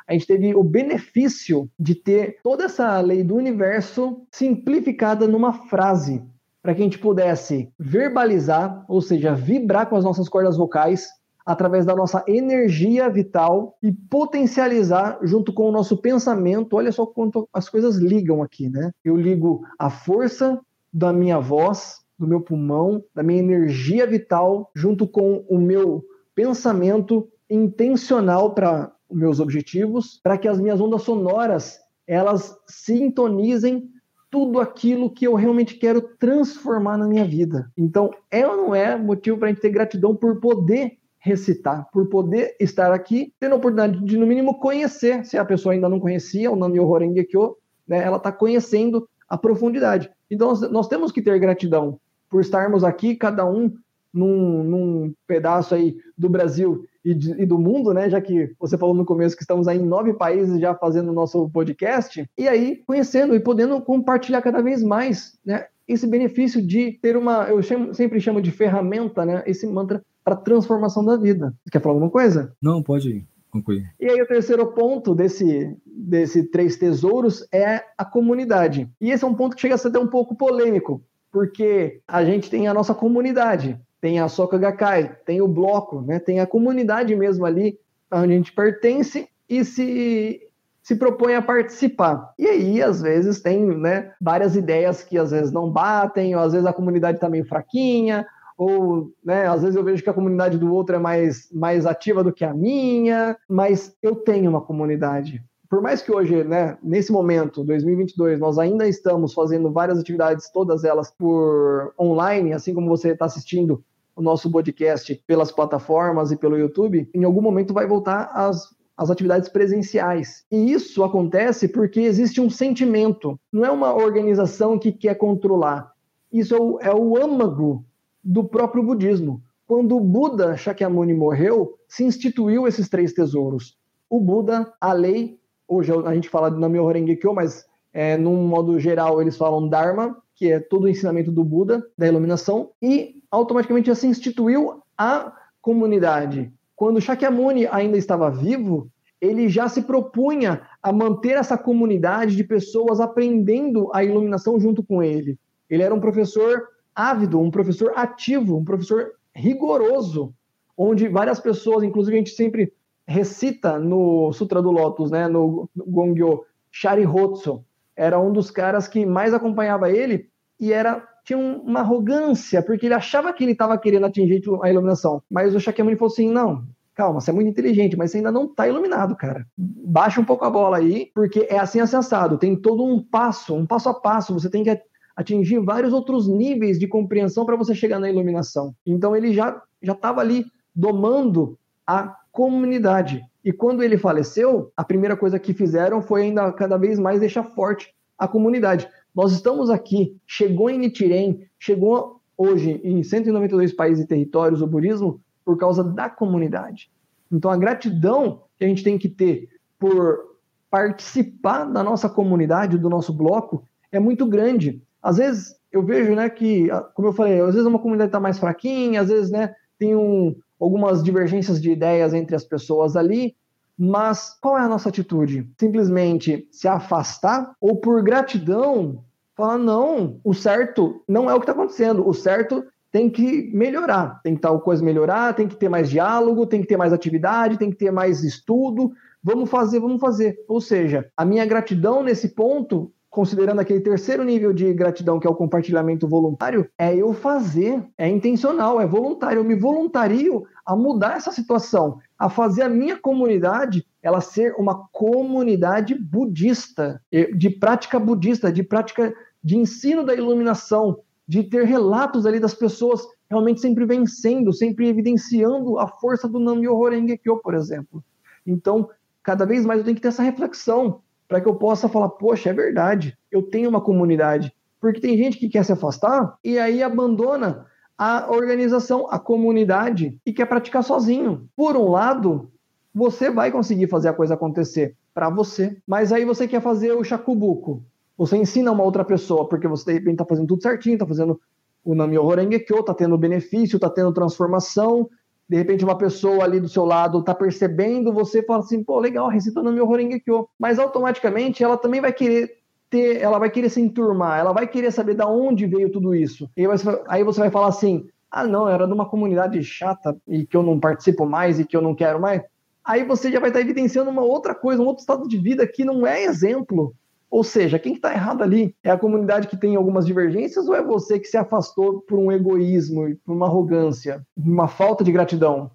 a 0.07 0.13
gente 0.13 0.27
teve 0.27 0.53
o 0.53 0.63
benefício 0.63 1.67
de 1.79 1.95
ter 1.95 2.37
toda 2.43 2.65
essa 2.65 3.01
lei 3.01 3.23
do 3.23 3.35
universo 3.35 4.21
simplificada 4.31 5.27
numa 5.27 5.53
frase, 5.53 6.21
para 6.61 6.75
que 6.75 6.81
a 6.81 6.83
gente 6.83 6.99
pudesse 6.99 7.73
verbalizar, 7.79 8.85
ou 8.87 9.01
seja, 9.01 9.33
vibrar 9.33 9.89
com 9.89 9.95
as 9.95 10.03
nossas 10.03 10.29
cordas 10.29 10.55
vocais 10.55 11.09
através 11.45 11.85
da 11.85 11.95
nossa 11.95 12.23
energia 12.27 13.09
vital 13.09 13.77
e 13.81 13.91
potencializar 13.91 15.19
junto 15.23 15.53
com 15.53 15.69
o 15.69 15.71
nosso 15.71 15.97
pensamento. 15.97 16.75
Olha 16.75 16.91
só 16.91 17.05
quanto 17.05 17.47
as 17.53 17.69
coisas 17.69 17.97
ligam 17.97 18.41
aqui, 18.41 18.69
né? 18.69 18.91
Eu 19.03 19.15
ligo 19.15 19.61
a 19.77 19.89
força 19.89 20.59
da 20.93 21.11
minha 21.13 21.39
voz, 21.39 21.99
do 22.17 22.27
meu 22.27 22.41
pulmão, 22.41 23.03
da 23.15 23.23
minha 23.23 23.39
energia 23.39 24.05
vital, 24.05 24.69
junto 24.75 25.07
com 25.07 25.45
o 25.49 25.57
meu 25.57 26.03
pensamento 26.35 27.27
intencional 27.49 28.53
para 28.53 28.91
meus 29.09 29.39
objetivos, 29.39 30.19
para 30.23 30.37
que 30.37 30.47
as 30.47 30.59
minhas 30.59 30.79
ondas 30.79 31.01
sonoras 31.01 31.79
elas 32.07 32.57
sintonizem 32.67 33.89
tudo 34.29 34.59
aquilo 34.61 35.11
que 35.11 35.27
eu 35.27 35.35
realmente 35.35 35.75
quero 35.75 36.01
transformar 36.17 36.97
na 36.97 37.05
minha 37.05 37.25
vida. 37.25 37.69
Então, 37.77 38.09
é 38.31 38.47
ou 38.47 38.55
não 38.55 38.73
é 38.73 38.97
motivo 38.97 39.37
para 39.37 39.49
a 39.49 39.51
gente 39.51 39.61
ter 39.61 39.69
gratidão 39.69 40.15
por 40.15 40.39
poder 40.39 40.97
recitar, 41.21 41.87
por 41.93 42.09
poder 42.09 42.55
estar 42.59 42.91
aqui, 42.91 43.31
tendo 43.39 43.53
a 43.53 43.55
oportunidade 43.57 44.03
de, 44.03 44.17
no 44.17 44.25
mínimo, 44.25 44.59
conhecer, 44.59 45.23
se 45.23 45.37
a 45.37 45.45
pessoa 45.45 45.73
ainda 45.73 45.87
não 45.87 45.99
conhecia 45.99 46.51
o 46.51 46.55
Namyo 46.55 46.87
Horenge 46.87 47.23
Kyo, 47.25 47.55
né, 47.87 48.03
ela 48.03 48.17
está 48.17 48.31
conhecendo 48.31 49.07
a 49.29 49.37
profundidade. 49.37 50.09
Então, 50.29 50.47
nós, 50.47 50.61
nós, 50.71 50.87
temos 50.87 51.11
que 51.11 51.21
ter 51.21 51.37
gratidão 51.39 51.99
por 52.27 52.41
estarmos 52.41 52.83
aqui, 52.83 53.15
cada 53.15 53.45
um 53.45 53.71
num, 54.11 54.63
num 54.63 55.13
pedaço 55.27 55.75
aí 55.75 55.95
do 56.17 56.27
Brasil 56.27 56.83
e, 57.05 57.13
de, 57.13 57.41
e, 57.41 57.45
do 57.45 57.57
mundo, 57.57 57.93
né? 57.93 58.09
Já 58.09 58.19
que 58.19 58.53
você 58.59 58.77
falou 58.77 58.95
no 58.95 59.05
começo 59.05 59.35
que 59.35 59.43
estamos 59.43 59.67
aí 59.67 59.77
em 59.77 59.85
nove 59.85 60.13
países 60.13 60.59
já 60.59 60.73
fazendo 60.73 61.09
o 61.09 61.13
nosso 61.13 61.49
podcast, 61.49 62.27
e 62.37 62.47
aí 62.47 62.81
conhecendo 62.85 63.35
e 63.35 63.39
podendo 63.39 63.79
compartilhar 63.81 64.41
cada 64.41 64.61
vez 64.61 64.83
mais, 64.83 65.37
né? 65.45 65.65
Esse 65.87 66.07
benefício 66.07 66.65
de 66.65 66.93
ter 67.01 67.15
uma, 67.17 67.43
eu 67.49 67.61
chamo, 67.61 67.93
sempre 67.93 68.19
chamo 68.19 68.41
de 68.41 68.51
ferramenta, 68.51 69.25
né? 69.25 69.43
Esse 69.45 69.67
mantra 69.67 70.01
para 70.23 70.35
transformação 70.35 71.03
da 71.03 71.17
vida. 71.17 71.53
Você 71.63 71.71
quer 71.71 71.81
falar 71.81 71.95
alguma 71.95 72.11
coisa? 72.11 72.55
Não, 72.61 72.81
pode 72.81 73.25
concluir. 73.51 73.91
E 73.99 74.09
aí 74.09 74.21
o 74.21 74.27
terceiro 74.27 74.65
ponto 74.67 75.13
desse, 75.13 75.75
desse 75.85 76.43
três 76.43 76.77
tesouros 76.77 77.45
é 77.51 77.83
a 77.97 78.05
comunidade. 78.05 78.89
E 78.99 79.11
esse 79.11 79.23
é 79.23 79.27
um 79.27 79.35
ponto 79.35 79.55
que 79.55 79.61
chega 79.61 79.75
a 79.75 79.77
ser 79.77 79.89
até 79.89 79.99
um 79.99 80.07
pouco 80.07 80.35
polêmico, 80.35 81.03
porque 81.31 82.01
a 82.07 82.23
gente 82.23 82.49
tem 82.49 82.67
a 82.67 82.73
nossa 82.73 82.93
comunidade, 82.93 83.79
tem 83.99 84.19
a 84.19 84.27
Soka 84.27 84.57
Gakkai, 84.57 85.17
tem 85.25 85.41
o 85.41 85.47
bloco, 85.47 86.01
né? 86.01 86.19
tem 86.19 86.39
a 86.39 86.47
comunidade 86.47 87.15
mesmo 87.15 87.45
ali 87.45 87.77
onde 88.11 88.33
a 88.33 88.37
gente 88.37 88.53
pertence 88.53 89.27
e 89.49 89.63
se 89.63 90.47
se 90.81 90.95
propõe 90.95 91.35
a 91.35 91.41
participar. 91.41 92.33
E 92.39 92.47
aí, 92.47 92.81
às 92.81 93.01
vezes, 93.01 93.39
tem 93.39 93.65
né, 93.77 94.11
várias 94.19 94.55
ideias 94.55 95.03
que 95.03 95.17
às 95.17 95.31
vezes 95.31 95.51
não 95.51 95.69
batem, 95.69 96.35
ou 96.35 96.41
às 96.41 96.53
vezes 96.53 96.65
a 96.65 96.73
comunidade 96.73 97.17
está 97.17 97.29
meio 97.29 97.45
fraquinha, 97.45 98.25
ou 98.61 99.11
né, 99.25 99.47
às 99.47 99.63
vezes 99.63 99.75
eu 99.75 99.83
vejo 99.83 100.03
que 100.03 100.09
a 100.11 100.13
comunidade 100.13 100.55
do 100.55 100.71
outro 100.71 100.95
é 100.95 100.99
mais, 100.99 101.51
mais 101.51 101.87
ativa 101.87 102.23
do 102.23 102.31
que 102.31 102.45
a 102.45 102.53
minha, 102.53 103.35
mas 103.49 103.97
eu 104.03 104.15
tenho 104.15 104.51
uma 104.51 104.61
comunidade. 104.61 105.43
Por 105.67 105.81
mais 105.81 106.03
que 106.03 106.11
hoje, 106.11 106.43
né, 106.43 106.77
nesse 106.83 107.11
momento, 107.11 107.63
2022, 107.63 108.39
nós 108.39 108.59
ainda 108.59 108.87
estamos 108.87 109.33
fazendo 109.33 109.71
várias 109.71 109.97
atividades, 109.97 110.51
todas 110.51 110.83
elas 110.83 111.09
por 111.09 111.91
online, 111.99 112.53
assim 112.53 112.71
como 112.71 112.87
você 112.87 113.13
está 113.13 113.25
assistindo 113.25 113.83
o 114.15 114.21
nosso 114.21 114.51
podcast 114.51 115.23
pelas 115.25 115.51
plataformas 115.51 116.31
e 116.31 116.37
pelo 116.37 116.55
YouTube, 116.55 117.09
em 117.15 117.23
algum 117.23 117.41
momento 117.41 117.73
vai 117.73 117.87
voltar 117.87 118.29
às 118.31 118.69
as 118.95 119.09
atividades 119.09 119.49
presenciais. 119.49 120.45
E 120.51 120.71
isso 120.71 121.03
acontece 121.03 121.67
porque 121.67 122.01
existe 122.01 122.39
um 122.39 122.51
sentimento, 122.51 123.39
não 123.51 123.65
é 123.65 123.71
uma 123.71 123.95
organização 123.95 124.77
que 124.77 124.91
quer 124.91 125.15
controlar. 125.15 125.91
Isso 126.31 126.53
é 126.53 126.59
o, 126.59 126.79
é 126.79 126.93
o 126.93 127.17
âmago 127.17 127.83
do 128.23 128.43
próprio 128.43 128.83
budismo. 128.83 129.41
Quando 129.67 129.95
o 129.95 130.01
Buda 130.01 130.57
Shakyamuni 130.57 131.13
morreu, 131.13 131.77
se 131.87 132.03
instituiu 132.03 132.67
esses 132.67 132.89
três 132.89 133.13
tesouros. 133.13 133.77
O 134.09 134.19
Buda, 134.19 134.71
a 134.81 134.91
lei, 134.91 135.39
hoje 135.67 135.91
a 136.05 136.13
gente 136.13 136.27
fala 136.29 136.51
de 136.51 136.59
Namyo 136.59 136.83
Horenge 136.83 137.19
mas 137.33 137.65
é, 137.93 138.17
num 138.17 138.47
modo 138.47 138.79
geral 138.79 139.21
eles 139.21 139.37
falam 139.37 139.69
Dharma, 139.69 140.17
que 140.35 140.51
é 140.51 140.59
todo 140.59 140.85
o 140.85 140.89
ensinamento 140.89 141.31
do 141.31 141.43
Buda, 141.43 141.85
da 141.97 142.07
iluminação, 142.07 142.71
e 142.81 143.21
automaticamente 143.29 143.87
já 143.87 143.95
se 143.95 144.07
instituiu 144.07 144.81
a 144.97 145.33
comunidade. 145.61 146.51
Quando 146.75 146.99
Shakyamuni 146.99 147.67
ainda 147.67 147.97
estava 147.97 148.29
vivo, 148.29 148.89
ele 149.21 149.47
já 149.47 149.69
se 149.69 149.83
propunha 149.83 150.63
a 150.81 150.91
manter 150.91 151.37
essa 151.37 151.57
comunidade 151.57 152.35
de 152.35 152.43
pessoas 152.43 152.99
aprendendo 152.99 153.89
a 153.93 154.03
iluminação 154.03 154.59
junto 154.59 154.83
com 154.83 155.03
ele. 155.03 155.37
Ele 155.69 155.83
era 155.83 155.93
um 155.93 155.99
professor 155.99 156.63
ávido, 156.95 157.39
um 157.39 157.51
professor 157.51 157.93
ativo, 157.95 158.57
um 158.57 158.65
professor 158.65 159.11
rigoroso, 159.33 160.33
onde 160.77 161.07
várias 161.07 161.39
pessoas, 161.39 161.83
inclusive 161.83 162.15
a 162.15 162.19
gente 162.19 162.31
sempre 162.31 162.73
recita 163.07 163.79
no 163.79 164.31
Sutra 164.33 164.61
do 164.61 164.71
Lotus, 164.71 165.11
né, 165.11 165.27
no 165.27 165.69
Gongyo, 165.75 166.43
Sharihotsu, 166.71 167.63
era 167.95 168.19
um 168.19 168.31
dos 168.31 168.49
caras 168.49 168.87
que 168.87 169.05
mais 169.05 169.33
acompanhava 169.33 169.89
ele 169.91 170.29
e 170.59 170.71
era 170.71 171.07
tinha 171.23 171.37
uma 171.37 171.81
arrogância, 171.81 172.63
porque 172.63 172.87
ele 172.87 172.95
achava 172.95 173.31
que 173.31 173.43
ele 173.43 173.51
estava 173.51 173.77
querendo 173.77 174.05
atingir 174.05 174.41
a 174.63 174.69
iluminação. 174.69 175.21
Mas 175.29 175.53
o 175.53 175.59
Shakyamuni 175.59 175.95
falou 175.95 176.11
assim: 176.11 176.31
não, 176.31 176.65
calma, 176.95 177.21
você 177.21 177.29
é 177.31 177.33
muito 177.33 177.49
inteligente, 177.49 177.95
mas 177.95 178.11
você 178.11 178.17
ainda 178.17 178.31
não 178.31 178.45
está 178.45 178.67
iluminado, 178.67 179.15
cara. 179.15 179.45
Baixa 179.57 180.19
um 180.19 180.25
pouco 180.25 180.45
a 180.45 180.49
bola 180.49 180.77
aí, 180.77 181.11
porque 181.13 181.47
é 181.49 181.59
assim 181.59 181.79
acessado. 181.79 182.37
Tem 182.37 182.55
todo 182.55 182.83
um 182.83 183.01
passo, 183.01 183.55
um 183.55 183.65
passo 183.65 183.89
a 183.89 183.93
passo. 183.93 184.33
Você 184.33 184.49
tem 184.49 184.63
que 184.63 184.81
atingir 185.15 185.59
vários 185.59 185.93
outros 185.93 186.27
níveis 186.27 186.79
de 186.79 186.87
compreensão 186.87 187.45
para 187.45 187.55
você 187.55 187.75
chegar 187.75 187.99
na 187.99 188.09
iluminação. 188.09 188.73
Então 188.85 189.15
ele 189.15 189.33
já 189.33 189.61
já 189.81 189.93
estava 189.93 190.21
ali 190.21 190.45
domando 190.75 191.57
a 191.85 192.15
comunidade. 192.31 193.23
E 193.43 193.51
quando 193.51 193.83
ele 193.83 193.97
faleceu, 193.97 194.71
a 194.77 194.83
primeira 194.83 195.17
coisa 195.17 195.39
que 195.39 195.53
fizeram 195.53 196.01
foi 196.01 196.23
ainda 196.23 196.51
cada 196.53 196.77
vez 196.77 196.99
mais 196.99 197.19
deixar 197.19 197.43
forte 197.43 197.93
a 198.17 198.27
comunidade. 198.27 198.87
Nós 199.13 199.31
estamos 199.33 199.69
aqui, 199.69 200.15
chegou 200.27 200.69
em 200.69 200.77
Nitirem, 200.77 201.47
chegou 201.59 202.21
hoje 202.37 202.79
em 202.83 203.03
192 203.03 203.73
países 203.73 204.03
e 204.03 204.07
territórios 204.07 204.61
o 204.61 204.67
budismo 204.67 205.19
por 205.43 205.57
causa 205.57 205.83
da 205.83 206.09
comunidade. 206.09 206.91
Então 207.31 207.49
a 207.49 207.57
gratidão 207.57 208.43
que 208.57 208.63
a 208.63 208.67
gente 208.67 208.83
tem 208.83 208.97
que 208.97 209.09
ter 209.09 209.49
por 209.79 210.37
participar 210.69 211.65
da 211.65 211.83
nossa 211.83 212.07
comunidade, 212.07 212.77
do 212.77 212.89
nosso 212.89 213.11
bloco, 213.11 213.63
é 213.91 213.99
muito 213.99 214.25
grande 214.25 214.81
às 215.01 215.17
vezes 215.17 215.55
eu 215.71 215.83
vejo, 215.83 216.13
né, 216.13 216.29
que, 216.29 216.67
como 216.93 217.07
eu 217.07 217.13
falei, 217.13 217.39
às 217.39 217.53
vezes 217.53 217.65
uma 217.65 217.79
comunidade 217.79 218.09
está 218.09 218.19
mais 218.19 218.37
fraquinha, 218.37 219.01
às 219.01 219.09
vezes, 219.09 219.31
né, 219.31 219.55
tem 219.79 219.95
um, 219.95 220.35
algumas 220.59 221.03
divergências 221.03 221.61
de 221.61 221.71
ideias 221.71 222.13
entre 222.13 222.35
as 222.35 222.43
pessoas 222.43 222.95
ali, 222.95 223.35
mas 223.77 224.37
qual 224.39 224.57
é 224.57 224.61
a 224.61 224.69
nossa 224.69 224.89
atitude? 224.89 225.49
Simplesmente 225.59 226.47
se 226.51 226.67
afastar 226.67 227.55
ou 227.59 227.77
por 227.77 228.03
gratidão 228.03 229.03
falar 229.35 229.57
não, 229.57 230.19
o 230.23 230.33
certo 230.33 231.03
não 231.07 231.29
é 231.29 231.33
o 231.33 231.39
que 231.39 231.43
está 231.43 231.53
acontecendo, 231.53 232.07
o 232.07 232.13
certo 232.13 232.63
tem 232.91 233.09
que 233.09 233.49
melhorar, 233.53 234.21
tem 234.21 234.35
que 234.35 234.41
tal 234.41 234.59
coisa 234.59 234.83
melhorar, 234.83 235.33
tem 235.33 235.47
que 235.47 235.55
ter 235.55 235.69
mais 235.69 235.89
diálogo, 235.89 236.45
tem 236.45 236.61
que 236.61 236.67
ter 236.67 236.77
mais 236.77 236.91
atividade, 236.91 237.57
tem 237.57 237.71
que 237.71 237.77
ter 237.77 237.89
mais 237.89 238.23
estudo, 238.23 238.91
vamos 239.23 239.49
fazer, 239.49 239.79
vamos 239.79 239.99
fazer. 239.99 240.37
Ou 240.47 240.59
seja, 240.59 241.09
a 241.15 241.25
minha 241.25 241.45
gratidão 241.45 242.03
nesse 242.03 242.29
ponto 242.35 242.91
considerando 243.11 243.59
aquele 243.59 243.81
terceiro 243.81 244.23
nível 244.23 244.53
de 244.53 244.73
gratidão, 244.73 245.19
que 245.19 245.27
é 245.27 245.29
o 245.29 245.35
compartilhamento 245.35 246.07
voluntário, 246.07 246.67
é 246.77 246.95
eu 246.95 247.13
fazer, 247.13 247.85
é 247.97 248.07
intencional, 248.07 248.79
é 248.79 248.87
voluntário. 248.87 249.39
Eu 249.39 249.43
me 249.43 249.53
voluntario 249.53 250.45
a 250.65 250.77
mudar 250.77 251.17
essa 251.17 251.31
situação, 251.31 251.99
a 252.17 252.29
fazer 252.29 252.61
a 252.61 252.69
minha 252.69 252.97
comunidade 252.97 253.85
ela 254.01 254.21
ser 254.21 254.55
uma 254.57 254.87
comunidade 254.91 255.93
budista, 255.93 257.01
de 257.35 257.49
prática 257.49 257.99
budista, 257.99 258.51
de 258.51 258.63
prática 258.63 259.13
de 259.43 259.57
ensino 259.57 260.05
da 260.05 260.15
iluminação, 260.15 260.99
de 261.27 261.43
ter 261.43 261.65
relatos 261.65 262.25
ali 262.25 262.39
das 262.39 262.53
pessoas 262.53 263.05
realmente 263.29 263.59
sempre 263.59 263.85
vencendo, 263.85 264.53
sempre 264.53 264.87
evidenciando 264.87 265.77
a 265.77 265.87
força 265.87 266.27
do 266.27 266.39
Nam-myoho 266.39 266.89
Renge 266.89 267.17
Kyo, 267.17 267.41
por 267.41 267.55
exemplo. 267.55 268.03
Então, 268.47 268.89
cada 269.21 269.45
vez 269.45 269.65
mais 269.65 269.79
eu 269.79 269.85
tenho 269.85 269.95
que 269.95 270.01
ter 270.01 270.07
essa 270.07 270.23
reflexão 270.23 271.01
para 271.31 271.39
que 271.39 271.47
eu 271.47 271.55
possa 271.55 271.87
falar, 271.87 272.09
poxa, 272.09 272.49
é 272.49 272.53
verdade, 272.53 273.17
eu 273.31 273.41
tenho 273.41 273.69
uma 273.69 273.79
comunidade. 273.79 274.53
Porque 274.81 274.99
tem 274.99 275.15
gente 275.15 275.37
que 275.37 275.47
quer 275.47 275.63
se 275.63 275.71
afastar 275.71 276.37
e 276.43 276.59
aí 276.59 276.83
abandona 276.83 277.67
a 277.97 278.29
organização, 278.29 279.07
a 279.09 279.17
comunidade 279.17 280.19
e 280.25 280.33
quer 280.33 280.45
praticar 280.45 280.83
sozinho. 280.83 281.47
Por 281.55 281.77
um 281.77 281.89
lado, 281.89 282.51
você 282.93 283.31
vai 283.31 283.49
conseguir 283.49 283.87
fazer 283.87 284.09
a 284.09 284.13
coisa 284.13 284.33
acontecer 284.33 284.93
para 285.13 285.29
você, 285.29 285.77
mas 285.87 286.11
aí 286.11 286.25
você 286.25 286.49
quer 286.49 286.61
fazer 286.61 286.91
o 286.91 287.03
chacubuco. 287.03 287.81
Você 288.17 288.35
ensina 288.35 288.69
uma 288.69 288.83
outra 288.83 289.05
pessoa 289.05 289.47
porque 289.47 289.69
você 289.69 289.85
de 289.85 289.93
repente 289.93 290.15
está 290.15 290.25
fazendo 290.25 290.47
tudo 290.47 290.61
certinho, 290.61 290.95
está 290.95 291.07
fazendo 291.07 291.39
o 291.81 291.95
Namyo 291.95 292.25
Horengekyo, 292.25 292.79
está 292.79 292.93
tendo 292.93 293.17
benefício, 293.17 293.77
está 293.77 293.89
tendo 293.89 294.11
transformação, 294.11 295.09
de 295.51 295.57
repente 295.57 295.83
uma 295.83 295.97
pessoa 295.97 296.45
ali 296.45 296.61
do 296.61 296.69
seu 296.69 296.85
lado 296.85 297.19
está 297.19 297.35
percebendo, 297.35 298.13
você 298.13 298.41
fala 298.41 298.59
assim, 298.61 298.81
pô, 298.81 298.97
legal, 299.01 299.27
recitando 299.27 299.69
meu 299.73 299.85
Horengekyo, 299.85 300.47
mas 300.57 300.79
automaticamente 300.79 301.61
ela 301.61 301.75
também 301.75 301.99
vai 301.99 302.13
querer 302.13 302.59
ter, 302.89 303.19
ela 303.19 303.37
vai 303.37 303.49
querer 303.49 303.69
se 303.69 303.81
enturmar, 303.81 304.39
ela 304.39 304.53
vai 304.53 304.65
querer 304.65 304.91
saber 304.91 305.13
da 305.13 305.27
onde 305.27 305.65
veio 305.65 305.91
tudo 305.91 306.15
isso. 306.15 306.49
E 306.55 306.65
aí 307.05 307.21
você 307.21 307.41
vai 307.41 307.51
falar 307.51 307.67
assim, 307.67 308.07
ah, 308.31 308.45
não, 308.45 308.69
era 308.69 308.87
de 308.87 308.93
uma 308.93 309.09
comunidade 309.09 309.61
chata 309.61 310.15
e 310.25 310.45
que 310.45 310.55
eu 310.55 310.63
não 310.63 310.79
participo 310.79 311.25
mais 311.25 311.59
e 311.59 311.65
que 311.65 311.75
eu 311.75 311.81
não 311.81 311.93
quero 311.93 312.17
mais, 312.17 312.41
aí 312.81 313.03
você 313.03 313.29
já 313.29 313.41
vai 313.41 313.49
estar 313.49 313.59
evidenciando 313.59 314.09
uma 314.09 314.23
outra 314.23 314.55
coisa, 314.55 314.81
um 314.81 314.85
outro 314.85 315.01
estado 315.01 315.27
de 315.27 315.37
vida 315.37 315.67
que 315.67 315.83
não 315.83 316.07
é 316.07 316.23
exemplo. 316.23 316.95
Ou 317.31 317.45
seja, 317.45 317.79
quem 317.79 317.93
está 317.93 318.13
errado 318.13 318.43
ali 318.43 318.75
é 318.83 318.91
a 318.91 318.97
comunidade 318.97 319.47
que 319.47 319.55
tem 319.55 319.77
algumas 319.77 320.05
divergências 320.05 320.67
ou 320.67 320.75
é 320.75 320.83
você 320.83 321.17
que 321.17 321.27
se 321.27 321.37
afastou 321.37 322.01
por 322.01 322.19
um 322.19 322.29
egoísmo, 322.29 323.15
por 323.25 323.33
uma 323.33 323.47
arrogância, 323.47 324.21
uma 324.35 324.67
falta 324.67 325.01
de 325.01 325.13
gratidão? 325.13 325.71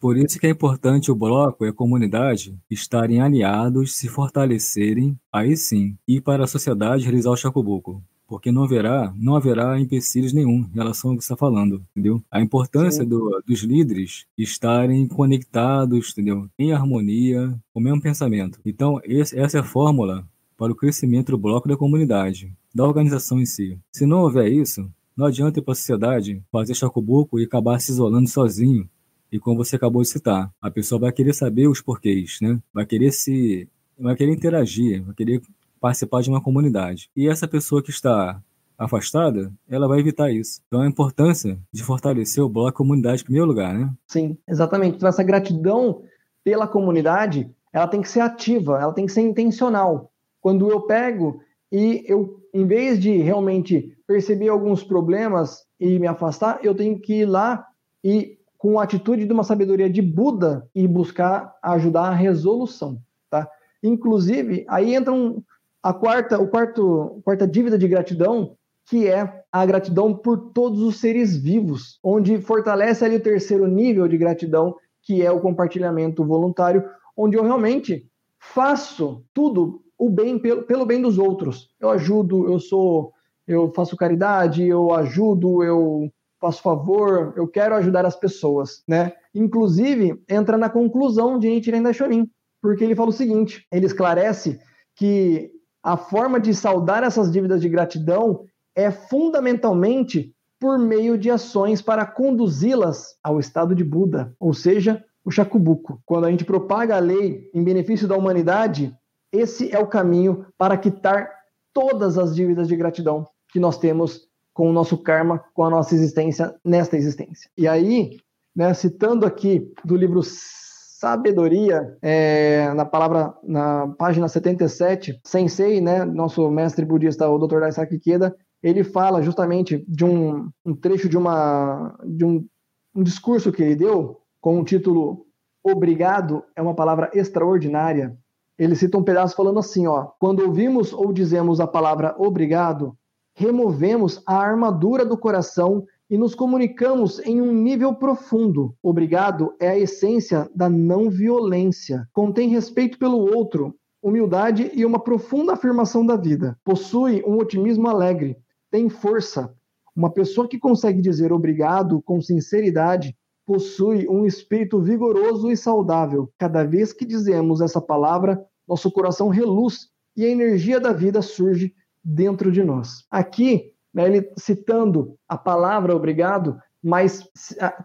Por 0.00 0.16
isso 0.16 0.40
que 0.40 0.46
é 0.46 0.50
importante 0.50 1.10
o 1.10 1.14
bloco 1.14 1.66
e 1.66 1.68
a 1.68 1.72
comunidade 1.72 2.58
estarem 2.70 3.20
aliados, 3.20 3.94
se 3.96 4.08
fortalecerem, 4.08 5.18
aí 5.30 5.54
sim, 5.54 5.98
e 6.08 6.18
para 6.18 6.44
a 6.44 6.46
sociedade 6.46 7.04
realizar 7.04 7.30
o 7.30 7.36
chacubuco. 7.36 8.02
Porque 8.26 8.50
não 8.50 8.64
haverá, 8.64 9.12
não 9.16 9.36
haverá 9.36 9.78
empecilhos 9.78 10.32
nenhum 10.32 10.66
em 10.72 10.74
relação 10.74 11.10
ao 11.10 11.16
que 11.16 11.22
você 11.22 11.32
está 11.32 11.36
falando, 11.36 11.84
entendeu? 11.90 12.22
A 12.30 12.40
importância 12.40 13.04
do, 13.04 13.40
dos 13.46 13.60
líderes 13.60 14.26
estarem 14.36 15.06
conectados, 15.06 16.10
entendeu? 16.10 16.48
Em 16.58 16.72
harmonia, 16.72 17.54
com 17.72 17.80
o 17.80 17.82
mesmo 17.82 18.00
pensamento. 18.00 18.58
Então, 18.64 19.00
esse, 19.04 19.38
essa 19.38 19.58
é 19.58 19.60
a 19.60 19.64
fórmula 19.64 20.26
para 20.56 20.72
o 20.72 20.76
crescimento 20.76 21.32
do 21.32 21.38
bloco 21.38 21.68
da 21.68 21.76
comunidade, 21.76 22.52
da 22.74 22.84
organização 22.84 23.40
em 23.40 23.46
si. 23.46 23.78
Se 23.92 24.06
não 24.06 24.20
houver 24.22 24.50
isso, 24.50 24.90
não 25.16 25.26
adianta 25.26 25.62
para 25.62 25.72
a 25.72 25.76
sociedade 25.76 26.42
fazer 26.50 26.74
chacubuco 26.74 27.38
e 27.38 27.44
acabar 27.44 27.80
se 27.80 27.90
isolando 27.90 28.28
sozinho 28.28 28.88
e 29.30 29.38
como 29.38 29.56
você 29.56 29.76
acabou 29.76 30.02
de 30.02 30.08
citar, 30.08 30.50
a 30.60 30.70
pessoa 30.70 31.00
vai 31.00 31.12
querer 31.12 31.34
saber 31.34 31.68
os 31.68 31.80
porquês, 31.80 32.38
né? 32.40 32.60
Vai 32.72 32.86
querer 32.86 33.12
se 33.12 33.68
vai 33.98 34.14
querer 34.14 34.32
interagir, 34.32 35.02
vai 35.04 35.14
querer 35.14 35.42
participar 35.80 36.20
de 36.22 36.30
uma 36.30 36.40
comunidade. 36.40 37.10
E 37.16 37.28
essa 37.28 37.48
pessoa 37.48 37.82
que 37.82 37.90
está 37.90 38.40
afastada, 38.78 39.50
ela 39.68 39.88
vai 39.88 39.98
evitar 40.00 40.30
isso. 40.30 40.60
Então 40.66 40.82
a 40.82 40.86
importância 40.86 41.58
de 41.72 41.82
fortalecer 41.82 42.42
o 42.44 42.48
bloco 42.48 42.76
comunidade 42.76 43.22
em 43.22 43.24
primeiro 43.24 43.46
lugar, 43.46 43.74
né? 43.74 43.92
Sim, 44.06 44.36
exatamente. 44.46 44.96
Então 44.96 45.08
essa 45.08 45.22
gratidão 45.22 46.02
pela 46.44 46.68
comunidade, 46.68 47.50
ela 47.72 47.88
tem 47.88 48.00
que 48.00 48.08
ser 48.08 48.20
ativa, 48.20 48.80
ela 48.80 48.92
tem 48.92 49.06
que 49.06 49.12
ser 49.12 49.22
intencional. 49.22 50.12
Quando 50.46 50.70
eu 50.70 50.82
pego 50.82 51.40
e 51.72 52.04
eu, 52.06 52.40
em 52.54 52.64
vez 52.64 53.00
de 53.00 53.16
realmente 53.16 53.92
perceber 54.06 54.48
alguns 54.48 54.84
problemas 54.84 55.64
e 55.80 55.98
me 55.98 56.06
afastar, 56.06 56.60
eu 56.62 56.72
tenho 56.72 57.00
que 57.00 57.22
ir 57.22 57.26
lá 57.26 57.66
e 58.04 58.38
com 58.56 58.78
a 58.78 58.84
atitude 58.84 59.26
de 59.26 59.32
uma 59.32 59.42
sabedoria 59.42 59.90
de 59.90 60.00
Buda 60.00 60.64
e 60.72 60.86
buscar 60.86 61.52
ajudar 61.60 62.02
a 62.02 62.14
resolução, 62.14 62.96
tá? 63.28 63.50
Inclusive, 63.82 64.64
aí 64.68 64.94
entra 64.94 65.12
um, 65.12 65.42
a 65.82 65.92
quarta, 65.92 66.40
o 66.40 66.46
quarto, 66.46 67.20
quarta 67.24 67.44
dívida 67.44 67.76
de 67.76 67.88
gratidão, 67.88 68.56
que 68.88 69.08
é 69.08 69.42
a 69.50 69.66
gratidão 69.66 70.14
por 70.14 70.52
todos 70.52 70.80
os 70.80 71.00
seres 71.00 71.36
vivos, 71.36 71.98
onde 72.04 72.40
fortalece 72.40 73.04
ali 73.04 73.16
o 73.16 73.20
terceiro 73.20 73.66
nível 73.66 74.06
de 74.06 74.16
gratidão, 74.16 74.76
que 75.02 75.26
é 75.26 75.30
o 75.32 75.40
compartilhamento 75.40 76.24
voluntário, 76.24 76.88
onde 77.16 77.36
eu 77.36 77.42
realmente 77.42 78.08
faço 78.38 79.24
tudo 79.34 79.82
o 79.98 80.10
bem 80.10 80.38
pelo, 80.38 80.62
pelo 80.62 80.86
bem 80.86 81.00
dos 81.00 81.18
outros. 81.18 81.70
Eu 81.80 81.90
ajudo, 81.90 82.50
eu 82.50 82.58
sou, 82.58 83.12
eu 83.46 83.72
faço 83.74 83.96
caridade, 83.96 84.66
eu 84.66 84.92
ajudo, 84.92 85.62
eu 85.62 86.10
faço 86.40 86.62
favor, 86.62 87.32
eu 87.36 87.48
quero 87.48 87.74
ajudar 87.76 88.04
as 88.04 88.16
pessoas, 88.16 88.82
né? 88.86 89.12
Inclusive, 89.34 90.22
entra 90.28 90.56
na 90.58 90.68
conclusão 90.68 91.38
de 91.38 91.48
Nichiren 91.48 91.82
Daishonin, 91.82 92.28
porque 92.60 92.84
ele 92.84 92.94
fala 92.94 93.10
o 93.10 93.12
seguinte, 93.12 93.66
ele 93.72 93.86
esclarece 93.86 94.58
que 94.94 95.50
a 95.82 95.96
forma 95.96 96.40
de 96.40 96.52
saldar 96.54 97.04
essas 97.04 97.30
dívidas 97.30 97.60
de 97.60 97.68
gratidão 97.68 98.44
é 98.74 98.90
fundamentalmente 98.90 100.34
por 100.58 100.78
meio 100.78 101.16
de 101.16 101.30
ações 101.30 101.82
para 101.82 102.06
conduzi-las 102.06 103.16
ao 103.22 103.38
estado 103.38 103.74
de 103.74 103.84
Buda, 103.84 104.34
ou 104.40 104.52
seja, 104.52 105.04
o 105.24 105.30
Shakubuku. 105.30 106.00
Quando 106.04 106.24
a 106.24 106.30
gente 106.30 106.44
propaga 106.44 106.96
a 106.96 107.00
lei 107.00 107.50
em 107.52 107.62
benefício 107.62 108.08
da 108.08 108.16
humanidade, 108.16 108.94
esse 109.36 109.74
é 109.74 109.78
o 109.78 109.86
caminho 109.86 110.46
para 110.58 110.76
quitar 110.76 111.30
todas 111.72 112.18
as 112.18 112.34
dívidas 112.34 112.68
de 112.68 112.76
gratidão 112.76 113.26
que 113.50 113.60
nós 113.60 113.78
temos 113.78 114.26
com 114.52 114.70
o 114.70 114.72
nosso 114.72 114.96
karma, 114.98 115.44
com 115.52 115.64
a 115.64 115.70
nossa 115.70 115.94
existência 115.94 116.54
nesta 116.64 116.96
existência. 116.96 117.50
E 117.56 117.68
aí, 117.68 118.16
né, 118.54 118.72
citando 118.72 119.26
aqui 119.26 119.70
do 119.84 119.94
livro 119.94 120.22
Sabedoria, 120.24 121.96
é, 122.00 122.72
na 122.72 122.86
palavra, 122.86 123.34
na 123.44 123.88
página 123.98 124.28
77, 124.28 125.20
Sensei, 125.24 125.80
né, 125.80 126.04
nosso 126.04 126.50
mestre 126.50 126.86
budista, 126.86 127.28
o 127.28 127.38
Dr. 127.38 127.60
Daisaki 127.60 127.96
Ikeda, 127.96 128.34
ele 128.62 128.82
fala 128.82 129.20
justamente 129.20 129.84
de 129.86 130.04
um, 130.04 130.48
um 130.64 130.74
trecho 130.74 131.08
de, 131.08 131.18
uma, 131.18 131.94
de 132.04 132.24
um, 132.24 132.46
um 132.94 133.02
discurso 133.02 133.52
que 133.52 133.62
ele 133.62 133.76
deu 133.76 134.22
com 134.40 134.58
o 134.58 134.64
título 134.64 135.26
Obrigado 135.62 136.44
é 136.54 136.62
uma 136.62 136.76
palavra 136.76 137.10
extraordinária. 137.12 138.16
Ele 138.58 138.74
cita 138.74 138.96
um 138.96 139.02
pedaço 139.02 139.36
falando 139.36 139.58
assim, 139.58 139.86
ó, 139.86 140.08
quando 140.18 140.40
ouvimos 140.40 140.92
ou 140.92 141.12
dizemos 141.12 141.60
a 141.60 141.66
palavra 141.66 142.14
obrigado, 142.18 142.96
removemos 143.34 144.22
a 144.26 144.36
armadura 144.36 145.04
do 145.04 145.18
coração 145.18 145.84
e 146.08 146.16
nos 146.16 146.34
comunicamos 146.34 147.18
em 147.20 147.40
um 147.40 147.52
nível 147.52 147.94
profundo. 147.94 148.74
Obrigado 148.82 149.54
é 149.60 149.68
a 149.68 149.78
essência 149.78 150.48
da 150.54 150.68
não 150.68 151.10
violência. 151.10 152.08
Contém 152.12 152.48
respeito 152.48 152.98
pelo 152.98 153.18
outro, 153.18 153.74
humildade 154.02 154.70
e 154.72 154.86
uma 154.86 155.00
profunda 155.00 155.52
afirmação 155.52 156.06
da 156.06 156.16
vida. 156.16 156.56
Possui 156.64 157.22
um 157.26 157.36
otimismo 157.38 157.88
alegre, 157.88 158.36
tem 158.70 158.88
força. 158.88 159.52
Uma 159.94 160.10
pessoa 160.10 160.48
que 160.48 160.58
consegue 160.58 161.00
dizer 161.00 161.32
obrigado 161.32 162.00
com 162.02 162.22
sinceridade 162.22 163.16
possui 163.46 164.08
um 164.08 164.26
espírito 164.26 164.80
vigoroso 164.80 165.50
e 165.50 165.56
saudável. 165.56 166.30
Cada 166.36 166.64
vez 166.64 166.92
que 166.92 167.06
dizemos 167.06 167.60
essa 167.60 167.80
palavra, 167.80 168.44
nosso 168.66 168.90
coração 168.90 169.28
reluz 169.28 169.88
e 170.16 170.24
a 170.24 170.28
energia 170.28 170.80
da 170.80 170.92
vida 170.92 171.22
surge 171.22 171.72
dentro 172.02 172.50
de 172.50 172.64
nós. 172.64 173.04
Aqui, 173.10 173.72
né, 173.94 174.06
ele 174.06 174.30
citando 174.36 175.16
a 175.28 175.38
palavra 175.38 175.94
obrigado, 175.94 176.58
mas 176.82 177.28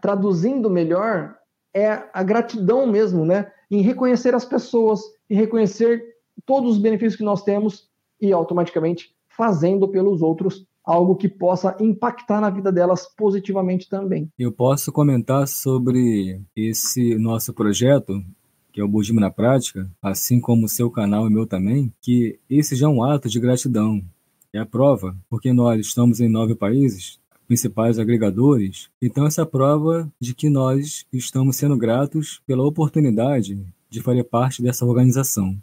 traduzindo 0.00 0.68
melhor, 0.68 1.36
é 1.74 2.04
a 2.12 2.22
gratidão 2.22 2.86
mesmo, 2.86 3.24
né? 3.24 3.50
Em 3.70 3.80
reconhecer 3.80 4.34
as 4.34 4.44
pessoas, 4.44 5.00
em 5.30 5.34
reconhecer 5.34 6.02
todos 6.44 6.72
os 6.72 6.78
benefícios 6.78 7.16
que 7.16 7.24
nós 7.24 7.42
temos 7.42 7.88
e 8.20 8.32
automaticamente 8.32 9.16
fazendo 9.28 9.88
pelos 9.88 10.22
outros 10.22 10.66
algo 10.84 11.16
que 11.16 11.28
possa 11.28 11.76
impactar 11.80 12.40
na 12.40 12.50
vida 12.50 12.72
delas 12.72 13.06
positivamente 13.16 13.88
também. 13.88 14.28
Eu 14.38 14.52
posso 14.52 14.90
comentar 14.90 15.46
sobre 15.46 16.40
esse 16.56 17.16
nosso 17.16 17.52
projeto 17.52 18.22
que 18.72 18.80
é 18.80 18.84
o 18.84 18.88
budismo 18.88 19.20
na 19.20 19.30
prática, 19.30 19.88
assim 20.00 20.40
como 20.40 20.64
o 20.64 20.68
seu 20.68 20.90
canal 20.90 21.26
e 21.26 21.30
meu 21.30 21.46
também, 21.46 21.92
que 22.00 22.38
esse 22.48 22.74
já 22.74 22.86
é 22.86 22.88
um 22.88 23.04
ato 23.04 23.28
de 23.28 23.38
gratidão. 23.38 24.02
É 24.52 24.58
a 24.58 24.66
prova, 24.66 25.14
porque 25.28 25.52
nós 25.52 25.78
estamos 25.86 26.20
em 26.20 26.28
nove 26.28 26.54
países, 26.54 27.20
principais 27.46 27.98
agregadores, 27.98 28.88
então 29.00 29.26
essa 29.26 29.44
prova 29.44 30.10
de 30.18 30.34
que 30.34 30.48
nós 30.48 31.04
estamos 31.12 31.56
sendo 31.56 31.76
gratos 31.76 32.40
pela 32.46 32.64
oportunidade 32.64 33.62
de 33.90 34.00
fazer 34.00 34.24
parte 34.24 34.62
dessa 34.62 34.86
organização, 34.86 35.54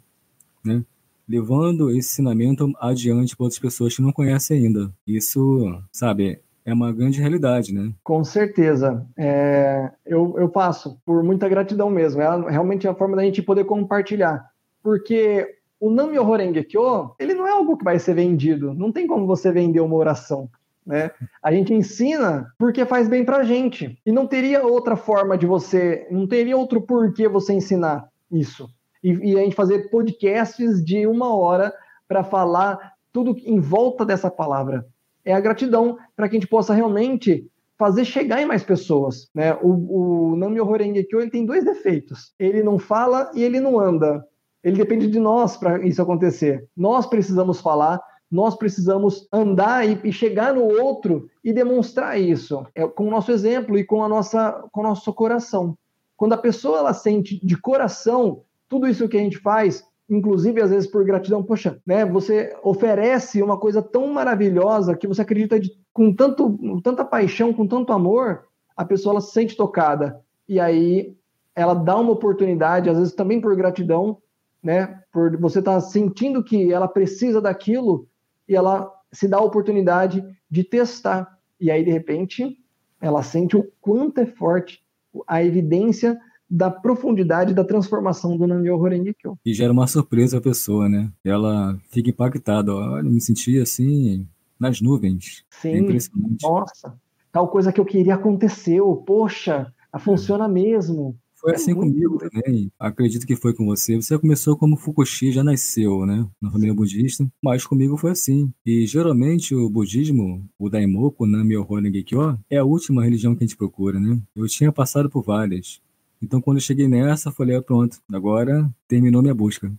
né? 0.64 0.84
Levando 1.30 1.90
esse 1.90 2.10
ensinamento 2.10 2.72
adiante 2.80 3.36
para 3.36 3.44
outras 3.44 3.60
pessoas 3.60 3.94
que 3.94 4.02
não 4.02 4.10
conhecem 4.10 4.58
ainda. 4.58 4.92
Isso, 5.06 5.80
sabe, 5.92 6.40
é 6.64 6.74
uma 6.74 6.92
grande 6.92 7.20
realidade, 7.20 7.72
né? 7.72 7.92
Com 8.02 8.24
certeza. 8.24 9.06
É, 9.16 9.90
eu, 10.04 10.34
eu 10.36 10.48
passo 10.48 11.00
por 11.06 11.22
muita 11.22 11.48
gratidão 11.48 11.88
mesmo. 11.88 12.20
É 12.20 12.50
realmente 12.50 12.88
a 12.88 12.94
forma 12.94 13.16
da 13.16 13.22
gente 13.22 13.42
poder 13.42 13.64
compartilhar. 13.64 14.44
Porque 14.82 15.46
o 15.78 15.90
Nam-myoho 15.90 16.36
Renge-kyo, 16.36 17.14
ele 17.18 17.34
não 17.34 17.46
é 17.46 17.52
algo 17.52 17.76
que 17.76 17.84
vai 17.84 17.98
ser 17.98 18.14
vendido. 18.14 18.74
Não 18.74 18.90
tem 18.90 19.06
como 19.06 19.26
você 19.26 19.52
vender 19.52 19.80
uma 19.80 19.96
oração. 19.96 20.48
Né? 20.84 21.10
A 21.42 21.52
gente 21.52 21.72
ensina 21.72 22.52
porque 22.58 22.84
faz 22.84 23.08
bem 23.08 23.24
pra 23.24 23.44
gente. 23.44 23.98
E 24.04 24.10
não 24.10 24.26
teria 24.26 24.66
outra 24.66 24.96
forma 24.96 25.38
de 25.38 25.46
você, 25.46 26.08
não 26.10 26.26
teria 26.26 26.56
outro 26.56 26.80
porquê 26.80 27.28
você 27.28 27.52
ensinar 27.52 28.08
isso. 28.30 28.68
E, 29.02 29.32
e 29.32 29.38
a 29.38 29.42
gente 29.42 29.56
fazer 29.56 29.90
podcasts 29.90 30.84
de 30.84 31.06
uma 31.06 31.34
hora 31.34 31.72
para 32.06 32.24
falar 32.24 32.94
tudo 33.12 33.36
em 33.44 33.58
volta 33.58 34.04
dessa 34.04 34.30
palavra 34.30 34.86
é 35.24 35.32
a 35.32 35.40
gratidão 35.40 35.98
para 36.16 36.28
que 36.28 36.36
a 36.36 36.40
gente 36.40 36.48
possa 36.48 36.74
realmente 36.74 37.46
fazer 37.78 38.04
chegar 38.04 38.42
em 38.42 38.46
mais 38.46 38.62
pessoas. 38.62 39.30
Né? 39.34 39.54
O, 39.62 40.32
o 40.32 40.36
Nam-myoho 40.36 40.76
Renge-kyo 40.76 41.20
ele 41.20 41.30
tem 41.30 41.46
dois 41.46 41.64
defeitos. 41.64 42.34
Ele 42.38 42.62
não 42.62 42.78
fala 42.78 43.30
e 43.34 43.42
ele 43.42 43.60
não 43.60 43.78
anda. 43.78 44.24
Ele 44.62 44.76
depende 44.76 45.08
de 45.08 45.18
nós 45.18 45.56
para 45.56 45.84
isso 45.86 46.02
acontecer. 46.02 46.66
Nós 46.76 47.06
precisamos 47.06 47.60
falar, 47.60 47.98
nós 48.30 48.54
precisamos 48.54 49.26
andar 49.32 49.88
e, 49.88 49.98
e, 50.04 50.12
chegar 50.12 50.54
no 50.54 50.62
outro 50.62 51.28
e 51.42 51.52
demonstrar 51.52 52.20
isso 52.20 52.66
é, 52.74 52.86
com 52.86 53.08
o 53.08 53.10
nosso 53.10 53.32
exemplo 53.32 53.78
e 53.78 53.84
com, 53.84 54.04
a 54.04 54.08
nossa, 54.08 54.62
com 54.70 54.80
o 54.80 54.84
nosso 54.84 55.12
coração. 55.14 55.76
Quando 56.16 56.34
a 56.34 56.38
pessoa 56.38 56.80
ela 56.80 56.92
sente 56.92 57.44
de 57.44 57.56
coração 57.56 58.42
tudo 58.70 58.86
isso 58.86 59.08
que 59.08 59.16
a 59.16 59.20
gente 59.20 59.36
faz, 59.36 59.84
inclusive 60.08 60.62
às 60.62 60.70
vezes 60.70 60.88
por 60.88 61.04
gratidão, 61.04 61.42
poxa, 61.42 61.82
né, 61.84 62.06
você 62.06 62.56
oferece 62.62 63.42
uma 63.42 63.58
coisa 63.58 63.82
tão 63.82 64.06
maravilhosa 64.06 64.96
que 64.96 65.08
você 65.08 65.20
acredita 65.20 65.58
de, 65.58 65.72
com 65.92 66.14
tanto, 66.14 66.80
tanta 66.80 67.04
paixão, 67.04 67.52
com 67.52 67.66
tanto 67.66 67.92
amor, 67.92 68.44
a 68.76 68.84
pessoa 68.84 69.14
ela 69.14 69.20
se 69.20 69.32
sente 69.32 69.56
tocada. 69.56 70.20
E 70.48 70.60
aí 70.60 71.16
ela 71.54 71.74
dá 71.74 71.98
uma 71.98 72.12
oportunidade, 72.12 72.88
às 72.88 72.96
vezes 72.96 73.12
também 73.12 73.40
por 73.40 73.56
gratidão, 73.56 74.18
né, 74.62 75.02
por 75.12 75.36
você 75.36 75.58
estar 75.58 75.74
tá 75.74 75.80
sentindo 75.80 76.44
que 76.44 76.72
ela 76.72 76.86
precisa 76.86 77.40
daquilo 77.40 78.06
e 78.48 78.54
ela 78.54 78.88
se 79.12 79.26
dá 79.26 79.38
a 79.38 79.42
oportunidade 79.44 80.24
de 80.48 80.62
testar. 80.62 81.38
E 81.60 81.72
aí, 81.72 81.84
de 81.84 81.90
repente, 81.90 82.56
ela 83.00 83.22
sente 83.24 83.56
o 83.56 83.68
quanto 83.80 84.18
é 84.20 84.26
forte 84.26 84.80
a 85.26 85.42
evidência 85.42 86.16
da 86.50 86.70
profundidade 86.70 87.54
da 87.54 87.64
transformação 87.64 88.36
do 88.36 88.46
Namyo 88.46 88.76
Horenge 88.76 89.14
Kyo. 89.14 89.38
E 89.44 89.54
gera 89.54 89.72
uma 89.72 89.86
surpresa 89.86 90.38
a 90.38 90.40
pessoa, 90.40 90.88
né? 90.88 91.10
Ela 91.24 91.78
fica 91.90 92.10
impactada. 92.10 92.74
Olha, 92.74 93.02
me 93.04 93.20
senti 93.20 93.58
assim 93.58 94.26
nas 94.58 94.80
nuvens. 94.80 95.44
É 95.52 95.56
Sim. 95.62 95.68
É 95.68 95.78
impressionante. 95.78 96.42
Nossa, 96.42 96.98
tal 97.30 97.48
coisa 97.48 97.72
que 97.72 97.80
eu 97.80 97.84
queria 97.84 98.14
aconteceu. 98.14 98.96
Poxa, 99.06 99.72
funciona 100.00 100.48
mesmo. 100.48 101.16
Foi 101.40 101.52
é 101.52 101.54
assim 101.54 101.74
comigo 101.74 102.18
também. 102.18 102.70
Acredito 102.78 103.26
que 103.26 103.34
foi 103.34 103.54
com 103.54 103.64
você. 103.64 103.96
Você 103.96 104.18
começou 104.18 104.58
como 104.58 104.76
Fukushi, 104.76 105.32
já 105.32 105.42
nasceu, 105.42 106.04
né? 106.04 106.28
Na 106.40 106.50
família 106.50 106.74
budista. 106.74 107.26
Mas 107.42 107.64
comigo 107.64 107.96
foi 107.96 108.10
assim. 108.10 108.52
E 108.66 108.86
geralmente 108.86 109.54
o 109.54 109.70
budismo, 109.70 110.46
o 110.58 110.68
Daimoku, 110.68 111.24
Nam-myoho 111.26 111.76
Renge-kyo, 111.76 112.38
é 112.50 112.58
a 112.58 112.64
última 112.64 113.02
religião 113.02 113.34
que 113.34 113.42
a 113.42 113.46
gente 113.46 113.56
procura, 113.56 113.98
né? 113.98 114.20
Eu 114.36 114.46
tinha 114.48 114.70
passado 114.70 115.08
por 115.08 115.22
várias. 115.22 115.80
Então 116.22 116.40
quando 116.40 116.58
eu 116.58 116.62
cheguei 116.62 116.86
nessa, 116.88 117.32
falei, 117.32 117.56
ah, 117.56 117.62
pronto, 117.62 117.98
agora 118.12 118.68
terminou 118.86 119.22
minha 119.22 119.34
busca. 119.34 119.70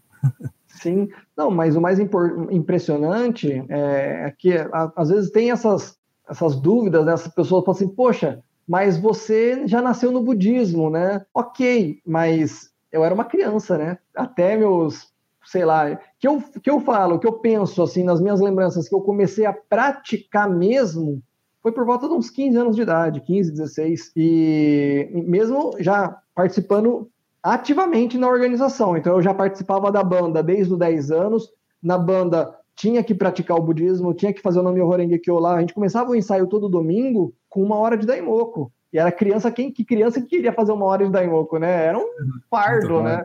Sim, 0.68 1.10
não, 1.36 1.52
mas 1.52 1.76
o 1.76 1.82
mais 1.82 2.00
impressionante 2.00 3.64
é 3.70 4.34
que 4.38 4.54
às 4.96 5.10
vezes 5.10 5.30
tem 5.30 5.52
essas, 5.52 5.98
essas 6.28 6.56
dúvidas, 6.56 7.06
né? 7.06 7.14
As 7.14 7.28
pessoas 7.28 7.64
falam 7.64 7.76
assim, 7.76 7.88
poxa, 7.88 8.42
mas 8.68 8.98
você 8.98 9.68
já 9.68 9.82
nasceu 9.82 10.12
no 10.12 10.24
budismo, 10.24 10.90
né? 10.90 11.26
Ok, 11.34 12.02
mas 12.06 12.72
eu 12.92 13.04
era 13.04 13.14
uma 13.14 13.26
criança, 13.26 13.78
né? 13.78 13.98
Até 14.16 14.58
meus, 14.58 15.12
sei 15.46 15.66
lá, 15.66 15.96
que 16.20 16.28
eu, 16.28 16.42
que 16.64 16.70
eu 16.70 16.80
falo, 16.80 17.20
que 17.20 17.28
eu 17.28 17.34
penso, 17.34 17.84
assim, 17.84 18.04
nas 18.04 18.22
minhas 18.22 18.40
lembranças, 18.40 18.88
que 18.88 18.96
eu 18.96 19.02
comecei 19.02 19.46
a 19.46 19.54
praticar 19.54 20.50
mesmo, 20.50 21.22
foi 21.62 21.72
por 21.72 21.86
volta 21.86 22.08
de 22.08 22.14
uns 22.14 22.30
15 22.30 22.58
anos 22.58 22.76
de 22.76 22.82
idade, 22.82 23.22
15, 23.22 23.52
16, 23.52 24.12
e 24.16 25.10
mesmo 25.28 25.76
já 25.80 26.18
participando 26.34 27.10
ativamente 27.44 28.18
na 28.18 28.28
organização. 28.28 28.98
Então 28.98 29.16
eu 29.16 29.22
já 29.22 29.34
participava 29.34 29.92
da 29.92 30.04
banda 30.04 30.42
desde 30.42 30.74
os 30.74 30.80
10 30.80 31.12
anos, 31.12 31.50
na 31.82 31.98
banda 31.98 32.56
tinha 32.76 33.04
que 33.04 33.14
praticar 33.14 33.58
o 33.58 33.62
budismo, 33.62 34.14
tinha 34.14 34.34
que 34.34 34.42
fazer 34.42 34.60
o 34.60 34.64
nome 34.64 34.82
Horengekyo 34.82 35.40
lá. 35.40 35.56
A 35.56 35.60
gente 35.60 35.74
começava 35.74 36.10
o 36.10 36.16
ensaio 36.16 36.48
todo 36.48 36.70
domingo 36.70 37.34
com 37.50 37.62
uma 37.62 37.78
hora 37.78 37.98
de 37.98 38.08
Daimoku. 38.08 38.72
E 38.92 38.98
era 38.98 39.12
criança, 39.12 39.52
quem 39.52 39.72
que 39.72 39.86
criança 39.86 40.20
que 40.20 40.28
queria 40.28 40.52
fazer 40.52 40.72
uma 40.72 40.86
hora 40.86 41.06
de 41.06 41.12
Daimoku, 41.12 41.58
né? 41.58 41.86
Era 41.86 41.98
um 41.98 42.06
fardo, 42.50 43.02
né? 43.02 43.24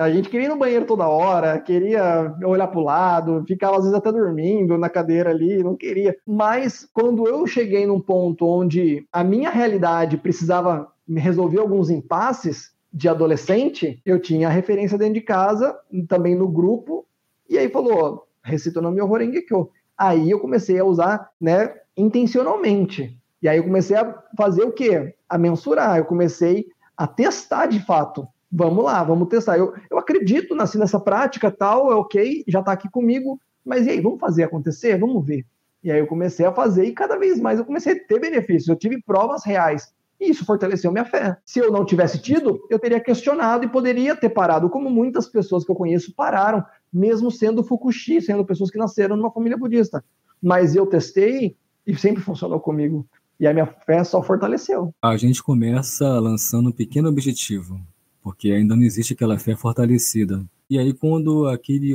A 0.00 0.10
gente 0.10 0.30
queria 0.30 0.46
ir 0.46 0.48
no 0.48 0.56
banheiro 0.56 0.86
toda 0.86 1.06
hora, 1.06 1.60
queria 1.60 2.34
olhar 2.42 2.66
para 2.68 2.80
o 2.80 2.84
lado, 2.84 3.44
ficava 3.46 3.76
às 3.76 3.82
vezes 3.82 3.94
até 3.94 4.10
dormindo 4.10 4.78
na 4.78 4.88
cadeira 4.88 5.28
ali, 5.28 5.62
não 5.62 5.76
queria. 5.76 6.16
Mas 6.26 6.88
quando 6.94 7.28
eu 7.28 7.46
cheguei 7.46 7.86
num 7.86 8.00
ponto 8.00 8.46
onde 8.46 9.06
a 9.12 9.22
minha 9.22 9.50
realidade 9.50 10.16
precisava 10.16 10.90
resolver 11.06 11.58
alguns 11.58 11.90
impasses 11.90 12.72
de 12.90 13.10
adolescente, 13.10 14.00
eu 14.06 14.18
tinha 14.18 14.48
a 14.48 14.50
referência 14.50 14.96
dentro 14.96 15.14
de 15.14 15.20
casa, 15.20 15.78
também 16.08 16.34
no 16.34 16.48
grupo, 16.48 17.06
e 17.46 17.58
aí 17.58 17.68
falou: 17.68 18.26
recita 18.42 18.78
o 18.78 18.82
nome 18.82 19.02
Horengekyo. 19.02 19.68
Aí 19.98 20.30
eu 20.30 20.40
comecei 20.40 20.78
a 20.78 20.84
usar, 20.84 21.28
né, 21.38 21.74
intencionalmente. 21.94 23.18
E 23.42 23.48
aí 23.48 23.58
eu 23.58 23.64
comecei 23.64 23.98
a 23.98 24.14
fazer 24.34 24.62
o 24.62 24.72
quê? 24.72 25.14
A 25.28 25.36
mensurar. 25.36 25.98
Eu 25.98 26.06
comecei 26.06 26.68
a 26.96 27.06
testar 27.06 27.66
de 27.66 27.84
fato. 27.84 28.26
Vamos 28.50 28.84
lá, 28.84 29.02
vamos 29.04 29.28
testar. 29.28 29.58
Eu, 29.58 29.74
eu 29.90 29.98
acredito 29.98 30.54
assim, 30.60 30.78
nessa 30.78 30.98
prática, 30.98 31.50
tal, 31.50 31.90
é 31.92 31.94
ok, 31.94 32.44
já 32.48 32.60
está 32.60 32.72
aqui 32.72 32.90
comigo, 32.90 33.40
mas 33.64 33.86
e 33.86 33.90
aí, 33.90 34.00
vamos 34.00 34.18
fazer 34.18 34.44
acontecer? 34.44 34.98
Vamos 34.98 35.24
ver. 35.24 35.46
E 35.82 35.90
aí 35.90 35.98
eu 35.98 36.06
comecei 36.06 36.44
a 36.44 36.52
fazer 36.52 36.84
e 36.84 36.92
cada 36.92 37.16
vez 37.16 37.40
mais 37.40 37.58
eu 37.58 37.64
comecei 37.64 37.92
a 37.94 38.06
ter 38.06 38.20
benefícios. 38.20 38.68
Eu 38.68 38.76
tive 38.76 39.00
provas 39.00 39.44
reais. 39.44 39.92
E 40.20 40.30
isso 40.30 40.44
fortaleceu 40.44 40.92
minha 40.92 41.04
fé. 41.04 41.38
Se 41.46 41.60
eu 41.60 41.72
não 41.72 41.84
tivesse 41.84 42.20
tido, 42.20 42.60
eu 42.68 42.78
teria 42.78 43.00
questionado 43.00 43.64
e 43.64 43.68
poderia 43.68 44.14
ter 44.14 44.28
parado, 44.28 44.68
como 44.68 44.90
muitas 44.90 45.26
pessoas 45.26 45.64
que 45.64 45.70
eu 45.70 45.74
conheço 45.74 46.14
pararam, 46.14 46.62
mesmo 46.92 47.30
sendo 47.30 47.64
Fukushi, 47.64 48.20
sendo 48.20 48.44
pessoas 48.44 48.70
que 48.70 48.76
nasceram 48.76 49.16
numa 49.16 49.30
família 49.30 49.56
budista. 49.56 50.04
Mas 50.42 50.76
eu 50.76 50.86
testei 50.86 51.56
e 51.86 51.96
sempre 51.96 52.22
funcionou 52.22 52.60
comigo. 52.60 53.06
E 53.38 53.46
a 53.46 53.54
minha 53.54 53.66
fé 53.66 54.04
só 54.04 54.22
fortaleceu. 54.22 54.94
A 55.00 55.16
gente 55.16 55.42
começa 55.42 56.06
lançando 56.20 56.68
um 56.68 56.72
pequeno 56.72 57.08
objetivo, 57.08 57.80
porque 58.22 58.50
ainda 58.50 58.76
não 58.76 58.82
existe 58.82 59.12
aquela 59.12 59.38
fé 59.38 59.56
fortalecida. 59.56 60.44
E 60.68 60.78
aí, 60.78 60.92
quando 60.92 61.46
aquele 61.48 61.94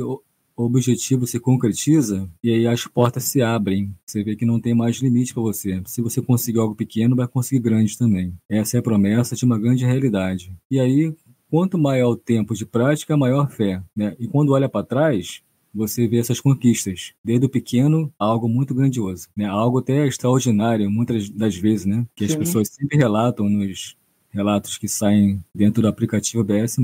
objetivo 0.56 1.26
se 1.26 1.38
concretiza 1.38 2.28
e 2.42 2.50
aí 2.50 2.66
as 2.66 2.86
portas 2.86 3.24
se 3.24 3.42
abrem. 3.42 3.94
Você 4.06 4.24
vê 4.24 4.34
que 4.34 4.46
não 4.46 4.58
tem 4.58 4.74
mais 4.74 4.96
limite 4.96 5.34
para 5.34 5.42
você. 5.42 5.82
Se 5.84 6.00
você 6.00 6.22
conseguir 6.22 6.58
algo 6.58 6.74
pequeno, 6.74 7.14
vai 7.14 7.28
conseguir 7.28 7.60
grande 7.60 7.98
também. 7.98 8.32
Essa 8.48 8.78
é 8.78 8.80
a 8.80 8.82
promessa 8.82 9.36
de 9.36 9.44
uma 9.44 9.58
grande 9.58 9.84
realidade. 9.84 10.56
E 10.70 10.80
aí, 10.80 11.14
quanto 11.50 11.76
maior 11.76 12.10
o 12.10 12.16
tempo 12.16 12.54
de 12.54 12.64
prática, 12.64 13.16
maior 13.16 13.50
fé. 13.50 13.82
Né? 13.94 14.16
E 14.18 14.26
quando 14.26 14.52
olha 14.52 14.68
para 14.68 14.86
trás, 14.86 15.42
você 15.74 16.08
vê 16.08 16.16
essas 16.16 16.40
conquistas, 16.40 17.12
desde 17.22 17.44
o 17.44 17.50
pequeno 17.50 18.10
a 18.18 18.24
algo 18.24 18.48
muito 18.48 18.74
grandioso, 18.74 19.28
né? 19.36 19.44
Algo 19.44 19.80
até 19.80 20.06
extraordinário, 20.06 20.90
muitas 20.90 21.28
das 21.28 21.54
vezes, 21.54 21.84
né? 21.84 22.06
Que 22.16 22.26
Sim. 22.26 22.32
as 22.32 22.38
pessoas 22.38 22.68
sempre 22.68 22.96
relatam 22.96 23.46
nos 23.50 23.94
relatos 24.30 24.78
que 24.78 24.88
saem 24.88 25.42
dentro 25.54 25.82
do 25.82 25.88
aplicativo 25.88 26.44
BS+. 26.44 26.80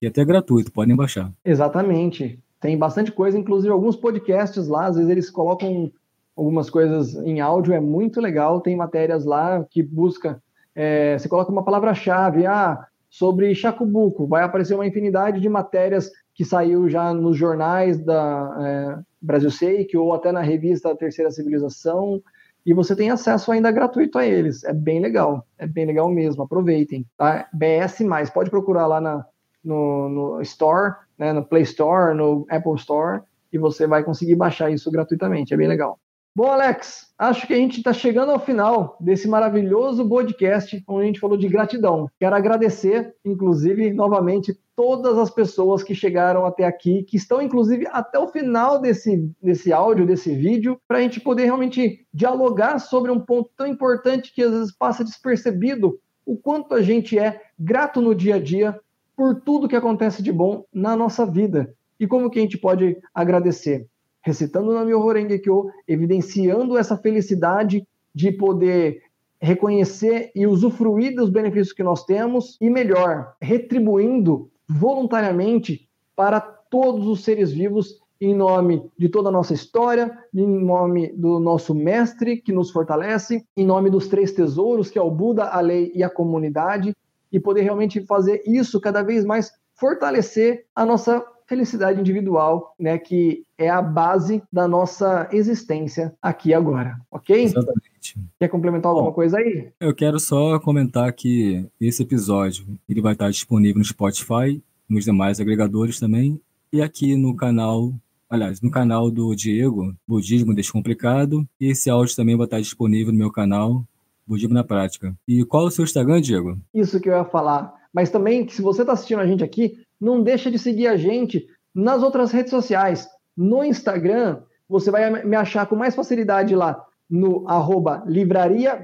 E 0.00 0.06
até 0.06 0.24
gratuito, 0.24 0.72
podem 0.72 0.96
baixar. 0.96 1.30
Exatamente. 1.44 2.38
Tem 2.60 2.78
bastante 2.78 3.12
coisa, 3.12 3.38
inclusive 3.38 3.72
alguns 3.72 3.96
podcasts 3.96 4.68
lá, 4.68 4.86
às 4.86 4.96
vezes 4.96 5.10
eles 5.10 5.30
colocam 5.30 5.92
algumas 6.36 6.70
coisas 6.70 7.14
em 7.16 7.40
áudio, 7.40 7.74
é 7.74 7.80
muito 7.80 8.20
legal. 8.20 8.60
Tem 8.60 8.74
matérias 8.76 9.24
lá 9.24 9.64
que 9.70 9.82
busca, 9.82 10.42
é, 10.74 11.18
você 11.18 11.28
coloca 11.28 11.52
uma 11.52 11.64
palavra-chave, 11.64 12.46
ah, 12.46 12.86
sobre 13.14 13.54
Chacubuco, 13.54 14.26
vai 14.26 14.42
aparecer 14.42 14.74
uma 14.74 14.86
infinidade 14.86 15.40
de 15.40 15.48
matérias 15.48 16.10
que 16.34 16.44
saiu 16.44 16.88
já 16.88 17.14
nos 17.14 17.36
jornais 17.36 17.96
da 18.04 18.56
é, 18.60 18.98
Brasil 19.22 19.52
Seik 19.52 19.96
ou 19.96 20.12
até 20.12 20.32
na 20.32 20.40
revista 20.40 20.96
Terceira 20.96 21.30
Civilização, 21.30 22.20
e 22.64 22.72
você 22.72 22.96
tem 22.96 23.10
acesso 23.10 23.52
ainda 23.52 23.70
gratuito 23.70 24.18
a 24.18 24.26
eles. 24.26 24.64
É 24.64 24.72
bem 24.72 25.00
legal, 25.00 25.46
é 25.58 25.66
bem 25.66 25.86
legal 25.86 26.08
mesmo, 26.10 26.42
aproveitem. 26.42 27.06
Tá? 27.16 27.48
BS, 27.52 27.98
pode 28.32 28.50
procurar 28.50 28.86
lá 28.86 29.00
na, 29.00 29.24
no, 29.62 30.08
no 30.08 30.42
Store, 30.42 30.94
né, 31.18 31.32
no 31.32 31.44
Play 31.44 31.62
Store, 31.62 32.14
no 32.14 32.46
Apple 32.50 32.74
Store, 32.76 33.22
e 33.52 33.58
você 33.58 33.86
vai 33.86 34.02
conseguir 34.02 34.34
baixar 34.34 34.70
isso 34.70 34.90
gratuitamente. 34.90 35.54
É 35.54 35.56
bem 35.56 35.68
legal. 35.68 35.98
Bom, 36.36 36.50
Alex, 36.50 37.14
acho 37.16 37.46
que 37.46 37.54
a 37.54 37.56
gente 37.56 37.78
está 37.78 37.92
chegando 37.92 38.32
ao 38.32 38.40
final 38.40 38.96
desse 38.98 39.28
maravilhoso 39.28 40.08
podcast 40.08 40.82
onde 40.88 41.02
a 41.04 41.06
gente 41.06 41.20
falou 41.20 41.36
de 41.36 41.46
gratidão. 41.46 42.10
Quero 42.18 42.34
agradecer, 42.34 43.14
inclusive, 43.24 43.92
novamente, 43.92 44.58
todas 44.76 45.18
as 45.18 45.30
pessoas 45.30 45.82
que 45.82 45.94
chegaram 45.94 46.44
até 46.44 46.64
aqui, 46.64 47.02
que 47.04 47.16
estão, 47.16 47.40
inclusive, 47.40 47.86
até 47.90 48.18
o 48.18 48.28
final 48.28 48.80
desse, 48.80 49.30
desse 49.42 49.72
áudio, 49.72 50.06
desse 50.06 50.34
vídeo, 50.34 50.78
para 50.86 50.98
a 50.98 51.00
gente 51.00 51.20
poder 51.20 51.44
realmente 51.44 52.06
dialogar 52.12 52.78
sobre 52.78 53.10
um 53.10 53.20
ponto 53.20 53.50
tão 53.56 53.66
importante 53.66 54.34
que 54.34 54.42
às 54.42 54.50
vezes 54.50 54.76
passa 54.76 55.04
despercebido, 55.04 55.98
o 56.26 56.36
quanto 56.36 56.74
a 56.74 56.82
gente 56.82 57.18
é 57.18 57.40
grato 57.58 58.00
no 58.00 58.14
dia 58.14 58.36
a 58.36 58.40
dia 58.40 58.78
por 59.16 59.40
tudo 59.42 59.68
que 59.68 59.76
acontece 59.76 60.22
de 60.22 60.32
bom 60.32 60.64
na 60.72 60.96
nossa 60.96 61.24
vida. 61.24 61.72
E 62.00 62.06
como 62.06 62.30
que 62.30 62.38
a 62.38 62.42
gente 62.42 62.58
pode 62.58 62.96
agradecer? 63.14 63.86
Recitando 64.22 64.70
o 64.70 64.74
Namyo 64.74 65.00
Horengekyo, 65.00 65.66
evidenciando 65.86 66.76
essa 66.76 66.96
felicidade 66.96 67.86
de 68.14 68.32
poder 68.32 69.02
reconhecer 69.40 70.32
e 70.34 70.46
usufruir 70.46 71.14
dos 71.14 71.28
benefícios 71.28 71.72
que 71.72 71.82
nós 71.82 72.04
temos 72.04 72.56
e 72.60 72.70
melhor, 72.70 73.34
retribuindo 73.40 74.50
voluntariamente 74.68 75.88
para 76.16 76.40
todos 76.40 77.06
os 77.06 77.24
seres 77.24 77.52
vivos 77.52 78.02
em 78.20 78.34
nome 78.34 78.90
de 78.96 79.08
toda 79.08 79.28
a 79.28 79.32
nossa 79.32 79.52
história, 79.52 80.16
em 80.32 80.46
nome 80.46 81.12
do 81.12 81.38
nosso 81.38 81.74
mestre 81.74 82.36
que 82.36 82.52
nos 82.52 82.70
fortalece, 82.70 83.44
em 83.56 83.66
nome 83.66 83.90
dos 83.90 84.08
três 84.08 84.32
tesouros, 84.32 84.90
que 84.90 84.98
é 84.98 85.02
o 85.02 85.10
Buda, 85.10 85.44
a 85.44 85.60
lei 85.60 85.92
e 85.94 86.02
a 86.02 86.08
comunidade, 86.08 86.94
e 87.30 87.40
poder 87.40 87.62
realmente 87.62 88.00
fazer 88.06 88.42
isso 88.46 88.80
cada 88.80 89.02
vez 89.02 89.24
mais 89.24 89.52
fortalecer 89.74 90.66
a 90.74 90.86
nossa 90.86 91.24
felicidade 91.46 92.00
individual, 92.00 92.74
né, 92.78 92.96
que 92.96 93.44
é 93.58 93.68
a 93.68 93.82
base 93.82 94.42
da 94.50 94.66
nossa 94.66 95.28
existência 95.32 96.14
aqui 96.22 96.54
agora, 96.54 96.96
ok? 97.10 97.42
Exatamente. 97.42 97.93
Quer 98.38 98.48
complementar 98.48 98.90
alguma 98.90 99.10
Bom, 99.10 99.14
coisa 99.14 99.38
aí? 99.38 99.68
Eu 99.80 99.94
quero 99.94 100.20
só 100.20 100.58
comentar 100.58 101.12
que 101.12 101.66
esse 101.80 102.02
episódio 102.02 102.66
ele 102.88 103.00
vai 103.00 103.14
estar 103.14 103.30
disponível 103.30 103.78
no 103.78 103.84
Spotify, 103.84 104.62
nos 104.88 105.04
demais 105.04 105.40
agregadores 105.40 105.98
também 105.98 106.40
e 106.72 106.82
aqui 106.82 107.16
no 107.16 107.34
canal 107.34 107.92
aliás, 108.28 108.60
no 108.60 108.70
canal 108.70 109.10
do 109.10 109.34
Diego, 109.34 109.94
Budismo 110.06 110.54
Descomplicado, 110.54 111.46
e 111.60 111.70
esse 111.70 111.88
áudio 111.88 112.16
também 112.16 112.36
vai 112.36 112.46
estar 112.46 112.60
disponível 112.60 113.12
no 113.12 113.18
meu 113.18 113.30
canal, 113.30 113.84
Budismo 114.26 114.54
na 114.54 114.64
Prática. 114.64 115.14
E 115.28 115.44
qual 115.44 115.64
é 115.64 115.66
o 115.68 115.70
seu 115.70 115.84
Instagram, 115.84 116.20
Diego? 116.20 116.58
Isso 116.74 117.00
que 117.00 117.08
eu 117.08 117.14
ia 117.14 117.24
falar. 117.24 117.72
Mas 117.92 118.10
também, 118.10 118.48
se 118.48 118.60
você 118.60 118.82
está 118.82 118.94
assistindo 118.94 119.20
a 119.20 119.26
gente 119.26 119.44
aqui, 119.44 119.78
não 120.00 120.22
deixa 120.22 120.50
de 120.50 120.58
seguir 120.58 120.88
a 120.88 120.96
gente 120.96 121.46
nas 121.74 122.02
outras 122.02 122.32
redes 122.32 122.50
sociais. 122.50 123.08
No 123.36 123.62
Instagram, 123.62 124.42
você 124.68 124.90
vai 124.90 125.24
me 125.24 125.36
achar 125.36 125.66
com 125.66 125.76
mais 125.76 125.94
facilidade 125.94 126.54
lá 126.54 126.84
no 127.08 127.48
arroba 127.48 128.02
Livraria 128.06 128.82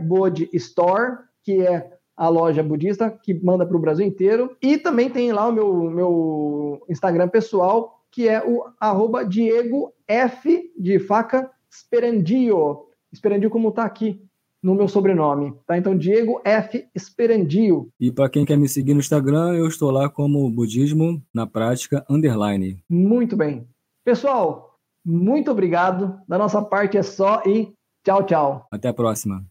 Store, 0.52 1.18
que 1.42 1.60
é 1.60 1.90
a 2.16 2.28
loja 2.28 2.62
budista 2.62 3.10
que 3.10 3.32
manda 3.34 3.64
para 3.64 3.76
o 3.76 3.80
Brasil 3.80 4.06
inteiro. 4.06 4.56
E 4.60 4.76
também 4.76 5.08
tem 5.08 5.32
lá 5.32 5.48
o 5.48 5.52
meu, 5.52 5.90
meu 5.90 6.84
Instagram 6.88 7.28
pessoal, 7.28 8.04
que 8.10 8.28
é 8.28 8.46
o 8.46 8.64
arroba 8.78 9.24
Diego 9.24 9.92
F 10.06 10.72
de 10.78 10.98
faca 10.98 11.50
Sperandio. 11.72 12.86
Sperandio 13.14 13.50
como 13.50 13.70
está 13.70 13.84
aqui 13.84 14.20
no 14.62 14.74
meu 14.74 14.88
sobrenome, 14.88 15.54
tá? 15.66 15.78
Então, 15.78 15.96
Diego 15.96 16.40
F. 16.44 16.86
Sperandio. 16.98 17.88
E 17.98 18.12
para 18.12 18.28
quem 18.28 18.44
quer 18.44 18.58
me 18.58 18.68
seguir 18.68 18.92
no 18.92 19.00
Instagram, 19.00 19.54
eu 19.54 19.66
estou 19.66 19.90
lá 19.90 20.08
como 20.08 20.50
Budismo 20.50 21.22
na 21.32 21.46
Prática 21.46 22.04
Underline. 22.10 22.82
Muito 22.88 23.36
bem. 23.36 23.66
Pessoal, 24.04 24.78
muito 25.04 25.50
obrigado. 25.50 26.20
Da 26.28 26.36
nossa 26.36 26.60
parte 26.60 26.98
é 26.98 27.02
só 27.02 27.42
e 27.46 27.72
tchau, 28.04 28.24
tchau. 28.26 28.66
Até 28.70 28.88
a 28.88 28.94
próxima. 28.94 29.49